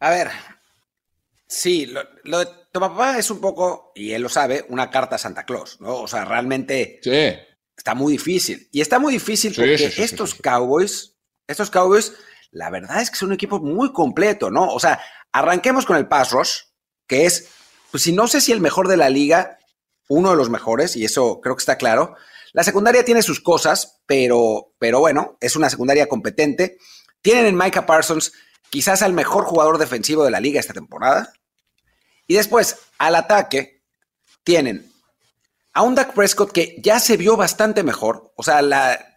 A 0.00 0.10
ver, 0.10 0.30
sí, 1.46 1.86
lo, 2.24 2.40
de 2.40 2.48
tu 2.72 2.80
papá 2.80 3.16
es 3.16 3.30
un 3.30 3.40
poco, 3.40 3.92
y 3.94 4.10
él 4.10 4.22
lo 4.22 4.28
sabe, 4.28 4.66
una 4.70 4.90
carta 4.90 5.14
a 5.14 5.18
Santa 5.20 5.44
Claus, 5.44 5.80
¿no? 5.80 6.00
O 6.00 6.08
sea, 6.08 6.24
realmente 6.24 6.98
está 7.76 7.94
muy 7.94 8.14
difícil. 8.14 8.68
Y 8.72 8.80
está 8.80 8.98
muy 8.98 9.12
difícil 9.12 9.54
porque 9.54 9.92
estos 9.98 10.34
Cowboys, 10.34 11.14
estos 11.46 11.70
Cowboys, 11.70 12.12
la 12.54 12.70
verdad 12.70 13.02
es 13.02 13.10
que 13.10 13.16
son 13.16 13.28
un 13.28 13.34
equipo 13.34 13.58
muy 13.58 13.92
completo, 13.92 14.50
¿no? 14.50 14.68
O 14.68 14.78
sea, 14.78 15.00
arranquemos 15.32 15.84
con 15.84 15.96
el 15.96 16.06
pass 16.06 16.30
rush, 16.30 16.60
que 17.08 17.26
es, 17.26 17.48
pues 17.90 18.04
si 18.04 18.12
no 18.12 18.28
sé 18.28 18.40
si 18.40 18.52
el 18.52 18.60
mejor 18.60 18.86
de 18.86 18.96
la 18.96 19.10
liga, 19.10 19.58
uno 20.08 20.30
de 20.30 20.36
los 20.36 20.50
mejores, 20.50 20.94
y 20.94 21.04
eso 21.04 21.40
creo 21.40 21.56
que 21.56 21.60
está 21.62 21.76
claro. 21.76 22.14
La 22.52 22.62
secundaria 22.62 23.04
tiene 23.04 23.22
sus 23.22 23.40
cosas, 23.40 24.00
pero, 24.06 24.72
pero 24.78 25.00
bueno, 25.00 25.36
es 25.40 25.56
una 25.56 25.68
secundaria 25.68 26.08
competente. 26.08 26.78
Tienen 27.22 27.46
en 27.46 27.56
Micah 27.56 27.86
Parsons 27.86 28.32
quizás 28.70 29.02
al 29.02 29.12
mejor 29.12 29.44
jugador 29.44 29.78
defensivo 29.78 30.24
de 30.24 30.30
la 30.30 30.40
liga 30.40 30.60
esta 30.60 30.74
temporada. 30.74 31.32
Y 32.28 32.34
después, 32.34 32.76
al 32.98 33.16
ataque, 33.16 33.82
tienen 34.44 34.92
a 35.72 35.82
un 35.82 35.96
Dak 35.96 36.14
Prescott 36.14 36.52
que 36.52 36.76
ya 36.80 37.00
se 37.00 37.16
vio 37.16 37.36
bastante 37.36 37.82
mejor. 37.82 38.32
O 38.36 38.44
sea, 38.44 38.62
la, 38.62 39.14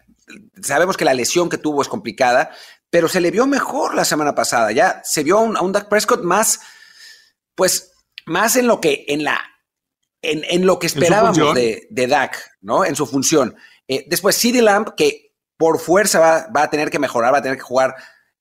sabemos 0.60 0.96
que 0.96 1.04
la 1.04 1.14
lesión 1.14 1.48
que 1.48 1.58
tuvo 1.58 1.82
es 1.82 1.88
complicada, 1.88 2.50
pero 2.90 3.08
se 3.08 3.20
le 3.20 3.30
vio 3.30 3.46
mejor 3.46 3.94
la 3.94 4.04
semana 4.04 4.34
pasada. 4.34 4.72
Ya 4.72 5.00
se 5.04 5.22
vio 5.22 5.38
a 5.38 5.42
un, 5.42 5.56
a 5.56 5.60
un 5.60 5.72
Dak 5.72 5.88
Prescott 5.88 6.22
más, 6.22 6.60
pues, 7.54 7.92
más 8.26 8.56
en 8.56 8.66
lo 8.66 8.80
que, 8.80 9.04
en 9.08 9.24
la 9.24 9.40
en, 10.22 10.66
lo 10.66 10.78
que 10.78 10.86
esperábamos 10.86 11.54
de, 11.54 11.86
de, 11.90 12.06
Dak, 12.06 12.38
¿no? 12.60 12.84
En 12.84 12.96
su 12.96 13.06
función. 13.06 13.56
Eh, 13.86 14.04
después, 14.08 14.36
CD 14.36 14.62
Lamp, 14.62 14.90
que 14.96 15.34
por 15.56 15.78
fuerza 15.78 16.48
va, 16.54 16.62
a 16.62 16.70
tener 16.70 16.90
que 16.90 16.98
mejorar, 16.98 17.32
va 17.32 17.38
a 17.38 17.42
tener 17.42 17.56
que 17.56 17.64
jugar 17.64 17.94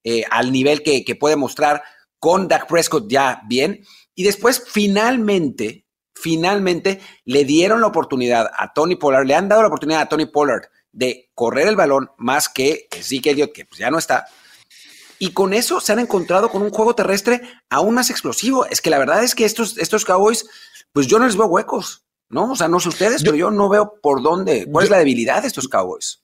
eh, 0.04 0.24
al 0.30 0.52
nivel 0.52 0.84
que, 0.84 1.04
puede 1.20 1.36
mostrar 1.36 1.84
con 2.20 2.48
Dak 2.48 2.68
Prescott 2.68 3.10
ya 3.10 3.42
bien. 3.48 3.84
Y 4.16 4.24
después, 4.24 4.64
finalmente, 4.68 5.86
finalmente 6.16 7.00
le 7.26 7.44
dieron 7.46 7.82
la 7.82 7.88
oportunidad 7.88 8.50
a 8.58 8.74
Tony 8.74 8.96
Pollard, 8.96 9.26
le 9.26 9.36
han 9.36 9.48
dado 9.48 9.62
la 9.62 9.68
oportunidad 9.68 10.02
a 10.02 10.10
Tony 10.10 10.26
Pollard 10.26 10.64
de 10.92 11.30
correr 11.34 11.68
el 11.68 11.76
balón 11.76 12.10
más 12.18 12.50
que 12.50 12.88
Zeke 12.92 13.32
Elliott, 13.32 13.54
que 13.54 13.66
pues 13.66 13.80
ya 13.80 13.92
no 13.92 13.98
está. 13.98 14.28
Y 15.20 15.32
con 15.32 15.54
eso 15.54 15.82
se 15.82 15.94
han 15.94 16.00
encontrado 16.00 16.50
con 16.50 16.62
un 16.62 16.70
juego 16.70 16.96
terrestre 16.96 17.42
aún 17.70 17.96
más 17.96 18.10
explosivo. 18.10 18.66
Es 18.66 18.82
que 18.82 18.90
la 18.90 19.00
verdad 19.00 19.24
es 19.24 19.36
que 19.36 19.46
estos, 19.46 19.78
estos 19.78 20.06
Cowboys 20.06 20.46
pues 20.94 21.08
yo 21.08 21.20
no 21.20 21.26
les 21.26 21.38
veo 21.38 21.48
huecos, 21.48 22.04
¿no? 22.30 22.52
O 22.52 22.56
sea, 22.56 22.68
no 22.68 22.80
sé 22.80 22.90
ustedes, 22.90 23.24
pero 23.24 23.36
yo 23.36 23.52
no 23.52 23.70
veo 23.70 24.00
por 24.02 24.22
dónde, 24.22 24.68
cuál 24.72 24.86
es 24.86 24.90
la 24.90 24.98
debilidad 24.98 25.42
de 25.42 25.48
estos 25.48 25.68
Cowboys. 25.68 26.24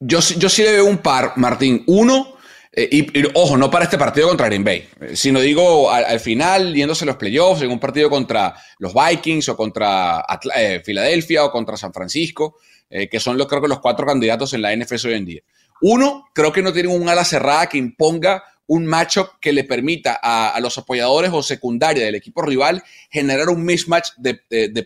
Yo, 0.00 0.20
yo 0.20 0.48
sí 0.48 0.62
le 0.62 0.72
veo 0.72 0.84
un 0.84 0.98
par, 0.98 1.32
Martín. 1.36 1.82
Uno, 1.86 2.36
eh, 2.72 2.88
y, 2.90 3.24
ojo, 3.34 3.56
no 3.56 3.70
para 3.70 3.84
este 3.84 3.98
partido 3.98 4.28
contra 4.28 4.46
Green 4.46 4.64
Bay, 4.64 4.88
eh, 5.00 5.16
sino 5.16 5.40
digo 5.40 5.90
al, 5.90 6.20
final, 6.20 6.74
yéndose 6.74 7.06
los 7.06 7.16
playoffs, 7.16 7.62
en 7.62 7.70
un 7.70 7.78
partido 7.78 8.10
contra 8.10 8.54
los 8.78 8.92
Vikings 8.92 9.48
o 9.48 9.56
contra 9.56 10.24
eh, 10.56 10.82
Filadelfia 10.84 11.44
o 11.44 11.52
contra 11.52 11.76
San 11.76 11.92
Francisco, 11.92 12.58
que 12.88 13.20
son 13.20 13.36
los, 13.36 13.46
creo 13.46 13.62
que 13.62 13.68
los 13.68 13.80
cuatro 13.80 14.06
candidatos 14.06 14.52
en 14.54 14.62
la 14.62 14.74
NFL 14.74 15.06
hoy 15.06 15.14
en 15.14 15.24
día. 15.24 15.42
Uno, 15.80 16.26
creo 16.32 16.52
que 16.52 16.62
no 16.62 16.72
tienen 16.72 16.92
un 16.92 17.08
ala 17.08 17.24
cerrada 17.24 17.66
que 17.66 17.78
imponga 17.78 18.42
un 18.66 18.86
matchup 18.86 19.38
que 19.40 19.52
le 19.52 19.64
permita 19.64 20.18
a, 20.22 20.58
los 20.60 20.78
apoyadores 20.78 21.30
o 21.32 21.42
secundaria 21.42 22.04
del 22.04 22.14
equipo 22.14 22.42
rival 22.42 22.82
generar 23.10 23.48
un 23.50 23.64
mismatch 23.64 24.10
de, 24.16 24.40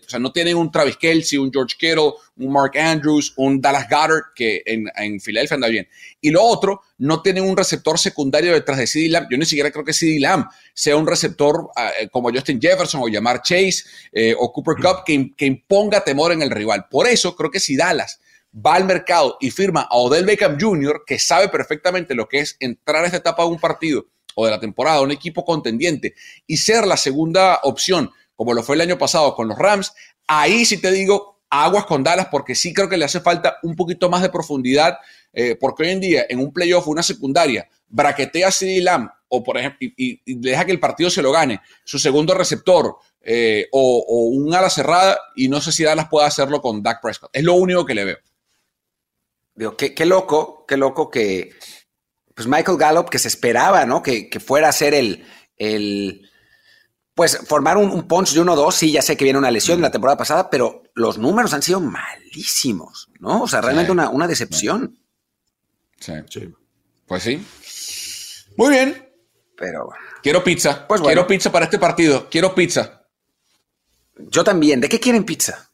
o 0.05 0.09
sea, 0.09 0.19
no 0.19 0.33
tienen 0.33 0.57
un 0.57 0.73
Travis 0.73 0.97
Kelsey, 0.97 1.39
un 1.39 1.53
George 1.53 1.77
Kittle, 1.79 2.15
un 2.37 2.53
Mark 2.53 2.77
Andrews, 2.77 3.33
un 3.37 3.61
Dallas 3.61 3.89
Goddard, 3.89 4.33
que 4.35 4.63
en, 4.67 4.91
en 4.97 5.21
Filadelfia 5.21 5.55
anda 5.55 5.69
bien. 5.69 5.89
Y 6.21 6.31
lo 6.31 6.43
otro, 6.43 6.83
no 6.99 7.23
tienen 7.23 7.45
un 7.45 7.57
receptor 7.57 7.99
secundario 7.99 8.53
detrás 8.53 8.79
de 8.79 8.87
CD 8.87 9.09
Lamb. 9.09 9.29
Yo 9.31 9.39
ni 9.39 9.47
siquiera 9.47 9.71
creo 9.71 9.85
que 9.85 9.93
CD 9.93 10.19
Lamb 10.19 10.47
sea 10.75 10.97
un 10.97 11.07
receptor 11.07 11.71
ah, 11.77 11.93
eh, 12.01 12.09
como 12.09 12.31
Justin 12.31 12.61
Jefferson 12.61 13.01
o 13.03 13.09
llamar 13.09 13.43
Chase 13.43 13.85
eh, 14.13 14.35
o 14.37 14.53
Cooper 14.53 14.77
Cup 14.77 15.05
que, 15.07 15.33
que 15.37 15.47
imponga 15.47 16.03
temor 16.03 16.33
en 16.33 16.43
el 16.43 16.51
rival. 16.51 16.87
Por 16.91 17.07
eso 17.07 17.37
creo 17.37 17.51
que 17.51 17.61
si 17.61 17.77
Dallas 17.77 18.21
va 18.55 18.75
al 18.75 18.85
mercado 18.85 19.37
y 19.41 19.51
firma 19.51 19.83
a 19.83 19.97
Odell 19.97 20.25
Beckham 20.25 20.59
Jr., 20.61 21.03
que 21.07 21.19
sabe 21.19 21.49
perfectamente 21.49 22.15
lo 22.15 22.29
que 22.29 22.41
es 22.41 22.57
entrar 22.61 23.03
a 23.03 23.07
esta 23.07 23.19
etapa 23.19 23.43
de 23.43 23.51
un 23.51 23.59
partido 23.59 24.07
o 24.35 24.45
de 24.45 24.51
la 24.51 24.61
temporada, 24.61 25.03
un 25.03 25.11
equipo 25.11 25.45
contendiente, 25.45 26.15
y 26.47 26.59
ser 26.59 26.87
la 26.87 26.97
segunda 26.97 27.61
opción, 27.65 28.11
como 28.37 28.55
lo 28.55 28.63
fue 28.63 28.77
el 28.77 28.83
año 28.83 28.97
pasado 28.97 29.35
con 29.35 29.49
los 29.49 29.59
Rams, 29.59 29.93
ahí 30.29 30.65
sí 30.65 30.81
te 30.81 30.93
digo 30.93 31.43
aguas 31.51 31.87
con 31.87 32.05
Dallas, 32.05 32.29
porque 32.31 32.55
sí 32.55 32.73
creo 32.73 32.89
que 32.89 32.97
le 32.97 33.05
hace 33.05 33.21
falta 33.21 33.57
un 33.63 33.75
poquito 33.75 34.09
más 34.09 34.23
de 34.23 34.29
profundidad, 34.29 34.99
eh, 35.33 35.57
porque 35.59 35.85
hoy 35.85 35.91
en 35.91 36.01
día 36.01 36.27
en 36.29 36.39
un 36.39 36.53
playoff, 36.53 36.87
una 36.89 37.03
secundaria, 37.03 37.69
braquetea 37.89 38.49
a 38.49 38.53
CD 38.53 38.81
Lamb, 38.81 39.11
o 39.29 39.43
por 39.43 39.57
ejemplo, 39.57 39.79
y, 39.97 40.21
deja 40.41 40.65
que 40.65 40.73
el 40.73 40.81
partido 40.81 41.11
se 41.11 41.23
lo 41.23 41.33
gane, 41.33 41.61
su 41.85 41.99
segundo 41.99 42.35
receptor, 42.35 42.97
eh, 43.23 43.67
o, 43.73 44.05
o, 44.07 44.29
un 44.29 44.55
ala 44.55 44.71
cerrada, 44.71 45.19
y 45.35 45.49
no 45.49 45.61
sé 45.61 45.73
si 45.73 45.85
Dallas 45.85 46.09
puede 46.09 46.27
hacerlo 46.27 46.61
con 46.61 46.83
Dak 46.83 47.01
Prescott. 47.03 47.31
Es 47.33 47.43
lo 47.43 47.55
único 47.55 47.85
que 47.85 47.95
le 47.95 48.05
veo. 48.05 48.19
Digo, 49.59 49.77
qué, 49.77 50.07
loco, 50.07 50.65
qué 50.69 50.77
loco 50.77 51.11
que 51.11 51.51
pues 52.33 52.47
Michael 52.47 52.79
Gallup, 52.79 53.11
que 53.11 53.19
se 53.19 53.27
esperaba, 53.27 53.85
¿no? 53.87 54.05
Que, 54.05 54.31
fuera 54.39 54.69
a 54.69 54.73
ser 54.73 54.95
el, 54.95 55.27
el 55.57 56.31
pues 57.13 57.41
formar 57.45 57.77
un, 57.77 58.07
punch 58.07 58.35
de 58.35 58.41
1-2, 58.41 58.71
sí, 58.71 58.93
ya 58.93 59.03
sé 59.03 59.17
que 59.17 59.25
viene 59.25 59.41
una 59.41 59.51
lesión 59.51 59.81
la 59.81 59.91
temporada 59.91 60.17
pasada, 60.17 60.49
pero 60.49 60.85
los 60.95 61.19
números 61.19 61.53
han 61.55 61.63
sido 61.63 61.81
malísimos, 61.81 63.11
¿no? 63.19 63.43
O 63.43 63.49
sea, 63.49 63.61
realmente 63.61 63.91
una, 63.91 64.29
decepción. 64.29 64.97
Sí. 65.99 66.13
sí. 66.31 66.55
Pues 67.09 67.25
sí. 67.25 67.45
Muy 68.57 68.71
bien. 68.71 69.11
Pero 69.57 69.89
Quiero 70.23 70.45
pizza. 70.45 70.87
Pues 70.87 71.01
Quiero 71.01 71.27
pizza 71.27 71.51
para 71.51 71.65
este 71.65 71.81
partido. 71.81 72.29
Quiero 72.31 72.55
pizza. 72.55 73.09
Yo 74.17 74.45
también. 74.45 74.81
¿De 74.81 74.89
qué 74.89 75.01
quieren 75.01 75.25
pizza? 75.25 75.68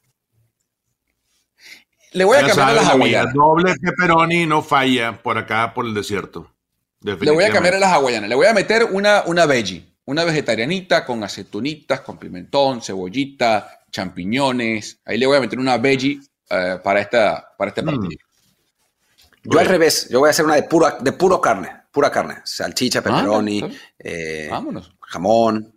Le 2.15 2.25
voy 2.25 2.39
a 2.39 2.47
cambiar 2.47 2.69
a 2.69 2.73
las 2.75 2.89
hawaianas. 2.89 3.35
Doble 3.35 3.75
pepperoni 3.75 4.47
no 4.47 4.63
falla 4.63 5.21
por 5.21 5.37
acá, 5.37 5.75
por 5.75 5.85
el 5.85 5.93
desierto. 5.93 6.49
Le 7.01 7.15
voy 7.15 7.45
a 7.45 7.51
cambiar 7.51 7.75
a 7.75 7.79
las 7.81 7.93
hawaianas. 7.93 8.29
Le 8.29 8.37
voy 8.37 8.47
a 8.47 8.55
meter 8.55 8.85
una, 8.85 9.25
una 9.27 9.47
veggie, 9.47 9.85
una 10.05 10.23
vegetarianita 10.23 11.05
con 11.05 11.25
aceitunitas, 11.25 12.01
con 12.01 12.17
pimentón, 12.17 12.81
cebollita, 12.81 13.81
champiñones. 13.91 15.01
Ahí 15.05 15.19
le 15.19 15.27
voy 15.27 15.39
a 15.39 15.41
meter 15.41 15.59
una 15.59 15.77
veggie 15.77 16.21
eh, 16.51 16.79
para, 16.83 17.01
esta, 17.01 17.53
para 17.59 17.71
este 17.71 17.83
mm. 17.83 17.87
partido. 17.87 18.19
Yo 19.43 19.59
al 19.59 19.67
revés, 19.67 20.09
yo 20.09 20.21
voy 20.21 20.29
a 20.29 20.31
hacer 20.31 20.45
una 20.45 20.55
de, 20.55 20.63
pura, 20.63 20.97
de 21.01 21.13
puro 21.13 21.41
carne, 21.41 21.69
pura 21.91 22.13
carne. 22.13 22.37
Salchicha, 22.45 23.01
ah, 23.01 23.03
pepperoni, 23.03 23.77
eh, 23.99 24.51
jamón, 25.01 25.75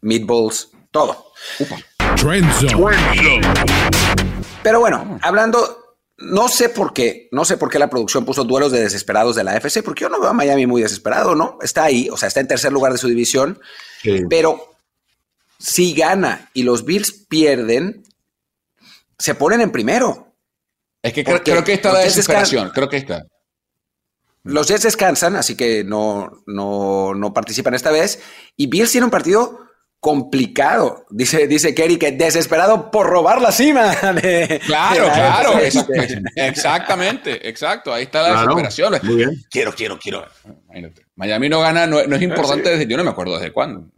meatballs, 0.00 0.70
todo. 0.92 1.32
Upa. 1.58 1.76
Pero 4.64 4.80
bueno, 4.80 5.18
hablando, 5.20 5.98
no 6.16 6.48
sé 6.48 6.70
por 6.70 6.94
qué, 6.94 7.28
no 7.32 7.44
sé 7.44 7.58
por 7.58 7.70
qué 7.70 7.78
la 7.78 7.90
producción 7.90 8.24
puso 8.24 8.44
duelos 8.44 8.72
de 8.72 8.80
desesperados 8.80 9.36
de 9.36 9.44
la 9.44 9.54
FC, 9.56 9.82
porque 9.82 10.00
yo 10.00 10.08
no 10.08 10.18
veo 10.18 10.30
a 10.30 10.32
Miami 10.32 10.66
muy 10.66 10.80
desesperado, 10.80 11.34
¿no? 11.34 11.58
Está 11.60 11.84
ahí, 11.84 12.08
o 12.10 12.16
sea, 12.16 12.28
está 12.28 12.40
en 12.40 12.48
tercer 12.48 12.72
lugar 12.72 12.90
de 12.90 12.98
su 12.98 13.06
división, 13.06 13.60
pero 14.30 14.74
si 15.58 15.92
gana 15.92 16.50
y 16.54 16.62
los 16.62 16.86
Bills 16.86 17.12
pierden, 17.28 18.02
se 19.18 19.34
ponen 19.34 19.60
en 19.60 19.70
primero. 19.70 20.34
Es 21.02 21.12
que 21.12 21.24
creo, 21.24 21.62
que 21.62 21.74
está 21.74 21.92
la 21.92 22.00
desesperación, 22.00 22.70
creo 22.70 22.88
que 22.88 22.96
está. 22.96 23.26
Los 24.44 24.68
Jets 24.68 24.84
descansan, 24.84 25.36
así 25.36 25.56
que 25.56 25.84
no, 25.84 26.42
no, 26.46 27.14
no 27.14 27.34
participan 27.34 27.74
esta 27.74 27.90
vez. 27.90 28.20
Y 28.56 28.66
Bills 28.66 28.90
tiene 28.90 29.04
un 29.04 29.10
partido 29.10 29.63
complicado. 30.04 31.06
Dice, 31.08 31.48
dice 31.48 31.74
Kerry 31.74 31.96
que 31.96 32.12
desesperado 32.12 32.90
por 32.90 33.06
robar 33.06 33.40
la 33.40 33.50
cima. 33.50 33.90
claro, 34.66 35.04
claro. 35.06 35.58
exactamente, 36.36 37.48
exacto. 37.48 37.90
Ahí 37.90 38.02
está 38.02 38.20
la 38.20 38.32
desesperación. 38.32 38.92
Quiero, 39.50 39.72
quiero, 39.74 39.98
quiero. 39.98 40.26
Miami 41.16 41.48
no 41.48 41.62
gana, 41.62 41.86
no, 41.86 42.00
es 42.00 42.20
importante 42.20 42.68
desde, 42.68 42.86
yo 42.86 42.98
no 42.98 43.04
me 43.04 43.10
acuerdo 43.12 43.38
desde 43.38 43.50
cuándo. 43.50 43.88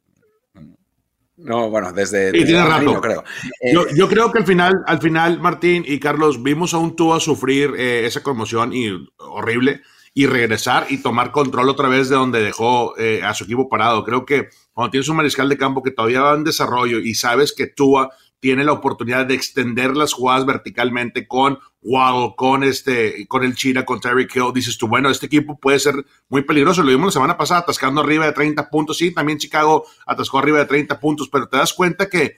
No, 1.39 1.71
bueno, 1.71 1.93
desde, 1.93 2.31
creo. 2.31 3.25
Yo, 3.73 3.89
yo, 3.93 4.09
creo 4.09 4.31
que 4.31 4.39
al 4.39 4.47
final, 4.47 4.85
al 4.87 5.01
final, 5.01 5.41
Martín 5.41 5.83
y 5.85 5.99
Carlos, 5.99 6.41
vimos 6.41 6.73
a 6.73 6.79
un 6.79 6.95
Tua 6.95 7.19
sufrir 7.19 7.73
eh, 7.77 8.07
esa 8.07 8.23
conmoción 8.23 8.73
y 8.73 8.93
horrible 9.19 9.83
y 10.19 10.25
regresar 10.25 10.87
y 10.89 11.03
tomar 11.03 11.31
control 11.31 11.69
otra 11.69 11.89
vez 11.89 12.09
de 12.09 12.17
donde 12.17 12.41
dejó 12.41 12.97
eh, 12.97 13.21
a 13.23 13.35
su 13.35 13.45
equipo 13.45 13.69
parado. 13.69 14.03
Creo 14.03 14.25
que 14.25 14.49
cuando 14.73 14.91
tienes 14.91 15.11
un 15.11 15.17
mariscal 15.17 15.47
de 15.47 15.59
campo 15.59 15.83
que 15.83 15.91
todavía 15.91 16.23
va 16.23 16.35
en 16.35 16.43
desarrollo 16.43 17.01
y 17.01 17.15
sabes 17.15 17.53
que 17.53 17.67
Tua 17.67 18.09
tiene 18.41 18.65
la 18.65 18.73
oportunidad 18.73 19.27
de 19.27 19.35
extender 19.35 19.95
las 19.95 20.15
jugadas 20.15 20.47
verticalmente 20.47 21.29
con 21.29 21.59
Waddle, 21.83 22.33
con 22.35 22.65
este, 22.65 23.29
con 23.29 23.45
el 23.45 23.55
Chira, 23.55 23.85
con 23.85 24.01
Terry 24.01 24.27
Kill, 24.27 24.55
dices 24.55 24.79
tú, 24.79 24.89
bueno, 24.89 25.11
este 25.11 25.27
equipo 25.27 25.59
puede 25.59 25.79
ser 25.79 25.97
muy 26.31 26.41
peligroso. 26.41 26.83
Lo 26.83 26.89
vimos 26.89 27.09
la 27.09 27.13
semana 27.13 27.37
pasada 27.37 27.61
atascando 27.61 28.01
arriba 28.01 28.25
de 28.25 28.33
30 28.33 28.71
puntos. 28.71 28.97
Sí, 28.97 29.13
también 29.13 29.37
Chicago 29.37 29.85
atascó 30.07 30.39
arriba 30.39 30.61
de 30.61 30.65
30 30.65 30.99
puntos, 30.99 31.29
pero 31.31 31.47
te 31.47 31.59
das 31.59 31.75
cuenta 31.75 32.09
que 32.09 32.37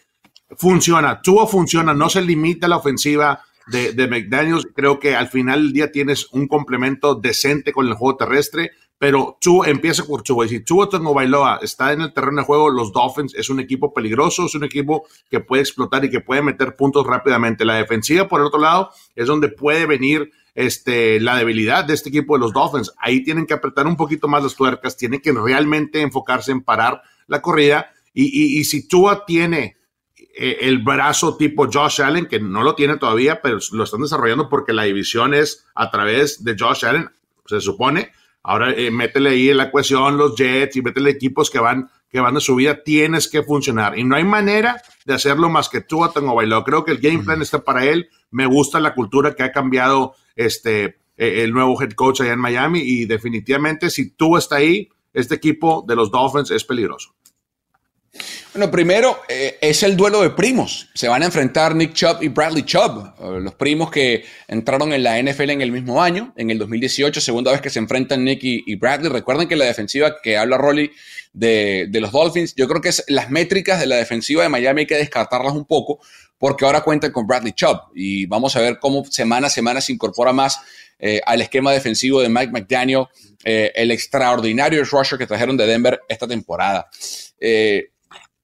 funciona. 0.56 1.22
Tua 1.22 1.46
funciona, 1.46 1.94
no 1.94 2.08
se 2.08 2.22
limita 2.22 2.66
a 2.66 2.70
la 2.70 2.78
ofensiva 2.78 3.40
de, 3.70 3.92
de 3.92 4.08
McDaniels. 4.08 4.66
Creo 4.74 4.98
que 4.98 5.14
al 5.14 5.28
final 5.28 5.62
del 5.62 5.72
día 5.72 5.92
tienes 5.92 6.28
un 6.32 6.48
complemento 6.48 7.14
decente 7.14 7.72
con 7.72 7.86
el 7.86 7.94
juego 7.94 8.16
terrestre, 8.16 8.72
pero 8.98 9.38
Tua 9.40 9.68
empieza 9.68 10.04
por 10.04 10.22
Tua. 10.22 10.46
Y 10.46 10.48
si 10.48 10.60
Tua 10.60 10.88
Bailoa 10.90 11.60
está 11.62 11.92
en 11.92 12.00
el 12.00 12.12
terreno 12.12 12.40
de 12.40 12.46
juego, 12.46 12.68
los 12.68 12.92
Dolphins 12.92 13.34
es 13.34 13.48
un 13.48 13.60
equipo 13.60 13.94
peligroso, 13.94 14.46
es 14.46 14.54
un 14.54 14.64
equipo 14.64 15.06
que 15.30 15.40
puede 15.40 15.62
explotar 15.62 16.04
y 16.04 16.10
que 16.10 16.20
puede 16.20 16.42
meter 16.42 16.74
puntos 16.74 17.06
rápidamente. 17.06 17.64
La 17.64 17.76
defensiva, 17.76 18.26
por 18.26 18.40
el 18.40 18.46
otro 18.46 18.60
lado, 18.60 18.90
es 19.14 19.26
donde 19.26 19.48
puede 19.48 19.86
venir 19.86 20.32
este, 20.54 21.20
la 21.20 21.36
debilidad 21.36 21.84
de 21.84 21.94
este 21.94 22.08
equipo 22.08 22.34
de 22.34 22.40
los 22.40 22.52
Dolphins. 22.52 22.92
Ahí 22.98 23.22
tienen 23.22 23.46
que 23.46 23.54
apretar 23.54 23.86
un 23.86 23.96
poquito 23.96 24.26
más 24.26 24.42
las 24.42 24.56
tuercas, 24.56 24.96
tienen 24.96 25.20
que 25.20 25.32
realmente 25.32 26.00
enfocarse 26.00 26.50
en 26.50 26.62
parar 26.62 27.00
la 27.28 27.40
corrida. 27.40 27.92
Y, 28.12 28.58
y, 28.58 28.64
si 28.64 28.88
Tua 28.88 29.24
tiene 29.24 29.76
el 30.38 30.78
brazo 30.78 31.36
tipo 31.36 31.68
Josh 31.72 32.00
Allen, 32.00 32.26
que 32.26 32.38
no 32.38 32.62
lo 32.62 32.74
tiene 32.74 32.96
todavía, 32.96 33.42
pero 33.42 33.58
lo 33.72 33.84
están 33.84 34.02
desarrollando 34.02 34.48
porque 34.48 34.72
la 34.72 34.84
división 34.84 35.34
es 35.34 35.66
a 35.74 35.90
través 35.90 36.44
de 36.44 36.56
Josh 36.58 36.84
Allen, 36.84 37.10
se 37.46 37.60
supone. 37.60 38.12
Ahora 38.42 38.72
eh, 38.72 38.90
métele 38.90 39.30
ahí 39.30 39.50
en 39.50 39.56
la 39.56 39.64
ecuación 39.64 40.16
los 40.16 40.36
Jets 40.36 40.76
y 40.76 40.82
métele 40.82 41.10
equipos 41.10 41.50
que 41.50 41.58
van, 41.58 41.90
que 42.08 42.20
van 42.20 42.34
de 42.34 42.40
su 42.40 42.54
vida, 42.54 42.82
tienes 42.82 43.28
que 43.28 43.42
funcionar. 43.42 43.98
Y 43.98 44.04
no 44.04 44.16
hay 44.16 44.24
manera 44.24 44.80
de 45.04 45.14
hacerlo 45.14 45.48
más 45.48 45.68
que 45.68 45.80
Tua 45.80 46.12
Tango 46.12 46.34
bailado. 46.34 46.64
Creo 46.64 46.84
que 46.84 46.92
el 46.92 46.98
game 46.98 47.24
plan 47.24 47.42
está 47.42 47.64
para 47.64 47.84
él. 47.84 48.08
Me 48.30 48.46
gusta 48.46 48.80
la 48.80 48.94
cultura 48.94 49.34
que 49.34 49.42
ha 49.42 49.52
cambiado 49.52 50.14
este, 50.36 50.84
eh, 51.16 51.42
el 51.42 51.52
nuevo 51.52 51.80
head 51.82 51.92
coach 51.92 52.20
allá 52.20 52.32
en 52.32 52.40
Miami 52.40 52.80
y 52.80 53.06
definitivamente 53.06 53.90
si 53.90 54.10
tú 54.10 54.36
está 54.36 54.56
ahí, 54.56 54.88
este 55.12 55.34
equipo 55.34 55.84
de 55.86 55.96
los 55.96 56.10
Dolphins 56.10 56.50
es 56.50 56.64
peligroso. 56.64 57.14
Bueno, 58.58 58.72
primero 58.72 59.20
eh, 59.28 59.56
es 59.60 59.84
el 59.84 59.96
duelo 59.96 60.20
de 60.20 60.30
primos. 60.30 60.88
Se 60.92 61.06
van 61.06 61.22
a 61.22 61.26
enfrentar 61.26 61.76
Nick 61.76 61.92
Chubb 61.92 62.24
y 62.24 62.26
Bradley 62.26 62.64
Chubb, 62.64 63.14
eh, 63.20 63.40
los 63.40 63.54
primos 63.54 63.88
que 63.88 64.24
entraron 64.48 64.92
en 64.92 65.04
la 65.04 65.16
NFL 65.22 65.50
en 65.50 65.60
el 65.60 65.70
mismo 65.70 66.02
año, 66.02 66.32
en 66.36 66.50
el 66.50 66.58
2018, 66.58 67.20
segunda 67.20 67.52
vez 67.52 67.60
que 67.60 67.70
se 67.70 67.78
enfrentan 67.78 68.24
Nick 68.24 68.40
y, 68.42 68.74
Bradley. 68.74 69.12
Recuerden 69.12 69.46
que 69.46 69.54
la 69.54 69.64
defensiva 69.64 70.16
que 70.20 70.36
habla 70.36 70.58
Rolly 70.58 70.90
de, 71.32 71.88
los 72.00 72.10
Dolphins, 72.10 72.56
yo 72.56 72.66
creo 72.66 72.80
que 72.80 72.88
es, 72.88 73.04
las 73.06 73.30
métricas 73.30 73.78
de 73.78 73.86
la 73.86 73.94
defensiva 73.94 74.42
de 74.42 74.48
Miami 74.48 74.80
hay 74.80 74.86
que 74.88 74.96
descartarlas 74.96 75.52
un 75.52 75.64
poco 75.64 76.00
porque 76.36 76.64
ahora 76.64 76.80
cuentan 76.80 77.12
con 77.12 77.28
Bradley 77.28 77.52
Chubb 77.52 77.92
y 77.94 78.26
vamos 78.26 78.56
a 78.56 78.60
ver 78.60 78.80
cómo 78.80 79.04
semana 79.04 79.46
a 79.46 79.50
semana 79.50 79.80
se 79.80 79.92
incorpora 79.92 80.32
más 80.32 80.58
eh, 80.98 81.20
al 81.24 81.40
esquema 81.42 81.70
defensivo 81.70 82.20
de 82.20 82.28
Mike 82.28 82.50
McDaniel, 82.50 83.04
el 83.44 83.92
extraordinario 83.92 84.82
rusher 84.82 85.16
que 85.16 85.28
trajeron 85.28 85.56
de 85.56 85.64
Denver 85.64 86.00
esta 86.08 86.26
temporada. 86.26 86.90
Eh, 87.40 87.90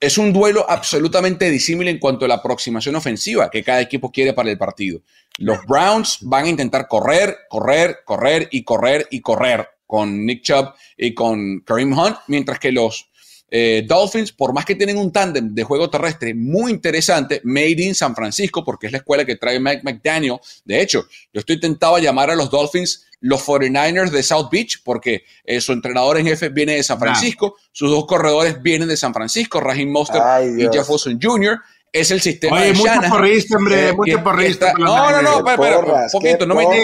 es 0.04 0.18
un 0.18 0.34
duelo 0.34 0.66
absolutamente 0.68 1.50
disímil 1.50 1.88
en 1.88 1.98
cuanto 1.98 2.26
a 2.26 2.28
la 2.28 2.34
aproximación 2.34 2.94
ofensiva 2.94 3.50
que 3.50 3.64
cada 3.64 3.80
equipo 3.80 4.12
quiere 4.12 4.34
para 4.34 4.50
el 4.50 4.58
partido. 4.58 5.00
Los 5.38 5.64
Browns 5.66 6.18
van 6.20 6.44
a 6.44 6.48
intentar 6.50 6.86
correr, 6.88 7.38
correr, 7.48 8.00
correr 8.04 8.48
y 8.50 8.64
correr 8.64 9.08
y 9.10 9.22
correr 9.22 9.66
con 9.86 10.26
Nick 10.26 10.42
Chubb 10.42 10.74
y 10.98 11.14
con 11.14 11.60
Kareem 11.60 11.98
Hunt, 11.98 12.18
mientras 12.28 12.58
que 12.58 12.70
los 12.70 13.10
eh, 13.50 13.84
Dolphins, 13.86 14.32
por 14.32 14.52
más 14.52 14.64
que 14.64 14.74
tienen 14.74 14.96
un 14.96 15.12
tándem 15.12 15.54
de 15.54 15.62
juego 15.62 15.88
terrestre 15.88 16.34
muy 16.34 16.72
interesante, 16.72 17.40
made 17.44 17.82
in 17.82 17.94
San 17.94 18.14
Francisco, 18.14 18.64
porque 18.64 18.86
es 18.86 18.92
la 18.92 18.98
escuela 18.98 19.24
que 19.24 19.36
trae 19.36 19.60
Mike 19.60 19.82
McDaniel. 19.84 20.38
De 20.64 20.80
hecho, 20.80 21.06
yo 21.32 21.40
estoy 21.40 21.60
tentado 21.60 21.96
a 21.96 22.00
llamar 22.00 22.30
a 22.30 22.34
los 22.34 22.50
Dolphins 22.50 23.06
los 23.20 23.46
49ers 23.46 24.10
de 24.10 24.22
South 24.22 24.48
Beach, 24.50 24.82
porque 24.84 25.24
eh, 25.44 25.60
su 25.60 25.72
entrenador 25.72 26.18
en 26.18 26.26
jefe 26.26 26.48
viene 26.48 26.74
de 26.74 26.82
San 26.82 26.98
Francisco, 26.98 27.56
sus 27.72 27.90
dos 27.90 28.06
corredores 28.06 28.60
vienen 28.60 28.88
de 28.88 28.96
San 28.96 29.14
Francisco, 29.14 29.60
Raheem 29.60 29.90
Mostert 29.90 30.24
y 30.58 30.66
Jeff 30.72 30.88
Wilson 30.88 31.18
Jr., 31.22 31.58
es 31.92 32.10
el 32.10 32.20
sistema 32.20 32.56
Oye, 32.56 32.66
de 32.66 32.72
mucho 32.72 33.00
porrista, 33.08 33.56
hombre, 33.56 33.88
eh, 33.88 33.92
mucho 33.92 34.24
porrista. 34.24 34.72
no, 34.76 35.12
no, 35.12 35.22
no, 35.22 35.44
pero, 35.44 35.78
un 35.80 36.10
poquito, 36.10 36.44
no 36.44 36.56
me 36.56 36.64
no, 36.64 36.74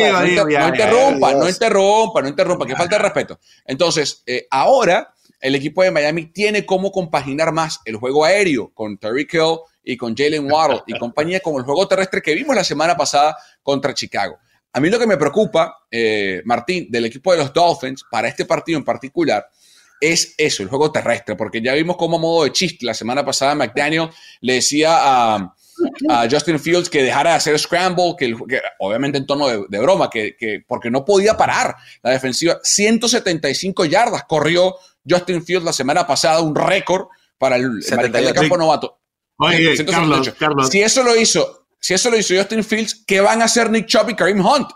interrumpa, 0.71 1.35
no 1.35 1.49
interrumpa, 1.49 2.23
no 2.23 2.29
interrumpa, 2.29 2.65
que 2.65 2.77
falta 2.77 2.97
de 2.97 3.03
respeto. 3.03 3.41
Entonces, 3.67 4.23
ahora 4.53 5.13
el 5.41 5.55
equipo 5.55 5.83
de 5.83 5.91
Miami 5.91 6.27
tiene 6.27 6.67
cómo 6.67 6.93
compaginar 6.93 7.53
más 7.53 7.81
el 7.85 7.97
juego 7.97 8.25
aéreo 8.25 8.73
con 8.75 8.99
Terry 8.99 9.27
Hill 9.31 9.59
y 9.83 9.97
con 9.97 10.17
Jalen 10.17 10.51
Waddle 10.51 10.83
y 10.87 10.93
compañía 10.99 11.41
con 11.41 11.57
el 11.57 11.63
juego 11.63 11.89
terrestre 11.89 12.23
que 12.23 12.35
vimos 12.35 12.55
la 12.55 12.65
semana 12.65 12.97
pasada 12.97 13.37
contra 13.63 13.95
Chicago. 13.95 14.39
A 14.73 14.81
mí 14.81 14.89
lo 14.89 14.99
que 14.99 15.07
me 15.07 15.17
preocupa, 15.17 15.79
eh, 15.91 16.43
Martín, 16.45 16.87
del 16.91 17.07
equipo 17.07 17.33
de 17.33 17.39
los 17.39 17.53
Dolphins 17.53 18.05
para 18.09 18.29
este 18.29 18.45
partido 18.45 18.79
en 18.79 18.85
particular 18.85 19.49
es 20.01 20.35
eso, 20.39 20.63
el 20.63 20.69
juego 20.69 20.91
terrestre, 20.91 21.37
porque 21.37 21.61
ya 21.61 21.75
vimos 21.75 21.97
como 21.97 22.17
a 22.17 22.21
modo 22.21 22.45
de 22.45 22.53
chiste 22.53 22.87
la 22.87 22.95
semana 22.95 23.25
pasada 23.25 23.55
McDaniel 23.55 24.09
le 24.41 24.55
decía 24.55 24.97
a, 24.99 25.55
Justin 26.31 26.61
Fields 26.61 26.91
que 26.91 27.03
dejara 27.03 27.31
de 27.31 27.37
hacer 27.37 27.59
scramble, 27.59 28.15
que, 28.19 28.35
obviamente 28.81 29.17
en 29.17 29.25
tono 29.25 29.49
de, 29.49 29.79
broma, 29.79 30.11
que, 30.11 30.37
que, 30.37 30.63
porque 30.67 30.91
no 30.91 31.07
podía 31.07 31.39
parar 31.39 31.75
la 32.03 32.11
defensiva. 32.11 32.61
175 32.63 33.87
yardas 33.87 34.25
corrió 34.25 34.77
Justin 35.09 35.45
Fields 35.45 35.65
la 35.65 35.73
semana 35.73 36.07
pasada, 36.07 36.41
un 36.41 36.55
récord 36.55 37.07
para 37.39 37.57
el 37.57 37.71
mariscal 37.71 38.13
de 38.13 38.35
campo 38.35 38.57
novato. 38.57 39.01
Oye, 39.39 39.75
Carlos, 39.87 40.35
Carlos. 40.39 40.69
Si 40.69 40.83
eso 40.83 41.03
lo 41.03 41.17
hizo, 41.17 41.67
si 41.81 41.95
eso 41.95 42.11
lo 42.11 42.19
hizo 42.19 42.35
Justin 42.37 42.63
Fields, 42.63 43.05
¿qué 43.07 43.21
van 43.21 43.41
a 43.41 43.47
hacer 43.47 43.71
Nick 43.71 43.87
Chubb 43.87 44.11
y 44.11 44.15
Kareem 44.15 44.45
Hunt? 44.45 44.71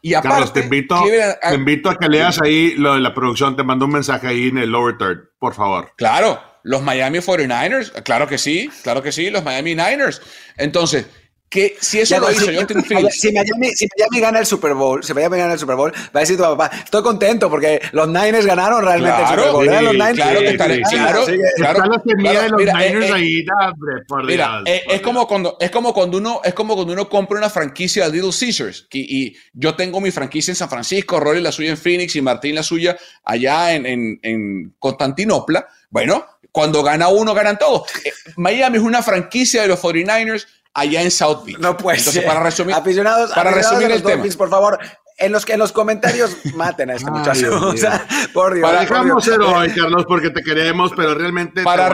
Y 0.00 0.14
aparte, 0.14 0.28
Carlos, 0.28 0.52
te 0.52 0.60
invito, 0.60 1.02
te 1.42 1.54
invito 1.54 1.90
a 1.90 1.98
que 1.98 2.08
leas 2.08 2.40
ahí 2.40 2.74
lo 2.76 2.94
de 2.94 3.00
la 3.00 3.12
producción. 3.12 3.56
Te 3.56 3.64
mando 3.64 3.86
un 3.86 3.92
mensaje 3.92 4.28
ahí 4.28 4.48
en 4.48 4.58
el 4.58 4.70
lower 4.70 4.96
third, 4.96 5.30
por 5.38 5.52
favor. 5.52 5.92
Claro, 5.96 6.40
los 6.62 6.80
Miami 6.82 7.18
49ers, 7.18 8.02
claro 8.04 8.26
que 8.26 8.38
sí, 8.38 8.70
claro 8.82 9.02
que 9.02 9.12
sí, 9.12 9.30
los 9.30 9.42
Miami 9.42 9.74
Niners. 9.74 10.22
Entonces, 10.56 11.06
que 11.48 11.76
si 11.80 12.00
eso 12.00 12.18
lo 12.18 12.30
hizo 12.30 12.46
Justin 12.52 12.84
Fields. 12.84 13.20
Si 13.20 13.32
Miami, 13.32 13.70
si 13.74 13.86
Miami 13.96 14.20
gana 14.20 14.38
el 14.40 14.46
Super 14.46 14.74
Bowl, 14.74 15.02
si 15.04 15.14
Miami 15.14 15.38
gana 15.38 15.52
el 15.52 15.58
Super 15.58 15.76
Bowl, 15.76 15.92
va 15.94 16.10
a 16.14 16.20
decir 16.20 16.36
tu 16.36 16.42
papá, 16.42 16.70
estoy 16.84 17.02
contento 17.02 17.48
porque 17.48 17.80
los 17.92 18.08
Niners 18.08 18.46
ganaron 18.46 18.84
realmente 18.84 19.22
el 19.22 19.28
Super 19.28 19.52
Bowl. 19.52 19.66
los 19.66 19.92
Niners, 19.92 20.14
claro 20.14 20.40
que 20.40 20.48
estaré, 20.48 20.82
claro, 20.82 21.24
claro, 21.56 21.82
claro, 21.82 21.82
de 21.82 22.48
los 22.48 22.58
mira, 22.58 22.78
Niners 22.78 23.06
eh, 23.06 23.12
ahí, 23.12 23.46
hombre, 23.72 24.02
por 24.08 24.24
mira, 24.24 24.62
Dios, 24.64 24.76
eh, 24.76 24.82
es 24.88 25.00
como 25.00 25.26
cuando 25.26 25.56
es 25.60 25.70
como 25.70 25.94
cuando 25.94 26.18
uno 26.18 26.40
es 26.42 26.54
como 26.54 26.74
cuando 26.74 26.92
uno 26.92 27.08
compra 27.08 27.38
una 27.38 27.50
franquicia 27.50 28.06
de 28.06 28.12
Little 28.12 28.32
Caesars 28.38 28.88
y, 28.92 29.26
y 29.26 29.36
yo 29.52 29.74
tengo 29.74 30.00
mi 30.00 30.10
franquicia 30.10 30.50
en 30.50 30.56
San 30.56 30.68
Francisco, 30.68 31.20
Rory 31.20 31.40
la 31.40 31.52
suya 31.52 31.70
en 31.70 31.76
Phoenix 31.76 32.16
y 32.16 32.22
Martín 32.22 32.54
la 32.54 32.62
suya 32.62 32.96
allá 33.24 33.74
en, 33.74 33.86
en, 33.86 34.18
en 34.22 34.74
Constantinopla. 34.78 35.66
Bueno, 35.90 36.26
cuando 36.50 36.82
gana 36.82 37.08
uno, 37.08 37.34
ganan 37.34 37.58
todos. 37.58 37.82
Eh, 38.04 38.12
Miami 38.36 38.78
es 38.78 38.82
una 38.82 39.02
franquicia 39.02 39.62
de 39.62 39.68
los 39.68 39.80
49ers 39.82 40.46
allá 40.76 41.02
en 41.02 41.10
South 41.10 41.44
Beach. 41.44 41.58
No 41.58 41.76
puede 41.76 41.98
Entonces, 41.98 42.22
para 42.22 42.42
resumir, 42.42 42.74
aficionados, 42.74 43.32
para 43.32 43.50
resumir 43.50 43.90
el 43.90 44.02
tema. 44.02 44.22
por 44.36 44.50
favor, 44.50 44.78
en 45.18 45.32
los, 45.32 45.48
en 45.48 45.58
los 45.58 45.72
comentarios 45.72 46.36
maten 46.54 46.90
a 46.90 46.94
este 46.94 47.10
muchacho. 47.10 47.46
O 47.66 47.76
sea, 47.76 48.06
por 48.32 48.54
Dios. 48.54 48.68
Para 48.68 48.80
dejamos 48.80 49.24
ser 49.24 49.40
hoy, 49.40 49.70
Carlos, 49.70 50.04
porque 50.06 50.30
te 50.30 50.42
queremos, 50.42 50.92
pero 50.94 51.14
realmente. 51.14 51.62
Para, 51.62 51.90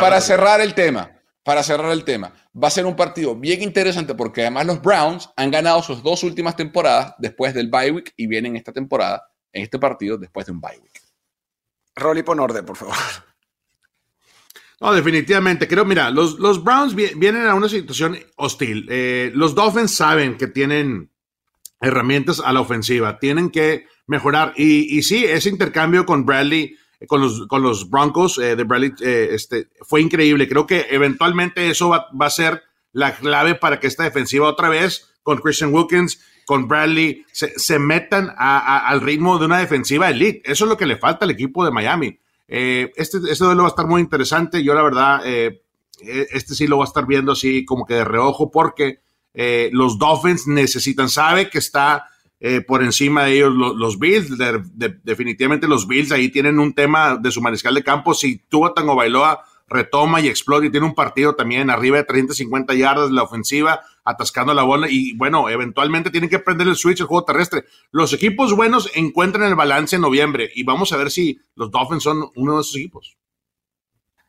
para 0.00 0.20
cerrar 0.20 0.60
el 0.60 0.74
tema, 0.74 1.10
para 1.44 1.62
cerrar 1.62 1.92
el 1.92 2.04
tema, 2.04 2.32
va 2.60 2.68
a 2.68 2.70
ser 2.70 2.84
un 2.86 2.96
partido 2.96 3.36
bien 3.36 3.62
interesante 3.62 4.14
porque 4.14 4.42
además 4.42 4.66
los 4.66 4.82
Browns 4.82 5.30
han 5.36 5.50
ganado 5.50 5.82
sus 5.82 6.02
dos 6.02 6.22
últimas 6.24 6.56
temporadas 6.56 7.14
después 7.18 7.54
del 7.54 7.68
bye 7.70 7.92
week 7.92 8.12
y 8.16 8.26
vienen 8.26 8.56
esta 8.56 8.72
temporada, 8.72 9.22
en 9.52 9.62
este 9.62 9.78
partido, 9.78 10.18
después 10.18 10.46
de 10.46 10.52
un 10.52 10.60
bye 10.60 10.78
week. 10.82 11.00
Rolly, 11.96 12.24
pon 12.24 12.40
orden, 12.40 12.64
por 12.66 12.76
favor. 12.76 12.94
No, 14.84 14.92
definitivamente. 14.92 15.66
Creo, 15.66 15.86
mira, 15.86 16.10
los, 16.10 16.38
los 16.38 16.62
Browns 16.62 16.94
vienen 16.94 17.46
a 17.46 17.54
una 17.54 17.70
situación 17.70 18.18
hostil. 18.36 18.86
Eh, 18.90 19.32
los 19.34 19.54
Dolphins 19.54 19.94
saben 19.94 20.36
que 20.36 20.46
tienen 20.46 21.10
herramientas 21.80 22.42
a 22.44 22.52
la 22.52 22.60
ofensiva, 22.60 23.18
tienen 23.18 23.48
que 23.48 23.86
mejorar. 24.06 24.52
Y, 24.58 24.98
y 24.98 25.02
sí, 25.02 25.24
ese 25.24 25.48
intercambio 25.48 26.04
con 26.04 26.26
Bradley, 26.26 26.76
eh, 27.00 27.06
con 27.06 27.22
los, 27.22 27.46
con 27.46 27.62
los 27.62 27.88
Broncos 27.88 28.36
eh, 28.36 28.56
de 28.56 28.64
Bradley, 28.64 28.92
este, 29.00 29.68
fue 29.80 30.02
increíble. 30.02 30.50
Creo 30.50 30.66
que 30.66 30.86
eventualmente 30.90 31.70
eso 31.70 31.88
va, 31.88 32.06
a 32.20 32.30
ser 32.30 32.62
la 32.92 33.16
clave 33.16 33.54
para 33.54 33.80
que 33.80 33.86
esta 33.86 34.04
defensiva 34.04 34.46
otra 34.46 34.68
vez, 34.68 35.14
con 35.22 35.38
Christian 35.38 35.72
Wilkins, 35.72 36.20
con 36.44 36.68
Bradley, 36.68 37.24
se, 37.32 37.58
se 37.58 37.78
metan 37.78 38.34
al 38.36 39.00
ritmo 39.00 39.38
de 39.38 39.46
una 39.46 39.60
defensiva 39.60 40.10
elite. 40.10 40.42
Eso 40.44 40.66
es 40.66 40.68
lo 40.68 40.76
que 40.76 40.84
le 40.84 40.98
falta 40.98 41.24
al 41.24 41.30
equipo 41.30 41.64
de 41.64 41.70
Miami. 41.70 42.18
Eh, 42.48 42.92
este, 42.96 43.18
este 43.28 43.44
duelo 43.44 43.62
va 43.62 43.68
a 43.68 43.70
estar 43.70 43.86
muy 43.86 44.00
interesante. 44.00 44.62
Yo, 44.62 44.74
la 44.74 44.82
verdad, 44.82 45.22
eh, 45.24 45.62
e, 46.00 46.26
este 46.32 46.54
sí 46.54 46.66
lo 46.66 46.78
va 46.78 46.84
a 46.84 46.88
estar 46.88 47.06
viendo 47.06 47.32
así 47.32 47.64
como 47.64 47.86
que 47.86 47.94
de 47.94 48.04
reojo, 48.04 48.50
porque 48.50 49.00
eh, 49.32 49.70
los 49.72 49.98
Dolphins 49.98 50.46
necesitan, 50.46 51.08
sabe 51.08 51.48
que 51.50 51.58
está 51.58 52.08
por 52.66 52.82
encima 52.82 53.24
de 53.24 53.36
ellos 53.36 53.54
los, 53.54 53.98
Bills. 53.98 54.36
definitivamente 55.02 55.66
los 55.66 55.88
Bills 55.88 56.12
ahí 56.12 56.28
tienen 56.28 56.58
un 56.58 56.74
tema 56.74 57.16
de 57.16 57.30
su 57.30 57.40
mariscal 57.40 57.74
de 57.74 57.82
campo. 57.82 58.12
Si 58.12 58.36
Tua 58.36 58.74
Tango 58.74 58.94
Bailoa 58.94 59.42
retoma 59.66 60.20
y 60.20 60.28
explota 60.28 60.66
y 60.66 60.70
tiene 60.70 60.84
un 60.84 60.94
partido 60.94 61.34
también 61.34 61.70
arriba 61.70 61.96
de 61.96 62.04
30, 62.04 62.34
50 62.34 62.74
yardas 62.74 63.10
la 63.10 63.22
ofensiva, 63.22 63.80
atascando 64.04 64.52
la 64.52 64.62
bola 64.62 64.86
y 64.88 65.16
bueno, 65.16 65.48
eventualmente 65.48 66.10
tienen 66.10 66.30
que 66.30 66.38
prender 66.38 66.68
el 66.68 66.76
switch 66.76 67.00
el 67.00 67.06
juego 67.06 67.24
terrestre. 67.24 67.64
Los 67.90 68.12
equipos 68.12 68.54
buenos 68.54 68.90
encuentran 68.94 69.48
el 69.48 69.54
balance 69.54 69.96
en 69.96 70.02
noviembre 70.02 70.50
y 70.54 70.62
vamos 70.62 70.92
a 70.92 70.96
ver 70.96 71.10
si 71.10 71.40
los 71.54 71.70
Dolphins 71.70 72.02
son 72.02 72.30
uno 72.36 72.56
de 72.56 72.60
esos 72.60 72.76
equipos. 72.76 73.16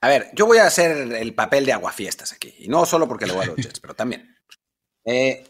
A 0.01 0.07
ver, 0.07 0.29
yo 0.33 0.45
voy 0.45 0.59
a 0.59 0.67
hacer 0.67 1.13
el 1.13 1.33
papel 1.33 1.65
de 1.65 1.73
aguafiestas 1.73 2.31
aquí. 2.31 2.53
Y 2.59 2.67
no 2.67 2.85
solo 2.85 3.07
porque 3.07 3.25
le 3.25 3.33
voy 3.33 3.43
a 3.43 3.47
los 3.47 3.55
Jets, 3.57 3.79
pero 3.81 3.95
también. 3.95 4.35
Eh, 5.03 5.43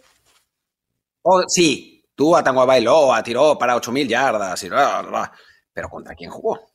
oh, 1.21 1.43
sí, 1.47 2.05
tú 2.15 2.35
a 2.35 2.43
Tanguabailo 2.43 3.11
tiró 3.23 3.57
para 3.57 3.75
8.000 3.75 4.07
yardas 4.07 4.63
y 4.63 4.69
bla, 4.69 5.01
bla, 5.01 5.09
bla. 5.09 5.31
Pero 5.73 5.89
¿contra 5.89 6.15
quién 6.15 6.31
jugó? 6.31 6.65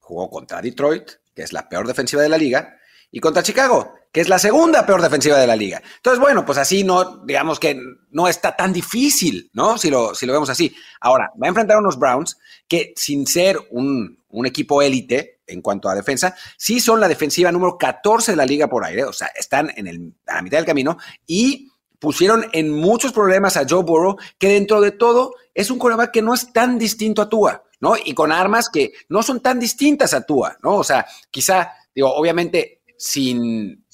Jugó 0.00 0.30
contra 0.30 0.62
Detroit, 0.62 1.10
que 1.34 1.42
es 1.42 1.52
la 1.52 1.68
peor 1.68 1.86
defensiva 1.86 2.22
de 2.22 2.30
la 2.30 2.38
liga, 2.38 2.78
y 3.10 3.20
contra 3.20 3.42
Chicago, 3.42 3.97
es 4.20 4.28
la 4.28 4.38
segunda 4.38 4.84
peor 4.86 5.02
defensiva 5.02 5.38
de 5.38 5.46
la 5.46 5.56
liga. 5.56 5.82
Entonces, 5.96 6.20
bueno, 6.20 6.44
pues 6.44 6.58
así 6.58 6.84
no, 6.84 7.24
digamos 7.24 7.60
que 7.60 7.80
no 8.10 8.28
está 8.28 8.56
tan 8.56 8.72
difícil, 8.72 9.50
¿no? 9.52 9.78
Si 9.78 9.90
lo, 9.90 10.14
si 10.14 10.26
lo 10.26 10.32
vemos 10.32 10.50
así. 10.50 10.74
Ahora, 11.00 11.30
va 11.40 11.46
a 11.46 11.48
enfrentar 11.48 11.76
a 11.76 11.80
unos 11.80 11.98
Browns 11.98 12.38
que 12.66 12.92
sin 12.96 13.26
ser 13.26 13.58
un, 13.70 14.18
un 14.28 14.46
equipo 14.46 14.82
élite 14.82 15.40
en 15.46 15.62
cuanto 15.62 15.88
a 15.88 15.94
defensa, 15.94 16.34
sí 16.56 16.80
son 16.80 17.00
la 17.00 17.08
defensiva 17.08 17.50
número 17.50 17.78
14 17.78 18.32
de 18.32 18.36
la 18.36 18.44
liga 18.44 18.68
por 18.68 18.84
aire, 18.84 19.04
o 19.04 19.12
sea, 19.12 19.28
están 19.34 19.72
en 19.76 19.86
el, 19.86 20.14
a 20.26 20.36
la 20.36 20.42
mitad 20.42 20.58
del 20.58 20.66
camino 20.66 20.98
y 21.26 21.70
pusieron 21.98 22.46
en 22.52 22.70
muchos 22.70 23.12
problemas 23.12 23.56
a 23.56 23.66
Joe 23.68 23.82
Burrow, 23.82 24.16
que 24.38 24.48
dentro 24.48 24.80
de 24.80 24.92
todo 24.92 25.34
es 25.54 25.70
un 25.70 25.78
coreback 25.78 26.12
que 26.12 26.22
no 26.22 26.34
es 26.34 26.52
tan 26.52 26.78
distinto 26.78 27.22
a 27.22 27.28
Tua, 27.28 27.64
¿no? 27.80 27.94
Y 28.02 28.14
con 28.14 28.30
armas 28.30 28.68
que 28.68 28.92
no 29.08 29.22
son 29.22 29.40
tan 29.40 29.58
distintas 29.58 30.14
a 30.14 30.24
Tua, 30.24 30.58
¿no? 30.62 30.76
O 30.76 30.84
sea, 30.84 31.06
quizá, 31.30 31.72
digo, 31.94 32.12
obviamente 32.14 32.82
sin, 32.96 33.84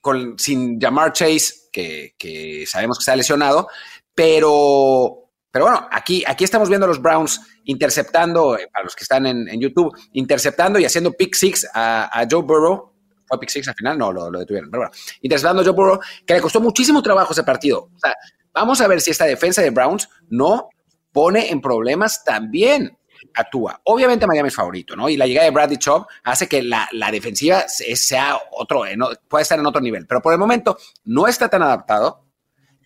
con, 0.00 0.38
sin 0.38 0.80
Jamar 0.80 1.12
Chase, 1.12 1.68
que, 1.72 2.64
sabemos 2.66 2.98
que 2.98 3.02
está 3.02 3.16
lesionado, 3.16 3.68
pero, 4.14 5.30
pero 5.50 5.66
bueno, 5.66 5.88
aquí, 5.90 6.24
aquí 6.26 6.44
estamos 6.44 6.68
viendo 6.68 6.86
a 6.86 6.88
los 6.88 7.00
Browns 7.00 7.40
interceptando, 7.64 8.58
eh, 8.58 8.68
para 8.72 8.84
los 8.84 8.96
que 8.96 9.04
están 9.04 9.26
en, 9.26 9.60
YouTube, 9.60 9.96
interceptando 10.12 10.78
y 10.78 10.84
haciendo 10.84 11.12
pick 11.12 11.34
six 11.34 11.68
a, 11.72 12.20
a 12.20 12.26
Joe 12.30 12.42
Burrow. 12.42 12.92
¿Fue 13.26 13.38
pick 13.38 13.50
six 13.50 13.68
al 13.68 13.74
final? 13.74 13.96
No, 13.96 14.12
lo, 14.12 14.30
lo, 14.30 14.40
detuvieron. 14.40 14.70
Pero 14.70 14.82
bueno, 14.82 14.92
interceptando 15.20 15.62
a 15.62 15.64
Joe 15.64 15.74
Burrow, 15.74 16.00
que 16.26 16.34
le 16.34 16.40
costó 16.40 16.60
muchísimo 16.60 17.02
trabajo 17.02 17.32
ese 17.32 17.44
partido. 17.44 17.90
O 17.94 17.98
sea, 17.98 18.14
vamos 18.52 18.80
a 18.80 18.88
ver 18.88 19.00
si 19.00 19.10
esta 19.10 19.24
defensa 19.26 19.62
de 19.62 19.70
Browns 19.70 20.08
no 20.28 20.68
pone 21.12 21.50
en 21.50 21.60
problemas 21.60 22.24
también 22.24 22.96
actúa. 23.34 23.80
Obviamente 23.84 24.26
Miami 24.26 24.48
es 24.48 24.54
favorito, 24.54 24.96
¿no? 24.96 25.08
Y 25.08 25.16
la 25.16 25.26
llegada 25.26 25.44
de 25.44 25.50
Bradley 25.50 25.78
Chubb 25.78 26.06
hace 26.24 26.48
que 26.48 26.62
la, 26.62 26.88
defensiva 27.10 27.64
sea 27.68 28.38
otro, 28.52 28.84
puede 29.28 29.42
estar 29.42 29.58
en 29.58 29.66
otro 29.66 29.80
nivel, 29.80 30.06
pero 30.06 30.20
por 30.20 30.32
el 30.32 30.38
momento 30.38 30.76
no 31.04 31.26
está 31.26 31.48
tan 31.48 31.62
adaptado 31.62 32.24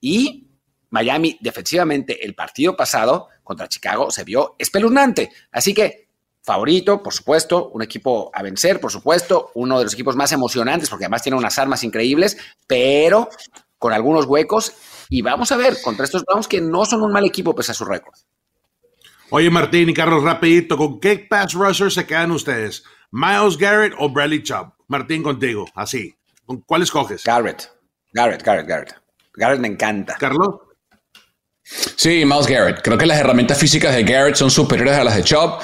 y 0.01 0.49
Miami 0.91 1.37
defensivamente 1.41 2.25
el 2.25 2.35
partido 2.35 2.77
pasado 2.77 3.29
contra 3.43 3.69
Chicago 3.69 4.11
se 4.11 4.25
vio 4.25 4.55
espeluznante. 4.59 5.31
Así 5.51 5.75
que 5.75 6.09
favorito, 6.43 7.03
por 7.03 7.13
supuesto, 7.13 7.71
un 7.71 7.83
equipo 7.83 8.31
a 8.33 8.43
vencer, 8.43 8.81
por 8.81 8.93
supuesto, 8.93 9.51
uno 9.55 9.79
de 9.79 9.85
los 9.85 9.95
equipos 9.95 10.15
más 10.15 10.31
emocionantes 10.33 10.91
porque 10.91 11.07
además 11.07 11.23
tiene 11.23 11.39
unas 11.39 11.59
armas 11.59 11.83
increíbles, 11.83 12.37
pero 12.67 13.29
con 13.79 13.93
algunos 13.93 14.27
huecos 14.27 14.73
y 15.09 15.23
vamos 15.23 15.53
a 15.53 15.57
ver 15.57 15.81
contra 15.83 16.05
estos 16.05 16.25
Browns 16.25 16.49
que 16.49 16.61
no 16.61 16.85
son 16.85 17.03
un 17.03 17.13
mal 17.13 17.25
equipo 17.25 17.55
pese 17.55 17.73
a 17.73 17.75
su 17.75 17.85
récord. 17.85 18.15
Oye, 19.37 19.51
Martín 19.51 19.89
y 19.89 19.95
Carlos, 19.95 20.23
rapidito, 20.23 20.77
¿con 20.77 21.01
qué 21.01 21.19
pass 21.19 21.55
rusher 21.55 21.91
se 21.91 22.07
quedan 22.07 22.31
ustedes? 22.31 22.85
¿Miles 23.11 23.59
Garrett 23.59 23.93
o 23.99 24.09
Bradley 24.09 24.45
Chubb? 24.45 24.73
Martín, 24.87 25.25
contigo, 25.25 25.65
así. 25.75 26.15
¿Con 26.47 26.61
cuál 26.61 26.83
escoges? 26.83 27.25
Garrett. 27.25 27.69
Garrett, 28.13 28.45
Garrett, 28.45 28.69
Garrett. 28.69 28.95
Garrett 29.35 29.59
me 29.59 29.67
encanta. 29.67 30.15
¿Carlos? 30.21 30.61
Sí, 31.65 32.25
Miles 32.25 32.47
Garrett. 32.47 32.81
Creo 32.81 32.97
que 32.97 33.07
las 33.07 33.19
herramientas 33.19 33.59
físicas 33.59 33.93
de 33.93 34.05
Garrett 34.05 34.37
son 34.37 34.53
superiores 34.53 34.95
a 34.95 35.03
las 35.03 35.17
de 35.17 35.25
Chubb. 35.25 35.59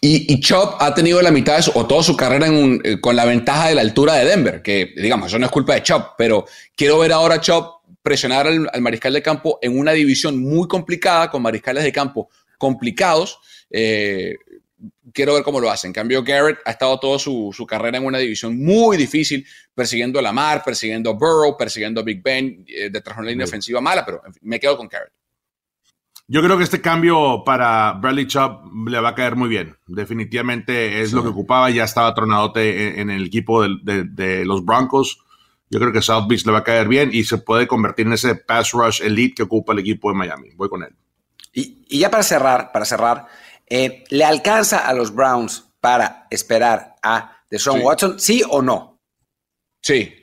Y, 0.00 0.32
y 0.32 0.40
Chubb 0.40 0.76
ha 0.80 0.94
tenido 0.94 1.20
la 1.20 1.30
mitad 1.30 1.56
de 1.56 1.62
su, 1.64 1.72
o 1.74 1.86
toda 1.86 2.02
su 2.02 2.16
carrera 2.16 2.46
en 2.46 2.54
un, 2.54 2.80
eh, 2.84 3.02
con 3.02 3.16
la 3.16 3.26
ventaja 3.26 3.68
de 3.68 3.74
la 3.74 3.82
altura 3.82 4.14
de 4.14 4.24
Denver, 4.24 4.62
que 4.62 4.94
digamos, 4.96 5.26
eso 5.26 5.38
no 5.38 5.44
es 5.44 5.52
culpa 5.52 5.74
de 5.74 5.82
Chubb, 5.82 6.14
pero 6.16 6.46
quiero 6.74 6.98
ver 6.98 7.12
ahora 7.12 7.34
a 7.34 7.40
Chubb 7.42 7.80
presionar 8.00 8.46
al, 8.46 8.70
al 8.72 8.80
mariscal 8.80 9.12
de 9.12 9.20
campo 9.20 9.58
en 9.60 9.78
una 9.78 9.92
división 9.92 10.38
muy 10.40 10.66
complicada, 10.66 11.30
con 11.30 11.42
mariscales 11.42 11.84
de 11.84 11.92
campo 11.92 12.30
complicados. 12.60 13.40
Eh, 13.70 14.36
quiero 15.12 15.34
ver 15.34 15.42
cómo 15.42 15.60
lo 15.60 15.70
hacen. 15.70 15.88
En 15.88 15.94
cambio, 15.94 16.22
Garrett 16.22 16.58
ha 16.64 16.70
estado 16.70 17.00
toda 17.00 17.18
su, 17.18 17.50
su, 17.52 17.66
carrera 17.66 17.98
en 17.98 18.04
una 18.04 18.18
división 18.18 18.62
muy 18.62 18.96
difícil, 18.96 19.44
persiguiendo 19.74 20.18
a 20.18 20.22
Lamar, 20.22 20.62
persiguiendo 20.62 21.10
a 21.10 21.14
Burrow, 21.14 21.56
persiguiendo 21.56 22.00
a 22.00 22.04
Big 22.04 22.22
Ben, 22.22 22.64
eh, 22.68 22.90
detrás 22.90 23.16
de 23.16 23.22
una 23.22 23.30
línea 23.30 23.46
ofensiva 23.46 23.80
mala, 23.80 24.04
pero 24.04 24.22
en 24.24 24.34
fin, 24.34 24.42
me 24.44 24.60
quedo 24.60 24.76
con 24.76 24.88
Garrett. 24.88 25.12
Yo 26.28 26.42
creo 26.42 26.56
que 26.56 26.62
este 26.62 26.80
cambio 26.80 27.42
para 27.44 27.94
Bradley 27.94 28.28
Chubb 28.28 28.88
le 28.88 29.00
va 29.00 29.08
a 29.08 29.14
caer 29.16 29.34
muy 29.34 29.48
bien. 29.48 29.76
Definitivamente 29.88 31.00
es 31.00 31.10
sí. 31.10 31.16
lo 31.16 31.22
que 31.22 31.30
ocupaba. 31.30 31.70
Ya 31.70 31.82
estaba 31.82 32.14
tronadote 32.14 33.00
en, 33.00 33.00
en 33.00 33.10
el 33.10 33.26
equipo 33.26 33.62
de, 33.62 33.70
de, 33.82 34.04
de, 34.04 34.44
los 34.44 34.64
Broncos. 34.64 35.24
Yo 35.70 35.80
creo 35.80 35.92
que 35.92 36.02
South 36.02 36.28
Beach 36.28 36.46
le 36.46 36.52
va 36.52 36.58
a 36.58 36.64
caer 36.64 36.86
bien 36.86 37.10
y 37.12 37.24
se 37.24 37.38
puede 37.38 37.66
convertir 37.66 38.06
en 38.06 38.12
ese 38.12 38.36
pass 38.36 38.70
rush 38.70 39.02
elite 39.02 39.34
que 39.34 39.42
ocupa 39.42 39.72
el 39.72 39.80
equipo 39.80 40.08
de 40.08 40.18
Miami. 40.18 40.50
Voy 40.54 40.68
con 40.68 40.84
él. 40.84 40.94
Y, 41.52 41.84
y 41.88 41.98
ya 41.98 42.10
para 42.10 42.22
cerrar, 42.22 42.72
para 42.72 42.84
cerrar, 42.84 43.26
eh, 43.66 44.04
¿le 44.08 44.24
alcanza 44.24 44.86
a 44.86 44.92
los 44.92 45.14
Browns 45.14 45.64
para 45.80 46.26
esperar 46.30 46.96
a 47.02 47.38
Deshaun 47.50 47.78
sí. 47.78 47.84
Watson? 47.84 48.20
¿Sí 48.20 48.42
o 48.48 48.62
no? 48.62 49.00
Sí. 49.82 50.14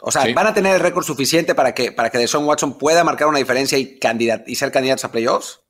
O 0.00 0.10
sea, 0.10 0.22
sí. 0.22 0.32
¿van 0.32 0.46
a 0.46 0.54
tener 0.54 0.74
el 0.74 0.80
récord 0.80 1.04
suficiente 1.04 1.54
para 1.54 1.74
que, 1.74 1.92
para 1.92 2.10
que 2.10 2.18
Deshaun 2.18 2.44
Watson 2.44 2.78
pueda 2.78 3.04
marcar 3.04 3.28
una 3.28 3.38
diferencia 3.38 3.78
y, 3.78 3.98
candidat 3.98 4.48
y 4.48 4.54
ser 4.54 4.72
candidatos 4.72 5.04
a 5.04 5.12
playoffs? 5.12 5.60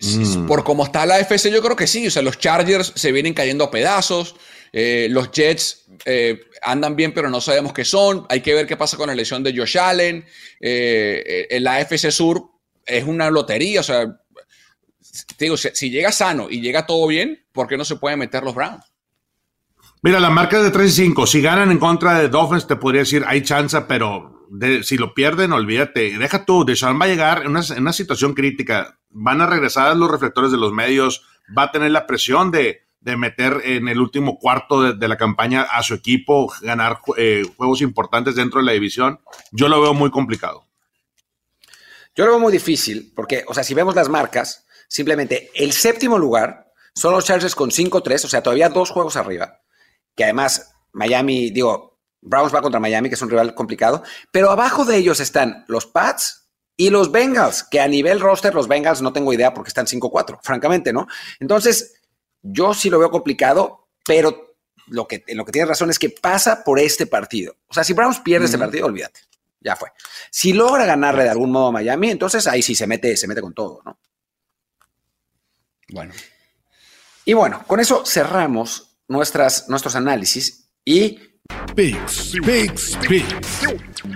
Mm. 0.00 0.46
Por 0.46 0.64
cómo 0.64 0.84
está 0.84 1.04
la 1.04 1.18
FC, 1.18 1.50
yo 1.50 1.62
creo 1.62 1.76
que 1.76 1.86
sí. 1.86 2.06
O 2.06 2.10
sea, 2.10 2.22
los 2.22 2.38
Chargers 2.38 2.92
se 2.96 3.12
vienen 3.12 3.34
cayendo 3.34 3.64
a 3.64 3.70
pedazos. 3.70 4.36
Eh, 4.72 5.08
los 5.10 5.30
Jets 5.30 5.86
eh, 6.04 6.40
andan 6.62 6.96
bien, 6.96 7.12
pero 7.12 7.28
no 7.28 7.40
sabemos 7.40 7.72
qué 7.72 7.84
son. 7.84 8.26
Hay 8.28 8.40
que 8.40 8.54
ver 8.54 8.66
qué 8.66 8.76
pasa 8.76 8.96
con 8.96 9.08
la 9.08 9.14
lesión 9.14 9.42
de 9.42 9.56
Josh 9.56 9.78
Allen. 9.78 10.24
Eh, 10.60 11.46
en 11.50 11.64
la 11.64 11.80
FC 11.80 12.10
Sur 12.10 12.50
es 12.86 13.04
una 13.04 13.30
lotería. 13.30 13.80
O 13.80 13.84
sea, 13.84 14.06
digo, 15.38 15.56
si, 15.56 15.68
si, 15.74 15.90
llega 15.90 16.12
sano 16.12 16.48
y 16.50 16.60
llega 16.60 16.86
todo 16.86 17.06
bien, 17.06 17.44
¿por 17.52 17.66
qué 17.66 17.76
no 17.76 17.84
se 17.84 17.96
pueden 17.96 18.18
meter 18.18 18.42
los 18.42 18.54
Browns? 18.54 18.84
Mira, 20.02 20.18
la 20.18 20.30
marca 20.30 20.58
es 20.58 20.64
de 20.64 20.70
3 20.70 20.90
y 20.90 21.04
5. 21.04 21.26
Si 21.26 21.42
ganan 21.42 21.70
en 21.70 21.78
contra 21.78 22.18
de 22.18 22.28
Dolphins, 22.28 22.66
te 22.66 22.76
podría 22.76 23.02
decir 23.02 23.22
hay 23.26 23.42
chance, 23.42 23.78
pero 23.82 24.46
de, 24.50 24.82
si 24.82 24.96
lo 24.96 25.12
pierden, 25.12 25.52
olvídate. 25.52 26.16
Deja 26.18 26.46
tú, 26.46 26.64
Deshaun 26.64 26.98
va 26.98 27.04
a 27.04 27.08
llegar 27.08 27.42
en 27.42 27.48
una, 27.48 27.60
en 27.60 27.82
una 27.82 27.92
situación 27.92 28.32
crítica. 28.32 28.99
Van 29.10 29.40
a 29.40 29.46
regresar 29.46 29.96
los 29.96 30.10
reflectores 30.10 30.50
de 30.50 30.58
los 30.58 30.72
medios. 30.72 31.26
Va 31.56 31.64
a 31.64 31.72
tener 31.72 31.90
la 31.90 32.06
presión 32.06 32.50
de, 32.50 32.82
de 33.00 33.16
meter 33.16 33.62
en 33.64 33.88
el 33.88 33.98
último 34.00 34.38
cuarto 34.38 34.82
de, 34.82 34.94
de, 34.94 35.08
la 35.08 35.16
campaña 35.16 35.62
a 35.62 35.82
su 35.82 35.94
equipo, 35.94 36.52
ganar 36.60 37.00
eh, 37.16 37.44
juegos 37.56 37.80
importantes 37.80 38.34
dentro 38.34 38.60
de 38.60 38.66
la 38.66 38.72
división, 38.72 39.20
yo 39.52 39.68
lo 39.68 39.80
veo 39.80 39.94
muy 39.94 40.10
complicado. 40.10 40.66
Yo 42.14 42.26
lo 42.26 42.32
veo 42.32 42.40
muy 42.40 42.52
difícil, 42.52 43.12
porque, 43.14 43.44
o 43.48 43.54
sea, 43.54 43.64
si 43.64 43.72
vemos 43.72 43.94
las 43.94 44.08
marcas, 44.08 44.66
simplemente 44.88 45.50
el 45.54 45.72
séptimo 45.72 46.18
lugar 46.18 46.72
son 46.94 47.12
los 47.14 47.24
Chargers 47.24 47.54
con 47.54 47.70
5-3, 47.70 48.24
o 48.24 48.28
sea, 48.28 48.42
todavía 48.42 48.68
dos 48.68 48.90
juegos 48.90 49.16
arriba, 49.16 49.60
que 50.14 50.24
además 50.24 50.74
Miami, 50.92 51.50
digo, 51.50 51.98
Browns 52.20 52.54
va 52.54 52.60
contra 52.60 52.80
Miami, 52.80 53.08
que 53.08 53.14
es 53.14 53.22
un 53.22 53.30
rival 53.30 53.54
complicado, 53.54 54.02
pero 54.30 54.50
abajo 54.50 54.84
de 54.84 54.96
ellos 54.96 55.20
están 55.20 55.64
los 55.68 55.86
Pats 55.86 56.39
y 56.80 56.88
los 56.88 57.12
Bengals, 57.12 57.62
que 57.62 57.78
a 57.78 57.86
nivel 57.86 58.20
roster 58.20 58.54
los 58.54 58.66
Bengals 58.66 59.02
no 59.02 59.12
tengo 59.12 59.34
idea 59.34 59.52
porque 59.52 59.68
están 59.68 59.84
5-4, 59.84 60.38
francamente, 60.42 60.94
¿no? 60.94 61.06
Entonces, 61.38 62.00
yo 62.40 62.72
sí 62.72 62.88
lo 62.88 62.98
veo 62.98 63.10
complicado, 63.10 63.90
pero 64.02 64.56
lo 64.86 65.06
que, 65.06 65.22
en 65.26 65.36
lo 65.36 65.44
que 65.44 65.52
tienes 65.52 65.68
razón 65.68 65.90
es 65.90 65.98
que 65.98 66.08
pasa 66.08 66.64
por 66.64 66.78
este 66.80 67.06
partido. 67.06 67.54
O 67.68 67.74
sea, 67.74 67.84
si 67.84 67.92
Browns 67.92 68.20
pierde 68.20 68.40
mm 68.40 68.42
-hmm. 68.44 68.46
este 68.46 68.58
partido, 68.58 68.86
olvídate. 68.86 69.20
Ya 69.60 69.76
fue. 69.76 69.90
Si 70.30 70.54
logra 70.54 70.86
ganarle 70.86 71.24
de 71.24 71.28
algún 71.28 71.52
modo 71.52 71.66
a 71.66 71.72
Miami, 71.72 72.12
entonces 72.12 72.46
ahí 72.46 72.62
sí 72.62 72.74
se 72.74 72.86
mete, 72.86 73.14
se 73.14 73.28
mete 73.28 73.42
con 73.42 73.52
todo, 73.52 73.82
¿no? 73.84 73.98
Bueno. 75.90 76.14
Y 77.26 77.34
bueno, 77.34 77.62
con 77.66 77.78
eso 77.80 78.06
cerramos 78.06 78.96
nuestras, 79.06 79.68
nuestros 79.68 79.96
análisis 79.96 80.70
y. 80.82 81.20
Picks, 81.76 82.36
picks, 82.42 82.96
picks. 83.06 83.66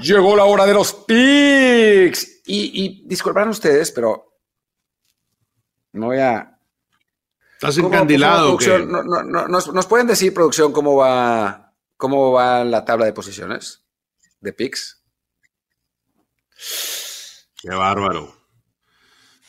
Llegó 0.01 0.35
la 0.35 0.45
hora 0.45 0.65
de 0.65 0.73
los 0.73 0.95
picks. 0.95 2.34
Y, 2.47 2.84
y 2.84 3.03
disculparán 3.07 3.49
ustedes, 3.51 3.90
pero 3.90 4.38
no 5.92 6.07
voy 6.07 6.18
a 6.18 6.55
Estás 7.55 7.78
encandilado. 7.78 8.59
No, 8.86 9.03
no, 9.03 9.22
no, 9.22 9.49
nos, 9.49 9.72
nos, 9.72 9.86
pueden 9.86 10.07
decir, 10.07 10.34
producción, 10.34 10.72
cómo 10.72 10.97
va, 10.97 11.72
cómo 11.97 12.32
va 12.32 12.62
la 12.64 12.84
tabla 12.84 13.07
de 13.07 13.14
posiciones 13.14 13.84
de 14.40 14.53
picks? 14.53 15.03
Qué 17.57 17.70
bárbaro. 17.70 18.36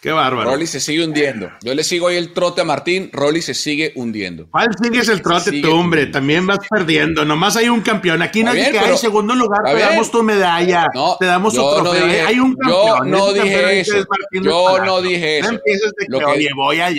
Qué 0.06 0.12
bárbaro. 0.12 0.51
Rolly 0.51 0.68
se 0.68 0.80
sigue 0.80 1.03
hundiendo. 1.03 1.49
Yo 1.64 1.74
le 1.74 1.84
sigo 1.84 2.10
ahí 2.10 2.18
el 2.18 2.32
trote 2.32 2.62
a 2.62 2.64
Martín. 2.64 3.10
Rolly 3.12 3.41
se 3.41 3.56
sigue 3.56 3.91
hundiendo. 3.95 4.47
¿Cuál 4.51 4.68
sigues 4.80 5.10
el 5.10 5.24
trote 5.24 5.62
tú, 5.64 5.72
hombre? 5.72 6.01
Hundiendo. 6.01 6.20
También 6.20 6.45
vas 6.45 6.60
perdiendo. 6.70 7.26
Nomás 7.26 7.56
hay 7.56 7.70
un 7.70 7.82
campeón. 7.82 8.22
Aquí 8.22 8.43
que 8.43 8.78
hay 8.78 8.97
segundo 8.99 9.34
lugar. 9.34 9.64
Te 9.66 9.74
bien. 9.74 9.89
damos 9.89 10.12
tu 10.12 10.22
medalla. 10.22 10.86
No, 10.93 11.18
te 11.20 11.26
damos 11.26 11.56
tu 11.56 11.62
trofeo. 11.62 11.84
No 11.84 11.93
dije, 11.93 12.22
hay 12.22 12.39
un 12.39 12.53
campeón. 12.53 12.97
Yo 12.97 13.18
no 13.18 13.34
dije 13.34 13.80
eso. 13.80 14.06
Yo 14.32 14.86
no 14.86 15.01
dije 15.01 15.39
eso. 15.39 15.49
No 15.49 15.56
empieces 15.56 15.91
de 15.97 16.06
que, 16.06 16.24
oye, 16.24 16.49
voy 16.56 16.80
a... 16.82 16.89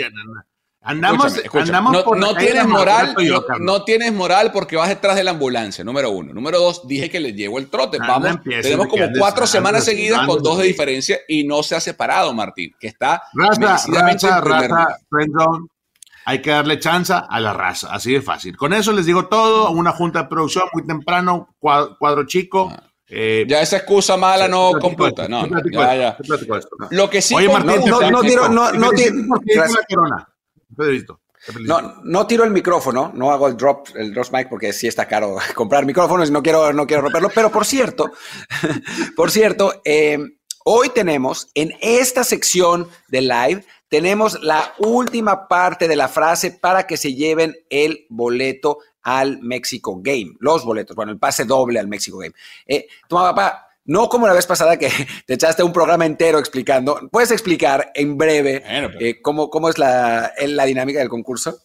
Andamos, 0.89 1.43
no, 2.16 2.37
tienes 2.37 2.64
moral, 2.64 3.16
no, 3.59 3.82
tienes 3.82 4.12
moral 4.12 4.53
porque 4.53 4.76
vas 4.76 4.89
detrás 4.89 5.16
de 5.16 5.24
la 5.24 5.32
ambulancia, 5.32 5.82
número 5.82 6.12
uno. 6.12 6.32
Número 6.32 6.61
dos, 6.61 6.87
dije 6.87 7.11
que 7.11 7.18
le 7.18 7.32
llevo 7.32 7.59
el 7.59 7.68
trote. 7.68 7.99
Vamos, 7.99 8.39
tenemos 8.45 8.87
como 8.87 9.05
cuatro 9.18 9.49
semanas 9.49 9.84
seguidas 9.84 10.24
con 10.24 10.41
dos 10.45 10.59
de 10.59 10.64
diferencia 10.64 11.18
y 11.26 11.43
no 11.43 11.64
se 11.64 11.74
ha 11.74 11.80
separado, 11.80 12.32
Martín, 12.32 12.72
que 12.78 12.87
está 12.87 13.20
raza, 13.34 14.41
raza, 14.41 14.97
hay 16.24 16.41
que 16.41 16.51
darle 16.51 16.78
chance 16.78 17.12
a 17.12 17.41
la 17.41 17.53
raza, 17.53 17.89
así 17.93 18.12
de 18.12 18.22
fácil. 18.22 18.57
Con 18.57 18.72
eso 18.72 18.93
les 18.93 19.07
digo 19.07 19.26
todo, 19.26 19.70
una 19.70 19.91
junta 19.91 20.22
de 20.22 20.28
producción 20.28 20.66
muy 20.72 20.87
temprano, 20.87 21.57
cuadro, 21.59 22.26
chico. 22.26 22.70
Ah. 22.72 22.84
Eh, 23.09 23.45
ya 23.49 23.61
esa 23.61 23.78
excusa 23.78 24.16
mala 24.16 24.47
no 24.47 24.72
computa, 24.80 25.26
no, 25.28 25.47
ya, 25.70 25.95
ya. 25.97 26.16
Lo 26.91 27.11
que 27.11 27.22
sí, 27.22 27.34
Oye, 27.34 27.49
Martín, 27.49 27.89
no, 27.89 28.01
no, 28.01 28.11
no, 28.11 28.22
no, 28.22 28.49
no, 28.49 28.72
no, 28.72 28.91
no 28.91 30.26
tiro 32.27 32.45
el 32.45 32.51
micrófono, 32.51 33.12
no 33.14 33.31
hago 33.31 33.47
el 33.49 33.57
drop, 33.57 33.89
el 33.95 34.12
drop 34.12 34.33
mic 34.33 34.49
porque 34.49 34.73
sí 34.73 34.87
está 34.87 35.07
caro 35.07 35.37
comprar 35.55 35.87
micrófonos 35.87 36.29
y 36.29 36.33
no 36.33 36.43
quiero, 36.43 36.73
no 36.73 36.87
quiero 36.87 37.03
romperlo. 37.03 37.31
Pero 37.35 37.51
por 37.51 37.64
cierto, 37.64 38.11
por 39.17 39.31
cierto, 39.31 39.81
eh, 39.85 40.19
hoy 40.64 40.89
tenemos 40.91 41.51
en 41.55 41.73
esta 41.81 42.25
sección 42.25 42.89
de 43.09 43.21
live 43.23 43.64
tenemos 43.89 44.43
la 44.43 44.75
última 44.79 45.47
parte 45.47 45.87
de 45.87 45.97
la 45.97 46.09
frase 46.09 46.51
para 46.51 46.87
que 46.87 46.97
se 46.97 47.14
lleven 47.14 47.55
el 47.71 48.07
boleto 48.09 48.79
al 49.03 49.41
México 49.41 50.01
Game. 50.03 50.33
Los 50.41 50.64
boletos, 50.64 50.97
bueno, 50.97 51.12
el 51.12 51.19
pase 51.19 51.45
doble 51.45 51.79
al 51.79 51.87
México 51.87 52.19
Game. 52.19 52.35
Eh, 52.67 52.89
toma, 53.09 53.33
papá, 53.33 53.66
no 53.87 54.09
como 54.09 54.26
la 54.26 54.34
vez 54.34 54.47
pasada 54.47 54.76
que 54.78 54.91
te 55.26 55.34
echaste 55.34 55.62
un 55.62 55.72
programa 55.72 56.07
entero 56.07 56.39
explicando. 56.39 57.09
¿Puedes 57.11 57.30
explicar 57.30 57.91
en 57.95 58.18
breve 58.18 58.62
eh, 59.01 59.22
cómo, 59.22 59.49
cómo, 59.49 59.68
es 59.68 59.78
la, 59.78 60.32
la 60.39 60.64
dinámica 60.64 60.99
del 60.99 61.09
concurso? 61.09 61.59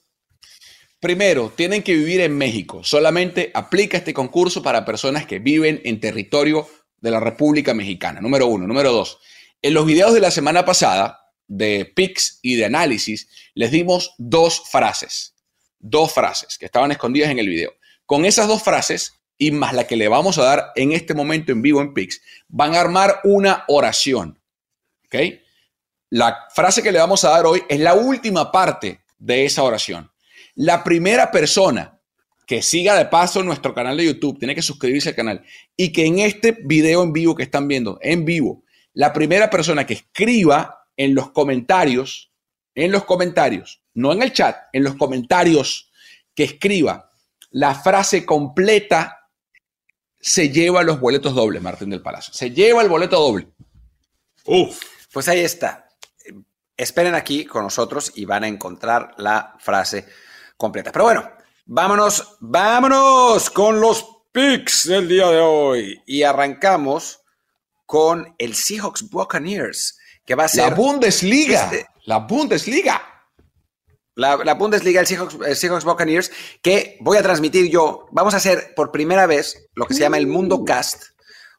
Primero, 1.00 1.52
tienen 1.56 1.82
que 1.82 1.96
vivir 1.96 2.22
en 2.22 2.38
México. 2.38 2.84
Solamente 2.84 3.52
aplica 3.54 3.98
este 3.98 4.14
concurso 4.14 4.62
para 4.62 4.86
personas 4.86 5.26
que 5.26 5.40
viven 5.40 5.82
en 5.84 6.00
territorio 6.00 6.68
de 6.98 7.12
la 7.12 7.20
República 7.20 7.74
Mexicana. 7.74 8.22
Número 8.22 8.46
uno. 8.46 8.68
Número 8.68 8.92
dos. 8.92 9.18
En 9.64 9.74
los 9.74 9.86
videos 9.86 10.14
de 10.14 10.20
la 10.20 10.32
semana 10.32 10.64
pasada, 10.64 11.22
de 11.48 11.92
pics 11.96 12.40
y 12.42 12.56
de 12.56 12.66
análisis, 12.66 13.28
les 13.56 13.72
dimos 13.72 14.14
dos 14.18 14.64
frases, 14.70 15.36
dos 15.80 16.14
frases 16.14 16.58
que 16.58 16.66
estaban 16.66 16.92
escondidas 16.92 17.30
en 17.30 17.40
el 17.40 17.50
video. 17.50 17.74
Con 18.06 18.26
esas 18.26 18.48
dos 18.48 18.64
frases 18.64 19.21
y 19.42 19.50
más 19.50 19.74
la 19.74 19.88
que 19.88 19.96
le 19.96 20.08
vamos 20.08 20.38
a 20.38 20.44
dar 20.44 20.72
en 20.76 20.92
este 20.92 21.16
momento 21.16 21.52
en 21.52 21.64
vivo 21.64 21.82
en 21.82 21.96
pics, 21.96 22.22
van 22.48 22.76
a 22.76 22.80
armar 22.80 23.22
una 23.24 23.66
oración. 23.70 24.40
¿Ok? 25.06 25.16
La 26.12 26.46
frase 26.54 26.84
que 26.84 26.92
le 26.92 27.00
vamos 27.00 27.26
a 27.26 27.32
dar 27.32 27.48
hoy 27.48 27.64
es 27.68 27.80
la 27.80 27.96
última 27.96 28.52
parte 28.52 29.02
de 29.18 29.46
esa 29.46 29.64
oración. 29.64 30.12
La 30.54 30.84
primera 30.84 31.32
persona 31.32 32.00
que 32.46 32.62
siga 32.62 32.96
de 32.96 33.06
paso 33.06 33.42
nuestro 33.42 33.74
canal 33.74 33.98
de 33.98 34.06
YouTube, 34.06 34.38
tiene 34.38 34.54
que 34.54 34.62
suscribirse 34.62 35.10
al 35.10 35.16
canal 35.16 35.44
y 35.76 35.92
que 35.92 36.06
en 36.06 36.20
este 36.20 36.56
video 36.64 37.02
en 37.02 37.12
vivo 37.12 37.34
que 37.34 37.42
están 37.42 37.68
viendo, 37.68 37.98
en 38.04 38.26
vivo, 38.26 38.64
la 38.94 39.12
primera 39.12 39.50
persona 39.50 39.88
que 39.88 39.96
escriba 39.96 40.86
en 40.98 41.16
los 41.16 41.32
comentarios, 41.32 42.32
en 42.76 42.92
los 42.92 43.06
comentarios, 43.06 43.82
no 43.96 44.14
en 44.14 44.22
el 44.22 44.34
chat, 44.34 44.56
en 44.72 44.84
los 44.84 44.94
comentarios 44.98 45.90
que 46.36 46.44
escriba 46.44 47.10
la 47.50 47.74
frase 47.74 48.24
completa, 48.24 49.21
se 50.22 50.50
lleva 50.50 50.84
los 50.84 51.00
boletos 51.00 51.34
dobles, 51.34 51.62
Martín 51.62 51.90
del 51.90 52.02
Palacio. 52.02 52.34
Se 52.34 52.52
lleva 52.52 52.82
el 52.82 52.90
boleto 52.90 53.20
doble. 53.20 53.48
Uf. 54.46 54.80
Pues 55.12 55.28
ahí 55.28 55.42
está. 55.42 55.90
Esperen 56.78 57.16
aquí 57.16 57.46
con 57.46 57.64
nosotros 57.64 58.12
y 58.16 58.26
van 58.26 58.44
a 58.44 58.48
encontrar 58.48 59.14
la 59.18 59.56
frase 59.60 60.06
completa. 60.58 60.92
Pero 60.92 61.06
bueno, 61.06 61.30
vámonos, 61.66 62.38
vámonos 62.40 63.50
con 63.50 63.82
los 63.82 64.06
picks 64.32 64.88
del 64.88 65.08
día 65.08 65.28
de 65.30 65.40
hoy. 65.40 66.02
Y 66.06 66.24
arrancamos 66.24 67.22
con 67.86 68.36
el 68.38 68.56
Seahawks 68.56 69.10
Buccaneers 69.10 69.98
que 70.26 70.36
va 70.36 70.46
a 70.46 70.48
ser... 70.48 70.70
La 70.70 70.76
Bundesliga. 70.76 71.64
Este 71.64 71.88
la 72.06 72.20
Bundesliga. 72.20 73.02
La, 74.16 74.54
Bundesliga, 74.56 75.02
el 75.02 75.08
Seahawks, 75.08 75.86
Buccaneers, 75.86 76.32
que 76.62 76.98
voy 77.00 77.18
a 77.18 77.24
transmitir 77.24 77.70
yo. 77.70 78.08
Vamos 78.12 78.34
a 78.34 78.38
hacer 78.38 78.74
por 78.76 78.92
primera 78.92 79.26
vez 79.26 79.70
lo 79.74 79.86
que 79.86 79.94
se 79.94 80.02
llama 80.02 80.18
el 80.18 80.28
Mundo 80.28 80.66
Cast. 80.66 81.04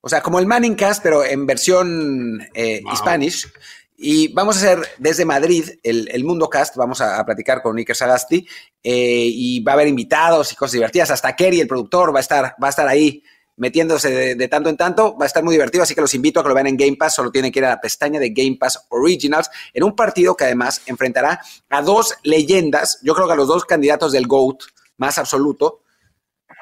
O 0.02 0.08
sea, 0.08 0.20
como 0.20 0.38
el 0.38 0.46
Manning 0.46 0.74
Cast, 0.74 1.02
pero 1.02 1.24
en 1.24 1.46
versión 1.46 2.46
eh, 2.54 2.82
Spanish. 2.94 3.50
Y 3.96 4.32
vamos 4.34 4.56
a 4.56 4.58
hacer 4.58 4.88
desde 4.98 5.24
Madrid 5.24 5.64
el, 5.82 6.24
Mundo 6.24 6.50
Cast. 6.50 6.76
Vamos 6.76 7.00
a, 7.00 7.24
platicar 7.24 7.62
con 7.62 7.78
Iker 7.78 7.96
Sagasti. 7.96 8.46
Eh, 8.82 9.28
y 9.28 9.60
va 9.60 9.72
a 9.72 9.74
haber 9.74 9.88
invitados 9.88 10.52
y 10.52 10.56
cosas 10.56 10.72
divertidas. 10.72 11.10
Hasta 11.10 11.34
Kerry, 11.34 11.60
el 11.60 11.68
productor, 11.68 12.14
va 12.14 12.18
a 12.18 12.22
estar, 12.22 12.56
va 12.62 12.66
a 12.66 12.70
estar 12.70 12.86
ahí 12.86 13.22
metiéndose 13.56 14.34
de, 14.34 14.48
tanto 14.48 14.68
en 14.68 14.76
tanto. 14.76 15.16
Va 15.16 15.24
a 15.24 15.26
estar 15.26 15.42
muy 15.42 15.54
divertido, 15.54 15.82
así 15.82 15.94
que 15.94 16.00
los 16.00 16.14
invito 16.14 16.40
a 16.40 16.42
que 16.42 16.48
lo 16.48 16.54
vean 16.54 16.66
en 16.68 16.76
Game 16.76 16.96
Pass. 16.96 17.14
Solo 17.14 17.30
tienen 17.30 17.52
que 17.52 17.58
ir 17.58 17.64
a 17.64 17.70
la 17.70 17.80
pestaña 17.80 18.18
de 18.18 18.30
Game 18.30 18.56
Pass 18.58 18.86
Originals 18.88 19.50
en 19.72 19.84
un 19.84 19.94
partido 19.94 20.36
que 20.36 20.44
además 20.44 20.82
enfrentará 20.86 21.40
a 21.68 21.82
dos 21.82 22.14
leyendas. 22.22 22.98
Yo 23.02 23.14
creo 23.14 23.26
que 23.26 23.32
a 23.34 23.36
los 23.36 23.48
dos 23.48 23.64
candidatos 23.64 24.12
del 24.12 24.26
GOAT 24.26 24.62
más 24.98 25.18
absoluto, 25.18 25.82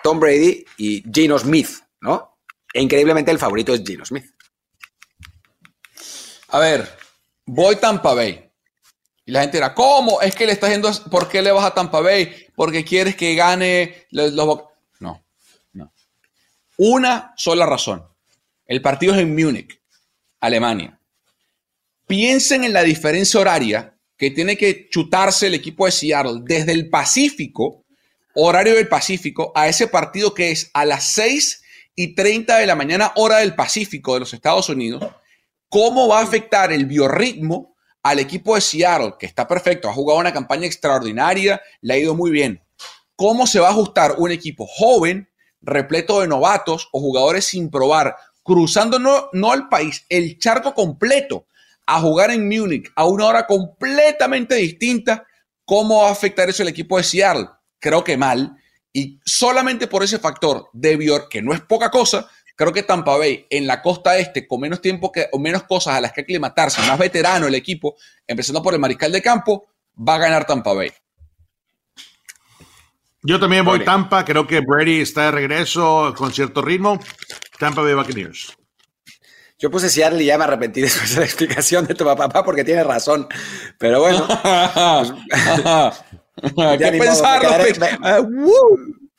Tom 0.03 0.21
Brady 0.21 0.65
y 0.79 1.03
Gino 1.13 1.39
Smith, 1.39 1.71
¿no? 2.01 2.39
E 2.73 2.81
increíblemente 2.81 3.31
el 3.31 3.39
favorito 3.39 3.75
es 3.75 3.83
Gino 3.85 4.05
Smith. 4.05 4.27
A 6.49 6.59
ver, 6.59 6.89
voy 7.47 7.77
Tampa 7.77 8.15
Bay. 8.15 8.51
Y 9.27 9.33
la 9.33 9.43
gente 9.43 9.59
dirá, 9.59 9.75
¿cómo? 9.75 10.21
Es 10.21 10.35
que 10.35 10.47
le 10.47 10.53
estás 10.53 10.71
yendo, 10.71 10.91
¿por 11.11 11.29
qué 11.29 11.43
le 11.43 11.53
vas 11.53 11.65
a 11.65 11.75
Tampa 11.75 12.01
Bay? 12.01 12.47
Porque 12.57 12.85
quieres 12.85 13.15
que 13.15 13.35
gane 13.35 14.07
los, 14.11 14.33
los 14.33 14.47
una 16.83 17.35
sola 17.37 17.67
razón. 17.67 18.03
El 18.65 18.81
partido 18.81 19.13
es 19.13 19.21
en 19.21 19.37
Múnich, 19.37 19.79
Alemania. 20.41 20.99
Piensen 22.07 22.65
en 22.65 22.73
la 22.73 22.83
diferencia 22.83 23.39
horaria 23.39 23.99
que 24.17 24.31
tiene 24.31 24.57
que 24.57 24.89
chutarse 24.89 25.49
el 25.49 25.55
equipo 25.55 25.85
de 25.85 25.93
Seattle 25.93 26.41
desde 26.43 26.73
el 26.73 26.89
Pacífico, 26.89 27.85
horario 28.35 28.77
del 28.77 28.89
Pacífico, 28.89 29.53
a 29.55 29.69
ese 29.69 29.89
partido 29.89 30.33
que 30.33 30.53
es 30.53 30.71
a 30.73 30.87
las 30.87 31.05
6 31.13 31.63
y 31.97 32.15
30 32.15 32.57
de 32.57 32.67
la 32.67 32.77
mañana, 32.77 33.13
hora 33.17 33.41
del 33.41 33.55
Pacífico 33.55 34.15
de 34.15 34.21
los 34.21 34.33
Estados 34.33 34.71
Unidos. 34.71 35.05
¿Cómo 35.69 36.09
va 36.09 36.21
a 36.21 36.25
afectar 36.25 36.73
el 36.73 36.87
biorritmo 36.87 37.77
al 38.03 38.21
equipo 38.21 38.55
de 38.55 38.63
Seattle, 38.63 39.17
que 39.19 39.27
está 39.27 39.47
perfecto, 39.47 39.91
ha 39.91 39.93
jugado 39.93 40.19
una 40.19 40.33
campaña 40.33 40.67
extraordinaria, 40.67 41.61
le 41.83 41.93
ha 41.93 41.99
ido 41.99 42.15
muy 42.15 42.31
bien? 42.31 42.65
¿Cómo 43.17 43.47
se 43.47 43.61
va 43.61 43.69
a 43.69 43.73
ajustar 43.73 44.15
un 44.17 44.31
equipo 44.31 44.67
joven 44.67 45.30
repleto 45.63 46.21
de 46.21 46.29
novatos 46.29 46.89
o 46.93 47.01
jugadores 47.01 47.47
sin 47.47 47.71
probar, 47.71 48.17
cruzando 48.43 48.99
no, 48.99 49.29
no 49.33 49.55
el 49.55 49.69
país, 49.69 50.05
el 50.09 50.39
charco 50.39 50.75
completo 50.75 51.47
a 51.87 52.01
jugar 52.01 52.31
en 52.31 52.49
Múnich 52.49 52.91
a 52.95 53.07
una 53.07 53.27
hora 53.27 53.47
completamente 53.47 54.55
distinta, 54.55 55.27
¿cómo 55.65 56.03
va 56.03 56.09
a 56.09 56.13
afectar 56.13 56.49
eso 56.49 56.63
el 56.63 56.69
equipo 56.69 56.97
de 56.97 57.03
Seattle? 57.03 57.49
Creo 57.79 58.05
que 58.05 58.17
mal. 58.17 58.57
Y 58.93 59.21
solamente 59.25 59.87
por 59.87 60.03
ese 60.03 60.19
factor 60.19 60.69
de 60.73 60.97
Bior, 60.97 61.29
que 61.29 61.43
no 61.43 61.53
es 61.53 61.61
poca 61.61 61.91
cosa, 61.91 62.29
creo 62.57 62.73
que 62.73 62.83
Tampa 62.83 63.17
Bay 63.17 63.47
en 63.51 63.67
la 63.67 63.83
costa 63.83 64.19
este, 64.19 64.47
con 64.47 64.61
menos 64.61 64.81
tiempo 64.81 65.11
que, 65.11 65.29
o 65.33 65.39
menos 65.39 65.65
cosas 65.65 65.97
a 65.97 66.01
las 66.01 66.13
que 66.13 66.21
aclimatarse, 66.21 66.81
más 66.83 66.99
veterano 66.99 67.47
el 67.47 67.55
equipo, 67.55 67.97
empezando 68.27 68.63
por 68.63 68.75
el 68.75 68.81
mariscal 68.81 69.11
de 69.11 69.23
campo, 69.23 69.67
va 69.97 70.17
a 70.17 70.19
ganar 70.19 70.47
Tampa 70.47 70.73
Bay. 70.73 70.93
Yo 73.23 73.39
también 73.39 73.65
voy 73.65 73.85
Tampa, 73.85 74.25
creo 74.25 74.47
que 74.47 74.61
Brady 74.61 75.01
está 75.01 75.27
de 75.27 75.31
regreso 75.33 76.15
con 76.17 76.33
cierto 76.33 76.63
ritmo. 76.63 76.99
Tampa 77.59 77.83
Bay 77.83 77.95
Buccaneers. 77.95 78.57
Yo 79.59 79.71
puse 79.71 79.91
Seattle 79.91 80.23
y 80.23 80.27
ya 80.27 80.39
me 80.39 80.45
arrepentí 80.45 80.81
después 80.83 81.15
de 81.15 81.21
la 81.21 81.27
explicación 81.27 81.87
de 81.87 81.95
tu 81.95 82.05
papá 82.05 82.43
porque 82.43 82.65
tiene 82.65 82.83
razón. 82.83 83.29
Pero 83.79 84.01
bueno. 84.01 84.27
¿Qué 86.79 86.93
pensarlo? 86.99 87.51
Ah, 88.03 88.23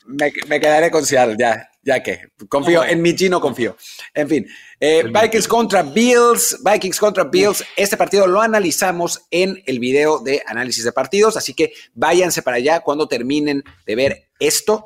me, 0.08 0.60
quedaré 0.60 0.90
con 0.90 1.06
Seattle, 1.06 1.36
ya, 1.38 1.70
ya 1.84 2.02
que. 2.02 2.30
Confío, 2.48 2.84
en 2.84 3.02
mi 3.02 3.16
chino 3.16 3.40
confío. 3.42 3.76
En 4.14 4.28
fin, 4.28 4.48
eh, 4.80 5.04
Vikings 5.04 5.48
contra 5.48 5.84
Bills, 5.84 6.60
Vikings 6.64 7.00
contra 7.00 7.24
Bills. 7.24 7.64
Este 7.76 7.98
partido 7.98 8.28
lo 8.28 8.42
analizamos 8.42 9.28
en 9.32 9.62
el 9.66 9.80
video 9.80 10.20
de 10.20 10.44
análisis 10.46 10.84
de 10.84 10.92
partidos, 10.92 11.38
así 11.38 11.54
que 11.54 11.74
váyanse 11.94 12.42
para 12.42 12.58
allá 12.58 12.82
cuando 12.82 13.08
terminen 13.08 13.64
de 13.86 13.96
ver 13.96 14.30
esto. 14.40 14.86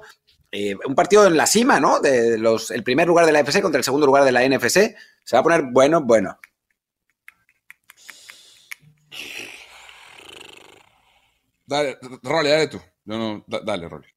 Eh, 0.52 0.76
un 0.86 0.96
partido 0.96 1.28
en 1.28 1.36
la 1.36 1.48
cima, 1.48 1.80
¿no? 1.80 2.00
De 2.00 2.38
los, 2.38 2.72
el 2.72 2.84
primer 2.84 3.08
lugar 3.08 3.26
de 3.26 3.34
la 3.34 3.42
FC 3.42 3.62
contra 3.62 3.80
el 3.80 3.84
segundo 3.84 4.06
lugar 4.06 4.24
de 4.24 4.32
la 4.32 4.48
NFC. 4.48 4.96
Se 5.24 5.36
va 5.36 5.40
a 5.40 5.44
poner 5.44 5.64
bueno, 5.64 6.02
bueno. 6.02 6.40
Dale, 11.66 11.98
Rolly, 12.22 12.50
dale 12.50 12.68
tú. 12.68 12.80
No, 13.06 13.18
no, 13.18 13.46
dale, 13.64 13.90
Rolly. 13.90 14.15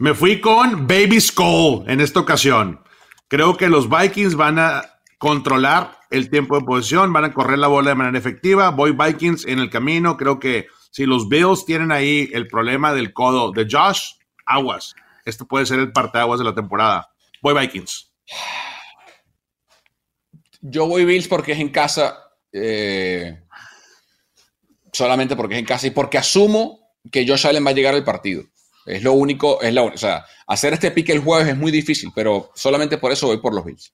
Me 0.00 0.14
fui 0.14 0.40
con 0.40 0.86
Baby 0.86 1.20
Skull 1.20 1.84
en 1.86 2.00
esta 2.00 2.20
ocasión. 2.20 2.82
Creo 3.28 3.58
que 3.58 3.68
los 3.68 3.90
Vikings 3.90 4.34
van 4.34 4.58
a 4.58 4.82
controlar 5.18 5.98
el 6.08 6.30
tiempo 6.30 6.58
de 6.58 6.64
posición, 6.64 7.12
van 7.12 7.26
a 7.26 7.34
correr 7.34 7.58
la 7.58 7.66
bola 7.66 7.90
de 7.90 7.96
manera 7.96 8.18
efectiva. 8.18 8.70
Voy 8.70 8.92
Vikings 8.92 9.44
en 9.44 9.58
el 9.58 9.68
camino. 9.68 10.16
Creo 10.16 10.38
que 10.38 10.68
Si 10.90 11.04
los 11.04 11.28
Bills 11.28 11.66
tienen 11.66 11.92
ahí 11.92 12.30
el 12.32 12.48
problema 12.48 12.94
del 12.94 13.12
codo 13.12 13.52
de 13.52 13.68
Josh, 13.70 14.14
aguas. 14.46 14.94
Este 15.26 15.44
puede 15.44 15.66
ser 15.66 15.78
el 15.78 15.92
parteaguas 15.92 16.38
de 16.38 16.46
la 16.46 16.54
temporada. 16.54 17.10
Voy 17.42 17.52
Vikings. 17.52 18.10
Yo 20.62 20.86
voy 20.86 21.04
Bills 21.04 21.28
porque 21.28 21.52
es 21.52 21.58
en 21.58 21.68
casa. 21.68 22.16
Eh, 22.54 23.38
solamente 24.94 25.36
porque 25.36 25.56
es 25.56 25.60
en 25.60 25.66
casa 25.66 25.88
y 25.88 25.90
porque 25.90 26.16
asumo 26.16 26.94
que 27.12 27.28
Josh 27.28 27.46
Allen 27.46 27.66
va 27.66 27.70
a 27.70 27.74
llegar 27.74 27.94
al 27.94 28.02
partido. 28.02 28.44
Es 28.86 29.02
lo 29.02 29.12
único, 29.12 29.60
es 29.60 29.72
la, 29.72 29.82
o 29.82 29.96
sea, 29.96 30.24
hacer 30.46 30.72
este 30.72 30.90
pique 30.90 31.12
el 31.12 31.20
jueves 31.20 31.48
es 31.48 31.56
muy 31.56 31.70
difícil, 31.70 32.10
pero 32.14 32.50
solamente 32.54 32.98
por 32.98 33.12
eso 33.12 33.26
voy 33.26 33.38
por 33.38 33.54
los 33.54 33.64
Bills. 33.64 33.92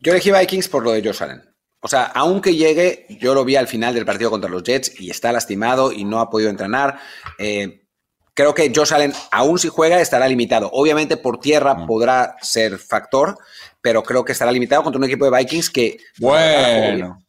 Yo 0.00 0.12
elegí 0.12 0.30
Vikings 0.30 0.68
por 0.68 0.82
lo 0.82 0.92
de 0.92 1.02
Josh 1.02 1.22
Allen. 1.22 1.42
O 1.80 1.88
sea, 1.88 2.04
aunque 2.14 2.54
llegue, 2.54 3.06
yo 3.20 3.34
lo 3.34 3.44
vi 3.44 3.56
al 3.56 3.68
final 3.68 3.94
del 3.94 4.06
partido 4.06 4.30
contra 4.30 4.48
los 4.48 4.62
Jets 4.62 4.98
y 5.00 5.10
está 5.10 5.32
lastimado 5.32 5.92
y 5.92 6.04
no 6.04 6.20
ha 6.20 6.30
podido 6.30 6.48
entrenar. 6.48 6.98
Eh, 7.38 7.86
creo 8.32 8.54
que 8.54 8.72
Josh 8.74 8.94
Allen, 8.94 9.12
aún 9.30 9.58
si 9.58 9.68
juega, 9.68 10.00
estará 10.00 10.26
limitado. 10.26 10.70
Obviamente 10.72 11.16
por 11.16 11.40
tierra 11.40 11.74
mm. 11.74 11.86
podrá 11.86 12.36
ser 12.40 12.78
factor, 12.78 13.36
pero 13.82 14.02
creo 14.02 14.24
que 14.24 14.32
estará 14.32 14.50
limitado 14.50 14.82
contra 14.82 14.98
un 14.98 15.04
equipo 15.04 15.30
de 15.30 15.36
Vikings 15.36 15.70
que... 15.70 15.98
Bueno, 16.18 17.22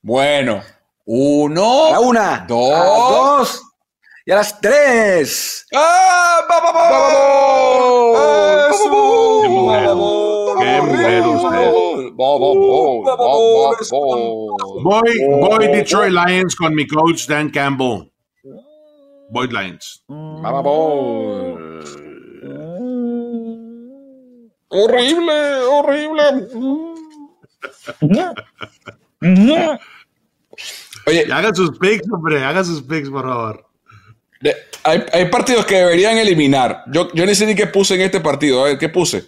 bueno. 0.00 0.62
Uno. 1.06 1.94
A 1.94 2.00
una. 2.00 2.44
Dos. 2.48 3.62
Y 4.26 4.32
a 4.32 4.36
las 4.36 4.58
tres. 4.58 5.66
¡Ah! 5.74 6.40
¡Qué 10.60 10.82
mujer 10.82 11.26
usted! 11.26 11.72
Voy, 14.82 15.18
voy 15.40 15.66
Detroit 15.68 16.12
Lions 16.12 16.56
con 16.56 16.74
mi 16.74 16.86
coach 16.86 17.26
Dan 17.26 17.50
Campbell. 17.50 18.10
Voy 19.30 19.48
Lions. 19.48 20.02
Horrible, 24.68 25.62
horrible. 25.68 26.48
Oye, 31.06 31.30
hagan 31.30 31.54
sus 31.54 31.78
picks, 31.78 32.10
hombre, 32.10 32.42
hagan 32.42 32.64
sus 32.64 32.82
picks, 32.82 33.10
por 33.10 33.24
favor. 33.24 33.73
Hay, 34.82 35.24
partidos 35.26 35.64
que 35.66 35.76
deberían 35.76 36.18
eliminar. 36.18 36.84
Yo, 36.88 37.12
yo 37.14 37.24
ni 37.24 37.34
sé 37.34 37.46
ni 37.46 37.54
qué 37.54 37.66
puse 37.66 37.94
en 37.94 38.02
este 38.02 38.20
partido. 38.20 38.62
A 38.62 38.68
ver, 38.68 38.78
¿qué 38.78 38.88
puse? 38.88 39.24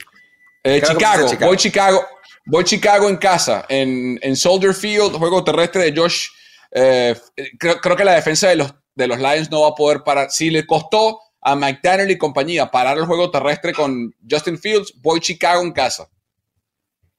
Eh, 0.63 0.83
Chicago. 0.83 1.29
Voy 1.41 1.57
Chicago. 1.57 2.07
Voy 2.45 2.65
Chicago 2.65 3.09
en 3.09 3.17
casa, 3.17 3.65
en, 3.69 4.21
en 4.23 4.37
Soldier 4.37 4.73
Field, 4.73 5.17
juego 5.17 5.43
terrestre 5.43 5.91
de 5.91 6.01
Josh. 6.01 6.29
Eh, 6.71 7.17
creo, 7.59 7.81
creo, 7.81 7.97
que 7.97 8.05
la 8.05 8.15
defensa 8.15 8.49
de 8.49 8.55
los, 8.57 8.73
de 8.95 9.09
los 9.09 9.19
Lions 9.19 9.51
no 9.51 9.63
va 9.63 9.69
a 9.69 9.75
poder 9.75 10.05
parar. 10.05 10.31
Si 10.31 10.51
le 10.51 10.65
costó 10.65 11.21
a 11.41 11.57
McDaniel 11.57 12.11
y 12.11 12.19
compañía 12.19 12.71
parar 12.71 12.99
el 12.99 13.07
juego 13.07 13.31
terrestre 13.31 13.73
con 13.73 14.15
Justin 14.29 14.59
Fields, 14.59 14.93
voy 15.03 15.21
Chicago 15.21 15.63
en 15.63 15.73
casa. 15.73 16.09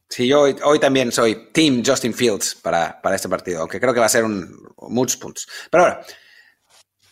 Sí, 0.09 0.27
yo 0.27 0.41
hoy, 0.41 0.79
también 0.79 1.11
soy 1.11 1.49
Team 1.51 1.83
Justin 1.85 2.13
Fields 2.13 2.55
para, 2.55 3.01
para, 3.01 3.15
este 3.15 3.27
partido, 3.27 3.61
aunque 3.61 3.79
creo 3.79 3.93
que 3.93 3.99
va 3.99 4.05
a 4.05 4.09
ser 4.09 4.23
un, 4.23 4.57
muchos 4.77 5.17
puntos. 5.17 5.47
Pero 5.69 5.83
ahora, 5.83 6.05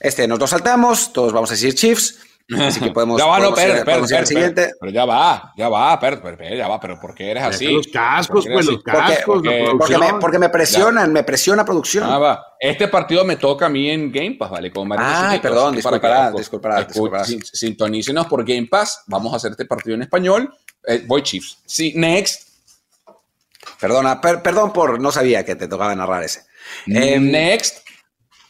este 0.06 0.28
nos 0.28 0.40
lo 0.40 0.48
saltamos, 0.48 1.12
todos 1.14 1.34
vamos 1.34 1.50
a 1.52 1.54
decir 1.54 1.74
Chiefs. 1.74 2.20
Así 2.60 2.80
que 2.80 2.92
podemos. 2.92 3.20
ya 3.22 3.26
va, 3.26 3.40
no, 3.40 3.54
pero, 3.54 3.84
pero, 3.84 4.26
siguiente. 4.26 4.74
pero 4.80 4.92
ya 4.92 5.04
va, 5.06 5.52
ya 5.58 5.68
va, 5.68 6.00
pero, 6.00 6.22
ya 6.56 6.68
va, 6.68 6.80
pero 6.80 7.00
¿por 7.00 7.16
qué 7.16 7.32
eres 7.32 7.44
así? 7.44 7.68
Los 7.68 7.88
cascos, 7.88 8.46
pues, 8.52 8.68
los 8.68 8.84
cascos. 8.84 9.24
Porque, 9.26 9.98
me, 9.98 10.14
porque, 10.20 10.38
me, 10.38 10.50
presionan, 10.50 11.12
me 11.12 11.24
presiona 11.24 11.66
producción. 11.66 12.04
Ah, 12.08 12.20
va. 12.20 12.46
Este 12.60 12.88
partido 12.88 13.26
me 13.26 13.38
toca 13.38 13.66
a 13.66 13.70
mí 13.70 13.90
en 13.90 14.12
Game 14.12 14.36
Pass, 14.38 14.52
¿vale? 14.52 14.72
Con 14.72 14.88
Ay, 14.96 15.40
perdón, 15.40 15.76
disculpará, 15.76 16.32
disculpará, 16.32 16.86
Sintonícenos 17.26 18.28
por 18.28 18.46
Game 18.46 18.68
Pass, 18.68 19.04
vamos 19.08 19.34
a 19.34 19.38
hacer 19.38 19.52
este 19.52 19.66
partido 19.66 19.96
en 19.96 20.04
español. 20.04 20.54
Eh, 20.88 21.04
voy 21.08 21.24
Chiefs. 21.24 21.58
Sí, 21.66 21.94
next. 21.96 22.44
Perdona, 23.80 24.22
perdón 24.22 24.72
por, 24.72 25.00
no 25.00 25.12
sabía 25.12 25.44
que 25.44 25.56
te 25.56 25.68
tocaba 25.68 25.96
narrar 25.96 26.24
ese. 26.24 26.44
Next. 26.86 27.85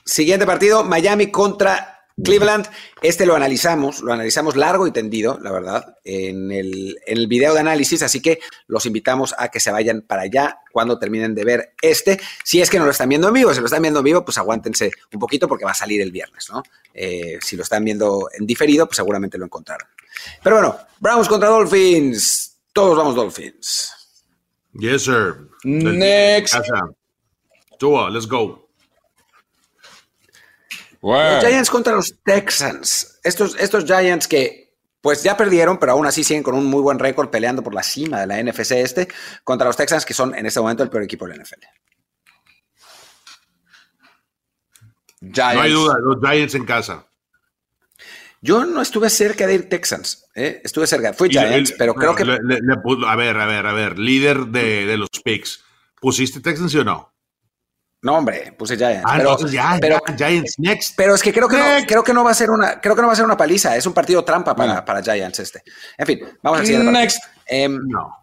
Siguiente 0.05 0.45
partido, 0.45 0.83
Miami 0.83 1.31
contra 1.31 1.95
Cleveland, 2.23 2.67
este 3.01 3.25
lo 3.25 3.35
analizamos, 3.35 4.01
lo 4.01 4.13
analizamos 4.13 4.55
largo 4.55 4.87
y 4.87 4.91
tendido, 4.91 5.37
la 5.41 5.51
verdad, 5.51 5.97
en 6.05 6.49
el, 6.51 6.97
en 7.05 7.17
el 7.17 7.27
video 7.27 7.53
de 7.53 7.59
análisis, 7.59 8.01
así 8.03 8.21
que 8.21 8.39
los 8.67 8.85
invitamos 8.85 9.35
a 9.37 9.49
que 9.49 9.59
se 9.59 9.69
vayan 9.71 10.01
para 10.01 10.21
allá 10.21 10.59
cuando 10.71 10.97
terminen 10.97 11.35
de 11.35 11.43
ver 11.43 11.73
este. 11.81 12.19
Si 12.43 12.61
es 12.61 12.69
que 12.69 12.79
no 12.79 12.85
lo 12.85 12.91
están 12.91 13.09
viendo 13.09 13.27
en 13.27 13.33
vivo, 13.33 13.53
si 13.53 13.59
lo 13.59 13.65
están 13.65 13.81
viendo 13.81 13.99
en 13.99 14.05
vivo, 14.05 14.23
pues 14.23 14.37
aguántense 14.37 14.91
un 15.11 15.19
poquito 15.19 15.47
porque 15.47 15.65
va 15.65 15.71
a 15.71 15.75
salir 15.75 16.01
el 16.01 16.11
viernes, 16.11 16.47
¿no? 16.49 16.63
Eh, 16.93 17.37
si 17.41 17.57
lo 17.57 17.63
están 17.63 17.83
viendo 17.83 18.29
en 18.31 18.45
diferido, 18.45 18.85
pues 18.85 18.95
seguramente 18.95 19.37
lo 19.37 19.45
encontraron. 19.45 19.87
Pero 20.41 20.57
bueno, 20.57 20.77
Browns 20.99 21.27
contra 21.27 21.49
Dolphins, 21.49 22.59
todos 22.71 22.97
vamos 22.97 23.15
Dolphins. 23.15 23.91
Yes, 24.73 25.03
sir. 25.03 25.49
Next. 25.63 26.55
Tua, 27.77 28.09
let's 28.09 28.27
go. 28.27 28.64
Los 31.13 31.45
Giants 31.45 31.69
contra 31.69 31.93
los 31.93 32.15
Texans. 32.23 33.19
Estos, 33.23 33.55
estos 33.59 33.85
Giants 33.85 34.27
que 34.27 34.65
pues 35.01 35.21
ya 35.21 35.37
perdieron, 35.37 35.77
pero 35.77 35.91
aún 35.91 36.07
así 36.07 36.23
siguen 36.23 36.41
con 36.41 36.55
un 36.55 36.65
muy 36.65 36.81
buen 36.81 36.97
récord 36.97 37.29
peleando 37.29 37.61
por 37.61 37.75
la 37.75 37.83
cima 37.83 38.21
de 38.21 38.27
la 38.27 38.41
NFC 38.41 38.71
este 38.71 39.07
contra 39.43 39.67
los 39.67 39.77
Texans 39.77 40.03
que 40.03 40.15
son 40.15 40.33
en 40.33 40.47
este 40.47 40.59
momento 40.59 40.81
el 40.81 40.89
peor 40.89 41.03
equipo 41.03 41.27
de 41.27 41.37
la 41.37 41.43
NFL. 41.43 41.61
No 45.21 45.61
hay 45.61 45.71
duda, 45.71 45.95
los 46.01 46.17
Giants 46.19 46.55
en 46.55 46.65
casa. 46.65 47.07
Yo 48.41 48.65
no 48.65 48.81
estuve 48.81 49.09
cerca 49.09 49.47
de 49.47 49.55
ir 49.55 49.69
Texans, 49.69 50.25
¿eh? 50.35 50.61
estuve 50.63 50.85
cerca, 50.85 51.13
fui 51.13 51.29
Giants, 51.29 51.73
pero 51.77 51.95
creo 51.95 52.13
que... 52.15 52.23
a 52.23 53.15
ver, 53.15 53.37
a 53.37 53.45
ver, 53.47 53.65
a 53.65 53.73
ver, 53.73 53.97
líder 53.97 54.45
de, 54.47 54.85
de 54.85 54.97
los 54.97 55.09
picks, 55.23 55.63
¿pusiste 55.99 56.41
Texans 56.41 56.71
sí 56.71 56.77
o 56.77 56.83
no? 56.83 57.14
No, 58.05 58.17
hombre, 58.17 58.53
puse 58.55 58.77
Giants. 58.77 59.01
Ah, 59.03 59.15
pero, 59.17 59.35
ya, 59.47 59.77
pero, 59.81 59.99
Giants 60.15 60.59
next. 60.59 60.93
Pero 60.95 61.15
es 61.15 61.23
que 61.23 61.33
creo 61.33 61.47
que, 61.47 61.57
no, 61.57 61.63
creo 61.87 62.03
que 62.03 62.13
no 62.13 62.23
va 62.23 62.29
a 62.29 62.35
ser 62.35 62.51
una, 62.51 62.79
creo 62.79 62.95
que 62.95 63.01
no 63.01 63.07
va 63.07 63.13
a 63.13 63.15
ser 63.15 63.25
una 63.25 63.35
paliza. 63.35 63.75
Es 63.75 63.87
un 63.87 63.93
partido 63.93 64.23
trampa 64.23 64.55
para, 64.55 64.85
para 64.85 65.01
Giants 65.01 65.39
este. 65.39 65.63
En 65.97 66.05
fin, 66.05 66.19
vamos 66.43 66.59
al 66.59 66.67
siguiente 66.67 66.91
Next. 66.91 67.23
Em, 67.47 67.79
no. 67.87 68.15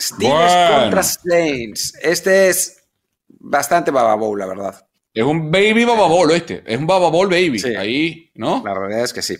Steelers 0.00 0.80
contra 0.80 1.02
Saints. 1.02 1.92
Este 2.00 2.48
es 2.48 2.82
bastante 3.28 3.90
bababol, 3.90 4.38
la 4.38 4.46
verdad. 4.46 4.86
Es 5.12 5.24
un 5.24 5.50
baby 5.50 5.84
bababol 5.84 6.30
este. 6.30 6.62
Es 6.64 6.78
un 6.78 6.86
bababol 6.86 7.28
baby. 7.28 7.62
Ahí, 7.76 8.30
¿no? 8.34 8.62
La 8.64 8.72
realidad 8.72 9.04
es 9.04 9.12
que 9.12 9.20
sí. 9.20 9.36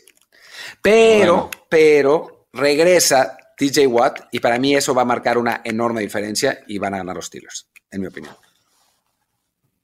Pero, 0.83 1.49
pero 1.71 2.47
regresa 2.53 3.39
TJ 3.57 3.87
Watt 3.87 4.29
y 4.33 4.41
para 4.41 4.59
mí 4.59 4.77
eso 4.77 4.95
va 4.95 5.01
a 5.01 5.07
marcar 5.07 5.39
una 5.39 5.63
enorme 5.65 6.03
diferencia 6.03 6.61
y 6.67 6.77
van 6.77 6.93
a 6.93 6.99
ganar 6.99 7.17
los 7.17 7.25
Steelers, 7.25 7.71
en 7.91 8.03
mi 8.03 8.09
opinión. 8.09 8.35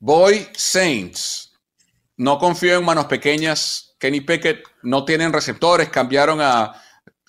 Voy 0.01 0.48
Saints. 0.57 1.53
No 2.16 2.38
confío 2.38 2.78
en 2.78 2.84
manos 2.84 3.05
pequeñas. 3.05 3.94
Kenny 3.98 4.22
Pickett 4.22 4.64
no 4.82 5.05
tienen 5.05 5.30
receptores. 5.30 5.90
Cambiaron 5.90 6.40
a 6.40 6.72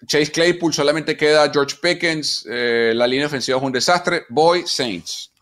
Chase 0.08 0.32
Claypool. 0.32 0.74
Solamente 0.74 1.18
queda 1.18 1.52
George 1.52 1.76
Pickens. 1.82 2.48
Eh, 2.50 2.94
la 2.96 3.06
línea 3.08 3.28
ofensiva 3.28 3.58
es 3.58 3.64
un 3.64 3.74
desastre. 3.74 4.24
Voy 4.30 4.66
Saints. 4.66 5.34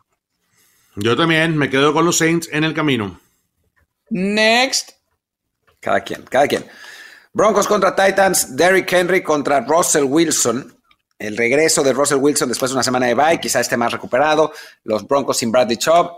Yo 0.95 1.15
también 1.15 1.55
me 1.55 1.69
quedo 1.69 1.93
con 1.93 2.03
los 2.03 2.17
Saints 2.17 2.49
en 2.51 2.63
el 2.63 2.73
camino. 2.73 3.19
Next. 4.09 4.93
Cada 5.80 6.01
quien, 6.01 6.23
cada 6.23 6.47
quien. 6.47 6.65
Broncos 7.32 7.67
contra 7.67 7.95
Titans. 7.95 8.55
Derrick 8.55 8.91
Henry 8.91 9.21
contra 9.21 9.61
Russell 9.61 10.05
Wilson. 10.05 10.75
El 11.19 11.38
regreso 11.38 11.84
de 11.84 11.93
Russell 11.93 12.17
Wilson 12.17 12.49
después 12.49 12.71
de 12.71 12.75
una 12.75 12.84
semana 12.84 13.05
de 13.05 13.13
bye. 13.13 13.39
Quizá 13.39 13.59
esté 13.59 13.77
más 13.77 13.91
recuperado. 13.91 14.51
Los 14.84 15.07
Broncos 15.07 15.38
sin 15.38 15.51
Bradley 15.51 15.77
Chubb. 15.77 16.09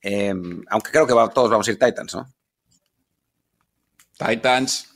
Em, 0.00 0.62
aunque 0.68 0.90
creo 0.90 1.06
que 1.06 1.12
todos 1.34 1.50
vamos 1.50 1.66
a 1.66 1.70
ir 1.70 1.78
Titans, 1.78 2.14
¿no? 2.14 2.28
Titans. 4.16 4.94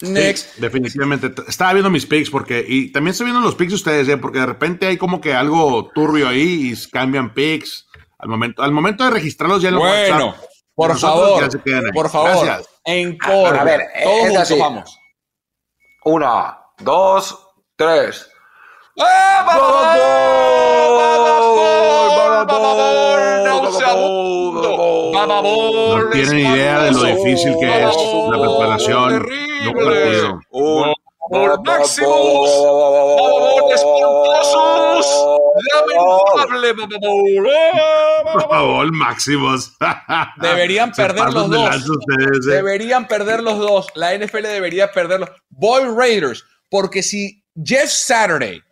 Next. 0.00 0.56
definitivamente. 0.56 1.32
Estaba 1.46 1.74
viendo 1.74 1.88
mis 1.88 2.06
picks 2.06 2.28
porque, 2.28 2.64
y 2.66 2.90
también 2.90 3.12
estoy 3.12 3.26
viendo 3.26 3.40
los 3.40 3.54
picks 3.54 3.70
de 3.70 3.76
ustedes, 3.76 4.08
¿eh? 4.08 4.16
porque 4.16 4.40
de 4.40 4.46
repente 4.46 4.86
hay 4.86 4.96
como 4.96 5.20
que 5.20 5.32
algo 5.32 5.90
turbio 5.94 6.28
ahí 6.28 6.72
y 6.72 6.90
cambian 6.90 7.32
picks. 7.32 7.86
Al 8.18 8.28
momento, 8.28 8.62
al 8.62 8.72
momento 8.72 9.04
de 9.04 9.10
registrarlos 9.10 9.62
ya 9.62 9.68
en 9.68 9.76
Bueno, 9.76 10.34
por 10.74 10.98
favor, 10.98 11.48
por 11.92 12.10
favor, 12.10 12.46
Gracias. 12.46 12.68
en 12.84 13.18
coro. 13.18 13.60
A, 13.60 13.64
ver, 13.64 13.82
todos 14.02 14.58
vamos. 14.58 14.98
Una, 16.04 16.58
dos, 16.78 17.38
tres. 17.76 18.31
¡Ah, 19.00 19.46
no 25.26 26.10
tienen 26.10 26.38
idea 26.38 26.82
de 26.82 26.90
lo 26.92 27.04
difícil 27.04 27.54
que 27.58 27.66
es 27.66 27.96
la 28.30 28.40
preparación 28.40 29.26
de 29.26 29.68
un 29.68 29.74
partido. 29.74 30.40
Paul 31.30 31.62
Maximus. 31.64 32.50
espantosos. 33.72 35.06
Lamentable, 36.52 36.74
Paul 38.50 38.92
Maximus. 38.92 39.72
Deberían 40.36 40.92
perder 40.92 41.32
los 41.32 41.48
dos. 41.48 41.76
Eh. 41.76 41.80
Deberían 42.46 43.08
perder 43.08 43.42
los 43.42 43.58
dos. 43.58 43.86
La 43.94 44.14
NFL 44.14 44.42
debería 44.42 44.92
perderlos. 44.92 45.30
Boy 45.48 45.84
Raiders, 45.96 46.44
porque 46.68 47.02
si 47.02 47.42
Jeff 47.64 47.88
Saturday 47.88 48.62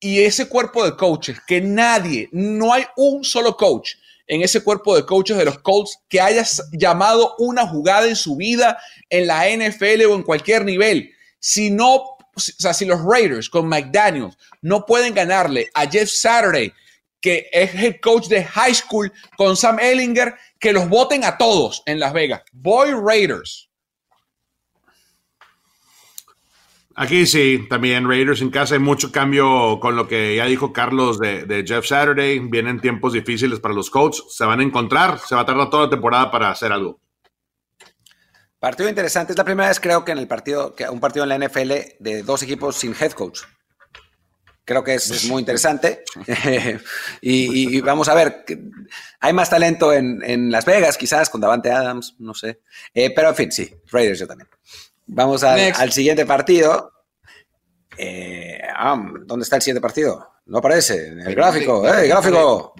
y 0.00 0.20
ese 0.20 0.48
cuerpo 0.48 0.84
de 0.84 0.96
coaches, 0.96 1.38
que 1.46 1.60
nadie, 1.60 2.28
no 2.32 2.72
hay 2.72 2.84
un 2.96 3.24
solo 3.24 3.56
coach 3.56 3.94
en 4.28 4.42
ese 4.42 4.62
cuerpo 4.62 4.94
de 4.94 5.04
coaches 5.04 5.36
de 5.36 5.44
los 5.44 5.58
Colts 5.58 5.98
que 6.08 6.20
haya 6.20 6.44
llamado 6.72 7.34
una 7.38 7.66
jugada 7.66 8.06
en 8.06 8.16
su 8.16 8.36
vida 8.36 8.78
en 9.08 9.26
la 9.26 9.48
NFL 9.48 10.04
o 10.04 10.14
en 10.14 10.22
cualquier 10.22 10.64
nivel. 10.64 11.10
Si 11.40 11.70
no, 11.70 11.94
o 11.96 12.18
sea, 12.36 12.74
si 12.74 12.84
los 12.84 13.02
Raiders 13.02 13.48
con 13.48 13.66
McDaniels 13.66 14.36
no 14.60 14.84
pueden 14.84 15.14
ganarle 15.14 15.70
a 15.74 15.86
Jeff 15.86 16.10
Saturday, 16.10 16.72
que 17.20 17.48
es 17.50 17.74
el 17.74 18.00
coach 18.00 18.28
de 18.28 18.44
high 18.44 18.74
school, 18.74 19.12
con 19.36 19.56
Sam 19.56 19.80
Ellinger, 19.80 20.34
que 20.60 20.72
los 20.72 20.88
voten 20.88 21.24
a 21.24 21.36
todos 21.38 21.82
en 21.86 21.98
Las 21.98 22.12
Vegas. 22.12 22.42
Boy 22.52 22.92
Raiders. 22.92 23.67
Aquí 27.00 27.26
sí, 27.26 27.64
también 27.70 28.08
Raiders 28.08 28.40
en 28.40 28.50
casa 28.50 28.74
hay 28.74 28.80
mucho 28.80 29.12
cambio 29.12 29.78
con 29.78 29.94
lo 29.94 30.08
que 30.08 30.34
ya 30.34 30.46
dijo 30.46 30.72
Carlos 30.72 31.20
de, 31.20 31.64
Jeff 31.64 31.86
Saturday. 31.86 32.40
Vienen 32.40 32.80
tiempos 32.80 33.12
difíciles 33.12 33.60
para 33.60 33.72
los 33.72 33.88
Colts. 33.88 34.24
Se 34.30 34.44
van 34.44 34.58
a 34.58 34.64
encontrar, 34.64 35.20
se 35.20 35.36
va 35.36 35.42
a 35.42 35.46
tardar 35.46 35.70
toda 35.70 35.84
la 35.84 35.90
temporada 35.90 36.28
para 36.28 36.50
hacer 36.50 36.72
algo. 36.72 36.98
Partido 38.58 38.88
interesante. 38.88 39.32
Es 39.32 39.38
la 39.38 39.44
primera 39.44 39.68
vez, 39.68 39.78
creo 39.78 40.04
que 40.04 40.10
en 40.10 40.18
el 40.18 40.26
partido, 40.26 40.74
que 40.74 40.88
un 40.88 40.98
partido 40.98 41.24
en 41.24 41.28
la 41.28 41.38
NFL 41.38 41.72
de 42.00 42.24
dos 42.24 42.42
equipos 42.42 42.74
sin 42.74 42.96
head 43.00 43.12
coach. 43.12 43.42
Creo 44.64 44.82
que 44.82 44.94
es, 44.94 45.24
muy 45.26 45.38
interesante. 45.38 46.02
y, 47.20 47.80
vamos 47.80 48.08
a 48.08 48.14
ver, 48.14 48.44
hay 49.20 49.32
más 49.32 49.48
talento 49.48 49.92
en, 49.92 50.50
Las 50.50 50.64
Vegas, 50.64 50.98
quizás, 50.98 51.30
con 51.30 51.40
Davante 51.40 51.70
Adams, 51.70 52.16
no 52.18 52.34
sé. 52.34 52.60
Eh, 52.92 53.12
pero 53.14 53.28
en 53.28 53.36
fin, 53.36 53.52
sí, 53.52 53.72
Raiders 53.92 54.18
yo 54.18 54.26
también. 54.26 54.48
Vamos 55.08 55.42
al, 55.42 55.90
siguiente 55.90 56.26
partido. 56.26 56.92
Eh, 57.96 58.60
ah, 58.76 59.02
¿Dónde 59.24 59.42
está 59.42 59.56
el 59.56 59.62
siguiente 59.62 59.80
partido? 59.80 60.32
No 60.46 60.58
aparece. 60.58 61.08
En 61.08 61.20
el 61.20 61.34
gráfico. 61.34 61.86
¡Eh, 61.88 62.08
gráfico! 62.08 62.74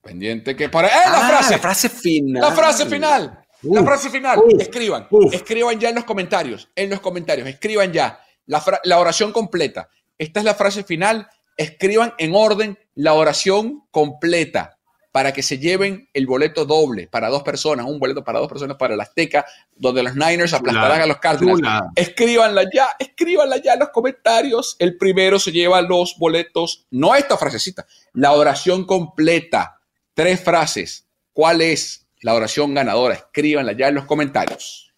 pendiente 0.00 0.56
que 0.56 0.68
para. 0.68 0.88
¡Eh, 0.88 1.10
la 1.10 1.26
ah, 1.26 1.28
frase! 1.28 1.54
La 1.54 1.58
frase 1.58 1.88
final. 1.88 2.40
La 2.40 2.52
frase 2.52 2.86
final. 2.86 3.44
la 3.62 3.82
frase 3.82 4.10
final. 4.10 4.38
escriban. 4.58 5.08
Escriban 5.32 5.78
ya 5.78 5.88
en 5.88 5.96
los 5.96 6.04
comentarios. 6.04 6.70
En 6.74 6.88
los 6.88 7.00
comentarios. 7.00 7.48
Escriban 7.48 7.92
ya 7.92 8.20
la, 8.46 8.62
la 8.84 8.98
oración 8.98 9.32
completa. 9.32 9.90
Esta 10.16 10.40
es 10.40 10.44
la 10.44 10.54
frase 10.54 10.84
final. 10.84 11.28
Escriban 11.56 12.14
en 12.18 12.32
orden 12.34 12.78
la 12.94 13.14
oración 13.14 13.86
completa 13.90 14.77
para 15.10 15.32
que 15.32 15.42
se 15.42 15.58
lleven 15.58 16.08
el 16.12 16.26
boleto 16.26 16.64
doble 16.64 17.06
para 17.08 17.28
dos 17.28 17.42
personas, 17.42 17.86
un 17.86 17.98
boleto 17.98 18.22
para 18.22 18.38
dos 18.38 18.48
personas 18.48 18.76
para 18.76 18.94
el 18.94 19.00
Azteca, 19.00 19.44
donde 19.74 20.02
los 20.02 20.14
Niners 20.14 20.52
aplastarán 20.52 21.00
a 21.00 21.06
los 21.06 21.18
Cardinals. 21.18 21.90
Escríbanla 21.96 22.64
ya, 22.72 22.90
escríbanla 22.98 23.56
ya 23.58 23.74
en 23.74 23.80
los 23.80 23.88
comentarios. 23.88 24.76
El 24.78 24.96
primero 24.98 25.38
se 25.38 25.50
lleva 25.50 25.80
los 25.80 26.16
boletos, 26.18 26.86
no 26.90 27.14
esta 27.14 27.36
frasecita, 27.36 27.86
la 28.12 28.32
oración 28.32 28.84
completa, 28.84 29.80
tres 30.14 30.40
frases. 30.40 31.06
¿Cuál 31.32 31.62
es 31.62 32.06
la 32.20 32.34
oración 32.34 32.74
ganadora? 32.74 33.14
Escríbanla 33.14 33.72
ya 33.72 33.88
en 33.88 33.94
los 33.94 34.04
comentarios. 34.04 34.92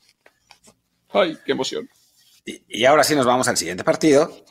Ay, 1.10 1.38
qué 1.44 1.52
emoción. 1.52 1.88
Y, 2.44 2.62
y 2.68 2.84
ahora 2.84 3.04
sí 3.04 3.14
nos 3.14 3.26
vamos 3.26 3.46
al 3.46 3.56
siguiente 3.56 3.84
partido, 3.84 4.44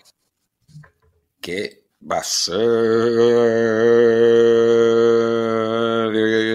que 1.41 1.78
va 1.99 2.17
a 2.17 2.23
ser 2.23 2.59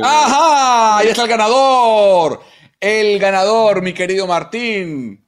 ¡Ajá! 0.03 0.99
Ahí 0.99 1.09
está 1.09 1.23
el 1.23 1.29
ganador. 1.29 2.41
El 2.81 3.19
ganador, 3.19 3.81
mi 3.83 3.95
querido 3.95 4.27
Martín. 4.27 5.27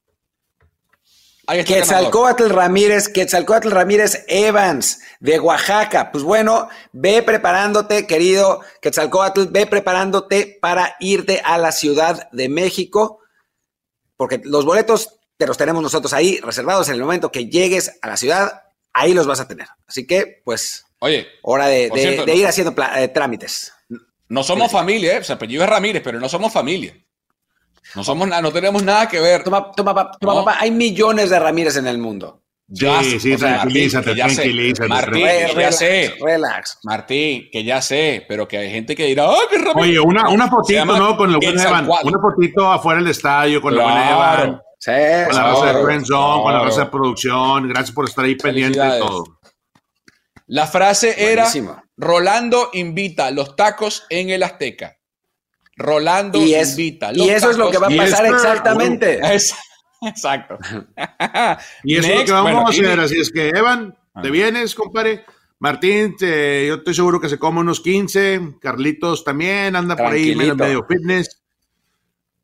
Ahí 1.47 1.61
está 1.61 1.75
Quetzalcoatl 1.75 2.49
Ramírez, 2.51 3.09
Quetzalcoatl 3.09 3.71
Ramírez 3.71 4.25
Evans, 4.27 5.01
de 5.21 5.39
Oaxaca. 5.39 6.11
Pues 6.11 6.25
bueno, 6.25 6.69
ve 6.93 7.23
preparándote, 7.23 8.07
querido 8.07 8.61
Quetzalcoatl, 8.83 9.45
ve 9.51 9.67
preparándote 9.67 10.59
para 10.61 10.97
irte 10.99 11.41
a 11.45 11.57
la 11.57 11.73
Ciudad 11.73 12.29
de 12.33 12.49
México, 12.49 13.21
porque 14.17 14.41
los 14.45 14.65
boletos 14.65 15.21
te 15.37 15.47
los 15.47 15.57
tenemos 15.57 15.83
nosotros 15.83 16.13
ahí 16.13 16.41
reservados 16.41 16.89
en 16.89 16.97
el 16.97 17.03
momento 17.03 17.31
que 17.31 17.47
llegues 17.47 17.99
a 18.03 18.09
la 18.09 18.17
ciudad, 18.17 18.66
ahí 18.97 19.15
los 19.15 19.27
vas 19.27 19.41
a 19.41 19.49
tener. 19.49 19.67
Así 19.87 20.07
que, 20.07 20.43
pues, 20.45 20.87
Oye, 20.99 21.27
hora 21.43 21.67
de, 21.67 21.91
ir 22.35 22.47
haciendo 22.47 22.75
eh, 22.97 23.09
trámites. 23.09 23.73
No 24.29 24.43
somos 24.43 24.73
familia, 24.73 25.19
¿eh? 25.19 25.23
O 25.29 25.33
apellido 25.33 25.63
es 25.63 25.71
Ramírez, 25.71 26.03
pero 26.03 26.19
no 26.19 26.29
somos 26.29 26.53
familia. 26.53 26.95
No 27.95 28.03
somos 28.03 28.29
no 28.29 28.53
tenemos 28.53 28.83
nada 28.83 29.09
que 29.09 29.21
ver. 29.21 29.45
Toma, 29.45 29.71
toma, 29.71 29.95
papá, 29.95 30.57
hay 30.59 30.71
millones 30.71 31.31
de 31.31 31.39
Ramírez 31.39 31.77
en 31.77 31.87
el 31.87 31.99
mundo. 31.99 32.43
Ya, 32.69 33.01
sí, 33.05 33.21
sí, 33.21 33.37
tranquilízate, 33.37 34.17
tranquilízate. 34.17 34.89
Martín, 34.89 35.23
que 35.23 35.55
ya 35.55 35.71
sé. 35.71 36.15
Relax. 36.21 36.79
Martín, 36.83 37.49
que 37.53 37.63
ya 37.63 37.81
sé, 37.81 38.25
pero 38.27 38.49
que 38.49 38.59
hay 38.59 38.71
gente 38.71 38.97
que 38.97 39.05
dirá, 39.05 39.31
¡ah, 39.31 39.37
qué 39.49 39.59
Ramírez! 39.59 39.77
Oye, 39.77 40.01
una, 40.01 40.29
una 40.31 40.49
fotito, 40.49 40.85
¿no? 40.85 41.17
Con 41.17 41.31
el 41.31 41.37
buen 41.37 41.61
Evan. 41.61 41.89
Una 42.03 42.19
fotito 42.21 42.73
afuera 42.73 43.01
del 43.01 43.11
estadio 43.11 43.61
con 43.61 43.75
el 43.75 43.81
buen 43.81 43.97
Evan. 43.97 44.61
Sí, 44.87 44.93
con 45.27 45.35
la 45.35 45.43
raza 45.43 45.73
de 45.73 45.83
Friend 45.83 46.07
Zone, 46.07 46.43
con 46.45 46.53
la 46.53 46.61
raza 46.63 46.81
de 46.85 46.91
producción. 46.93 47.69
Gracias 47.69 47.93
por 47.93 48.09
estar 48.09 48.25
ahí 48.25 48.37
pendiente 48.37 48.79
de 48.79 48.99
todo. 49.01 49.41
La 50.47 50.69
frase 50.69 51.33
era 51.33 51.49
Rolando 51.97 52.71
invita 52.73 53.33
los 53.33 53.57
tacos 53.57 54.07
en 54.11 54.31
el 54.31 54.45
Azteca. 54.45 54.97
Rolando 55.77 56.39
invita 56.41 57.11
los 57.11 57.27
Y 57.27 57.31
eso 57.31 57.51
es 57.51 57.59
lo 57.59 57.69
que 57.69 57.79
va 57.79 57.89
a 57.89 57.97
pasar 57.97 58.27
exactamente. 58.27 59.19
exacto. 60.03 60.57
y 61.83 61.97
eso 61.97 62.09
es 62.09 62.19
lo 62.21 62.25
que 62.25 62.33
vamos 62.33 62.67
a 62.67 62.69
hacer. 62.69 63.01
Así 63.01 63.19
es 63.19 63.33
que, 63.33 63.49
Evan, 63.49 63.91
te 64.23 64.29
ah. 64.29 64.31
vienes, 64.31 64.77
compadre. 64.77 65.25
Martín, 65.59 66.15
yo 66.21 66.75
estoy 66.77 66.95
seguro 66.95 67.21
que 67.21 67.29
se 67.29 67.41
come 67.41 67.59
unos 67.59 67.81
15. 67.81 68.59
Carlitos 68.61 69.25
también 69.25 69.75
anda 69.75 69.97
por 69.97 70.13
ahí 70.13 70.37
medio 70.37 70.87
fitness. 70.89 71.43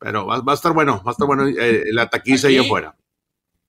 Pero 0.03 0.25
va, 0.25 0.43
a 0.45 0.53
estar 0.53 0.73
bueno, 0.73 1.01
va 1.05 1.11
a 1.11 1.13
estar 1.13 1.25
bueno 1.25 1.47
eh, 1.47 1.85
la 1.93 2.09
taquiza 2.09 2.49
ahí 2.49 2.57
afuera. 2.57 2.93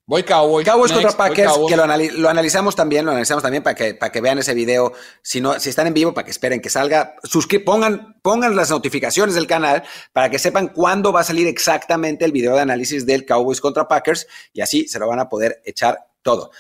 Voy 0.05 0.24
Cowboys. 0.24 0.66
Cowboys 0.66 0.91
contra 0.91 1.12
Packers, 1.12 1.53
que 1.68 1.76
lo, 1.76 2.28
analizamos 2.28 2.74
también, 2.74 3.05
lo 3.05 3.12
analizamos 3.12 3.41
también 3.41 3.62
para 3.62 3.76
que, 3.76 3.95
para 3.95 4.11
que 4.11 4.20
vean 4.20 4.39
ese 4.39 4.53
video. 4.53 4.93
Si, 5.22 5.41
no, 5.41 5.59
si 5.61 5.70
están 5.70 5.87
en 5.87 5.95
vivo, 5.95 6.12
para 6.12 6.24
que 6.24 6.32
esperen 6.32 6.61
que 6.61 6.70
salga. 6.70 7.14
pongan, 7.64 8.20
pongan 8.20 8.57
las 8.57 8.68
notificaciones 8.68 9.37
del 9.37 9.47
canal 9.47 9.85
para 10.12 10.28
que 10.28 10.41
sepan 10.41 10.68
cuándo 10.68 11.12
va 11.12 11.20
a 11.20 11.24
salir 11.24 11.47
exactamente 11.47 12.24
el 12.24 12.32
video 12.32 12.57
de 12.57 12.62
análisis 12.62 13.07
del 13.07 13.24
Cowboys 13.24 13.61
contra 13.61 13.87
Packers 13.87 14.26
y 14.53 14.61
así 14.61 14.89
se 14.89 14.99
lo 14.99 15.07
van 15.07 15.20
a 15.20 15.28
poder 15.28 15.62
echar 15.64 16.01
todo. 16.20 16.51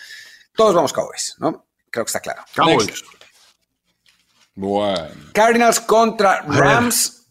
Todos 0.54 0.72
vamos 0.72 0.92
Cowboys, 0.92 1.34
¿no? 1.38 1.66
Creo 1.90 2.04
que 2.04 2.08
está 2.08 2.20
claro. 2.20 2.44
Cowboys. 2.54 3.04
Bueno. 4.54 5.10
Cardinals 5.32 5.80
contra 5.80 6.42
Rams. 6.42 7.23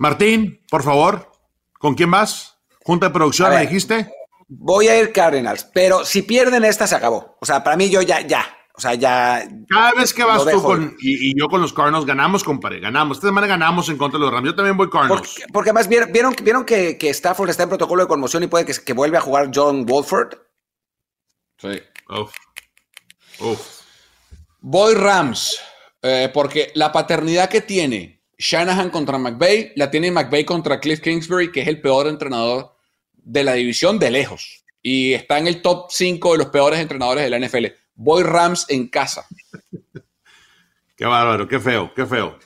Martín, 0.00 0.64
por 0.70 0.82
favor, 0.82 1.30
¿con 1.78 1.94
quién 1.94 2.10
vas? 2.10 2.56
Junta 2.82 3.08
de 3.08 3.12
producción, 3.12 3.50
¿me 3.50 3.60
dijiste? 3.60 4.10
voy 4.48 4.88
a 4.88 4.98
ir 4.98 5.12
Cardinals, 5.12 5.68
pero 5.74 6.06
si 6.06 6.22
pierden 6.22 6.64
esta 6.64 6.86
se 6.86 6.94
acabó. 6.94 7.36
O 7.38 7.44
sea, 7.44 7.62
para 7.62 7.76
mí 7.76 7.90
yo 7.90 8.00
ya, 8.00 8.22
ya. 8.22 8.56
O 8.74 8.80
sea, 8.80 8.94
ya. 8.94 9.46
Cada 9.68 9.92
vez 9.92 10.14
que 10.14 10.24
vas 10.24 10.42
tú 10.46 10.62
con, 10.62 10.96
y, 11.00 11.38
yo 11.38 11.48
con 11.48 11.60
los 11.60 11.74
Cardinals, 11.74 12.06
ganamos, 12.06 12.42
compadre. 12.42 12.80
Ganamos. 12.80 13.18
Esta 13.18 13.28
semana 13.28 13.46
ganamos 13.46 13.90
en 13.90 13.98
contra 13.98 14.18
de 14.18 14.24
los 14.24 14.32
Rams. 14.32 14.46
Yo 14.46 14.54
también 14.54 14.74
voy 14.78 14.88
Cardinals. 14.88 15.42
Porque, 15.52 15.68
además 15.68 15.86
vieron, 15.86 16.34
vieron, 16.42 16.64
que, 16.64 16.96
que, 16.96 17.10
Stafford 17.10 17.50
está 17.50 17.64
en 17.64 17.68
protocolo 17.68 18.02
de 18.02 18.08
conmoción 18.08 18.42
y 18.42 18.46
puede 18.46 18.64
que, 18.64 18.72
que 18.72 18.94
vuelva 18.94 19.18
a 19.18 19.20
jugar 19.20 19.50
John 19.54 19.84
Wolford. 19.84 20.32
Sí. 21.58 21.78
Voy 24.60 24.94
Rams. 24.94 25.60
Eh, 26.00 26.30
porque 26.32 26.72
la 26.74 26.90
paternidad 26.90 27.50
que 27.50 27.60
tiene 27.60 28.19
Shanahan 28.40 28.90
contra 28.90 29.18
McVay, 29.18 29.72
la 29.76 29.90
tiene 29.90 30.10
McVay 30.10 30.44
contra 30.44 30.80
Cliff 30.80 31.00
Kingsbury, 31.00 31.52
que 31.52 31.60
es 31.60 31.68
el 31.68 31.80
peor 31.80 32.06
entrenador 32.06 32.74
de 33.12 33.44
la 33.44 33.52
división 33.52 33.98
de 33.98 34.10
lejos 34.10 34.60
y 34.82 35.12
está 35.12 35.38
en 35.38 35.46
el 35.46 35.62
top 35.62 35.90
5 35.90 36.32
de 36.32 36.38
los 36.38 36.46
peores 36.48 36.80
entrenadores 36.80 37.24
de 37.24 37.30
la 37.30 37.38
NFL. 37.38 37.66
Voy 37.94 38.22
Rams 38.22 38.66
en 38.68 38.88
casa. 38.88 39.26
Qué 40.96 41.06
bárbaro, 41.06 41.48
qué 41.48 41.58
feo, 41.58 41.90
qué 41.96 42.04
feo. 42.04 42.38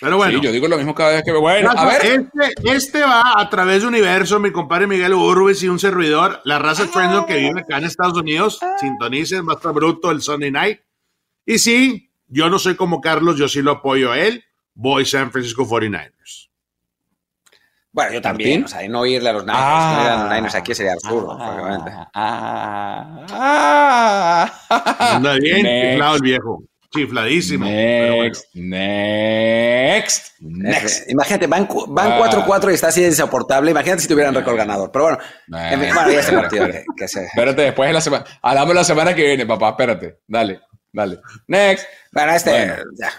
Pero 0.00 0.16
bueno. 0.16 0.40
yo 0.40 0.50
digo 0.50 0.66
lo 0.66 0.78
mismo 0.78 0.94
cada 0.94 1.10
vez 1.10 1.22
que 1.22 1.32
Bueno, 1.32 1.70
a 1.76 1.84
ver. 1.84 2.06
Este, 2.06 2.74
este, 2.74 3.02
va 3.02 3.38
a 3.38 3.50
través 3.50 3.82
de 3.82 3.88
universo, 3.88 4.40
mi 4.40 4.50
compadre 4.50 4.86
Miguel 4.86 5.12
Urbis 5.12 5.62
y 5.62 5.68
un 5.68 5.78
servidor, 5.78 6.40
la 6.44 6.58
raza 6.58 6.88
Friendzone 6.88 7.26
que 7.26 7.36
vive 7.36 7.60
acá 7.60 7.76
en 7.76 7.84
Estados 7.84 8.16
Unidos. 8.16 8.58
Sintonicen, 8.80 9.44
más 9.44 9.60
bruto 9.60 10.10
el 10.10 10.22
Sunday 10.22 10.50
night. 10.50 10.80
Y 11.44 11.58
sí, 11.58 12.10
yo 12.28 12.48
no 12.48 12.58
soy 12.58 12.76
como 12.76 13.02
Carlos, 13.02 13.36
yo 13.36 13.46
sí 13.46 13.60
lo 13.60 13.72
apoyo 13.72 14.10
a 14.10 14.20
él. 14.20 14.42
Voy 14.76 15.04
San 15.06 15.32
Francisco 15.32 15.66
49ers. 15.66 16.50
Bueno, 17.90 18.12
yo 18.12 18.20
también, 18.20 18.64
o 18.64 18.68
sea, 18.68 18.86
no 18.88 19.06
irle 19.06 19.30
a 19.30 19.32
los 19.32 19.46
Niners, 19.46 19.64
no 19.64 20.02
ir 20.02 20.08
a 20.08 20.22
los 20.22 20.30
Niners 20.30 20.54
aquí 20.54 20.74
sería 20.74 20.92
absurdo, 20.92 21.30
obviamente. 21.30 21.90
Ah, 22.12 23.24
ah, 23.30 25.16
Anda 25.16 25.36
bien, 25.36 25.64
chiflado 25.64 26.16
el 26.16 26.20
viejo. 26.20 26.62
Chifladísimo. 26.90 27.64
Next, 27.64 28.44
next, 28.54 30.34
next. 30.40 31.10
imagínate, 31.10 31.46
van 31.46 31.66
4-4 31.66 32.70
y 32.70 32.74
está 32.74 32.88
así 32.88 33.02
insoportable. 33.02 33.70
Imagínate 33.70 34.02
si 34.02 34.08
tuvieran 34.08 34.34
récord 34.34 34.58
ganador. 34.58 34.92
Pero 34.92 35.04
bueno, 35.06 35.18
en 35.70 35.80
fin, 35.80 35.94
bueno, 35.94 36.10
ya 36.10 36.20
ese 36.20 36.32
partido 36.32 36.66
que, 36.66 36.84
que 36.96 37.08
se... 37.08 37.24
Espérate, 37.24 37.62
después 37.62 37.88
de 37.88 37.94
la 37.94 38.02
semana. 38.02 38.26
Hablamos 38.42 38.74
la 38.74 38.84
semana 38.84 39.14
que 39.14 39.24
viene, 39.24 39.46
papá. 39.46 39.70
Espérate. 39.70 40.18
Dale, 40.26 40.60
dale. 40.92 41.20
Next. 41.48 41.86
Bueno, 42.12 42.32
este. 42.32 42.76
Ya, 42.98 43.10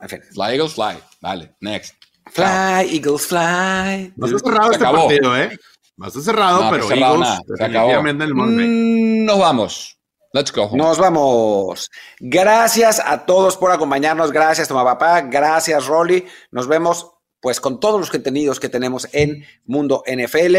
en 0.00 0.08
fin. 0.08 0.22
Fly 0.32 0.54
Eagles 0.54 0.74
Fly. 0.74 0.98
Dale, 1.20 1.54
next. 1.60 1.94
Fly, 2.32 2.96
Eagles 2.96 3.26
Fly. 3.26 4.12
No 4.16 4.26
está 4.26 4.38
cerrado 4.38 4.72
este 4.72 4.84
partido, 4.84 5.36
¿eh? 5.36 5.58
No 5.96 6.06
está 6.06 6.20
cerrado, 6.20 6.70
pero 6.70 6.90
Eagles 6.90 7.28
se 7.56 7.64
acabó. 7.64 7.90
El 7.90 8.34
mm, 8.34 9.24
nos 9.24 9.38
vamos. 9.38 9.96
Let's 10.32 10.52
go. 10.52 10.70
Nos 10.74 10.98
vamos. 10.98 11.90
Gracias 12.20 13.02
a 13.04 13.26
todos 13.26 13.56
por 13.56 13.72
acompañarnos. 13.72 14.30
Gracias, 14.30 14.68
Toma 14.68 14.84
Papá. 14.84 15.22
Gracias, 15.22 15.86
Rolly. 15.86 16.24
Nos 16.52 16.68
vemos 16.68 17.10
pues 17.40 17.60
con 17.60 17.80
todos 17.80 17.98
los 17.98 18.10
contenidos 18.10 18.60
que 18.60 18.68
tenemos 18.68 19.08
en 19.12 19.44
Mundo 19.64 20.04
NFL. 20.06 20.56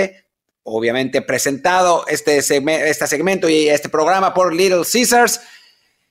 Obviamente 0.64 1.22
presentado 1.22 2.06
este, 2.08 2.38
este 2.38 3.08
segmento 3.08 3.50
y 3.50 3.70
este 3.70 3.90
programa 3.90 4.34
por 4.34 4.54
Little 4.54 4.84
Caesars. 4.92 5.40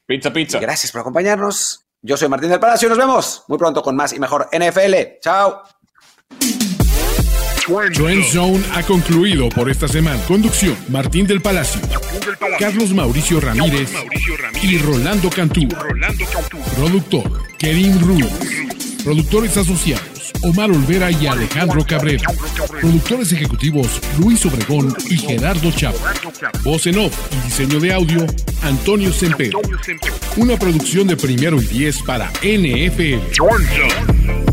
Pizza, 0.06 0.32
pizza. 0.32 0.58
gracias 0.58 0.90
por 0.90 1.02
acompañarnos. 1.02 1.84
Yo 2.02 2.16
soy 2.16 2.28
Martín 2.28 2.48
del 2.48 2.60
Palacio. 2.60 2.88
Nos 2.88 2.96
vemos 2.96 3.44
muy 3.48 3.58
pronto 3.58 3.82
con 3.82 3.94
más 3.94 4.12
y 4.14 4.18
mejor 4.18 4.48
NFL. 4.52 5.20
Chao. 5.20 5.62
Trend 7.94 8.24
Zone 8.24 8.64
ha 8.74 8.82
concluido 8.82 9.48
por 9.50 9.70
esta 9.70 9.86
semana. 9.86 10.20
Conducción: 10.26 10.76
Martín 10.88 11.26
del 11.26 11.42
Palacio, 11.42 11.80
Carlos 12.58 12.92
Mauricio 12.94 13.38
Ramírez, 13.38 13.92
y 14.62 14.78
Rolando 14.78 15.28
Cantú. 15.28 15.68
Productor: 16.74 17.46
Kerim 17.58 18.00
Ruz. 18.00 18.79
Productores 19.04 19.56
asociados: 19.56 20.32
Omar 20.42 20.70
Olvera 20.70 21.10
y 21.10 21.26
Alejandro 21.26 21.84
Cabrera. 21.86 22.32
Productores 22.80 23.32
ejecutivos: 23.32 24.00
Luis 24.18 24.44
Obregón 24.46 24.94
y 25.08 25.16
Gerardo 25.16 25.70
Chapa. 25.72 26.12
Voz 26.62 26.86
en 26.86 26.98
off 26.98 27.14
y 27.32 27.46
diseño 27.46 27.80
de 27.80 27.92
audio: 27.92 28.26
Antonio 28.62 29.12
Semper. 29.12 29.50
Una 30.36 30.56
producción 30.56 31.06
de 31.06 31.16
primero 31.16 31.60
y 31.60 31.66
diez 31.66 32.02
para 32.02 32.30
NFL. 32.42 34.49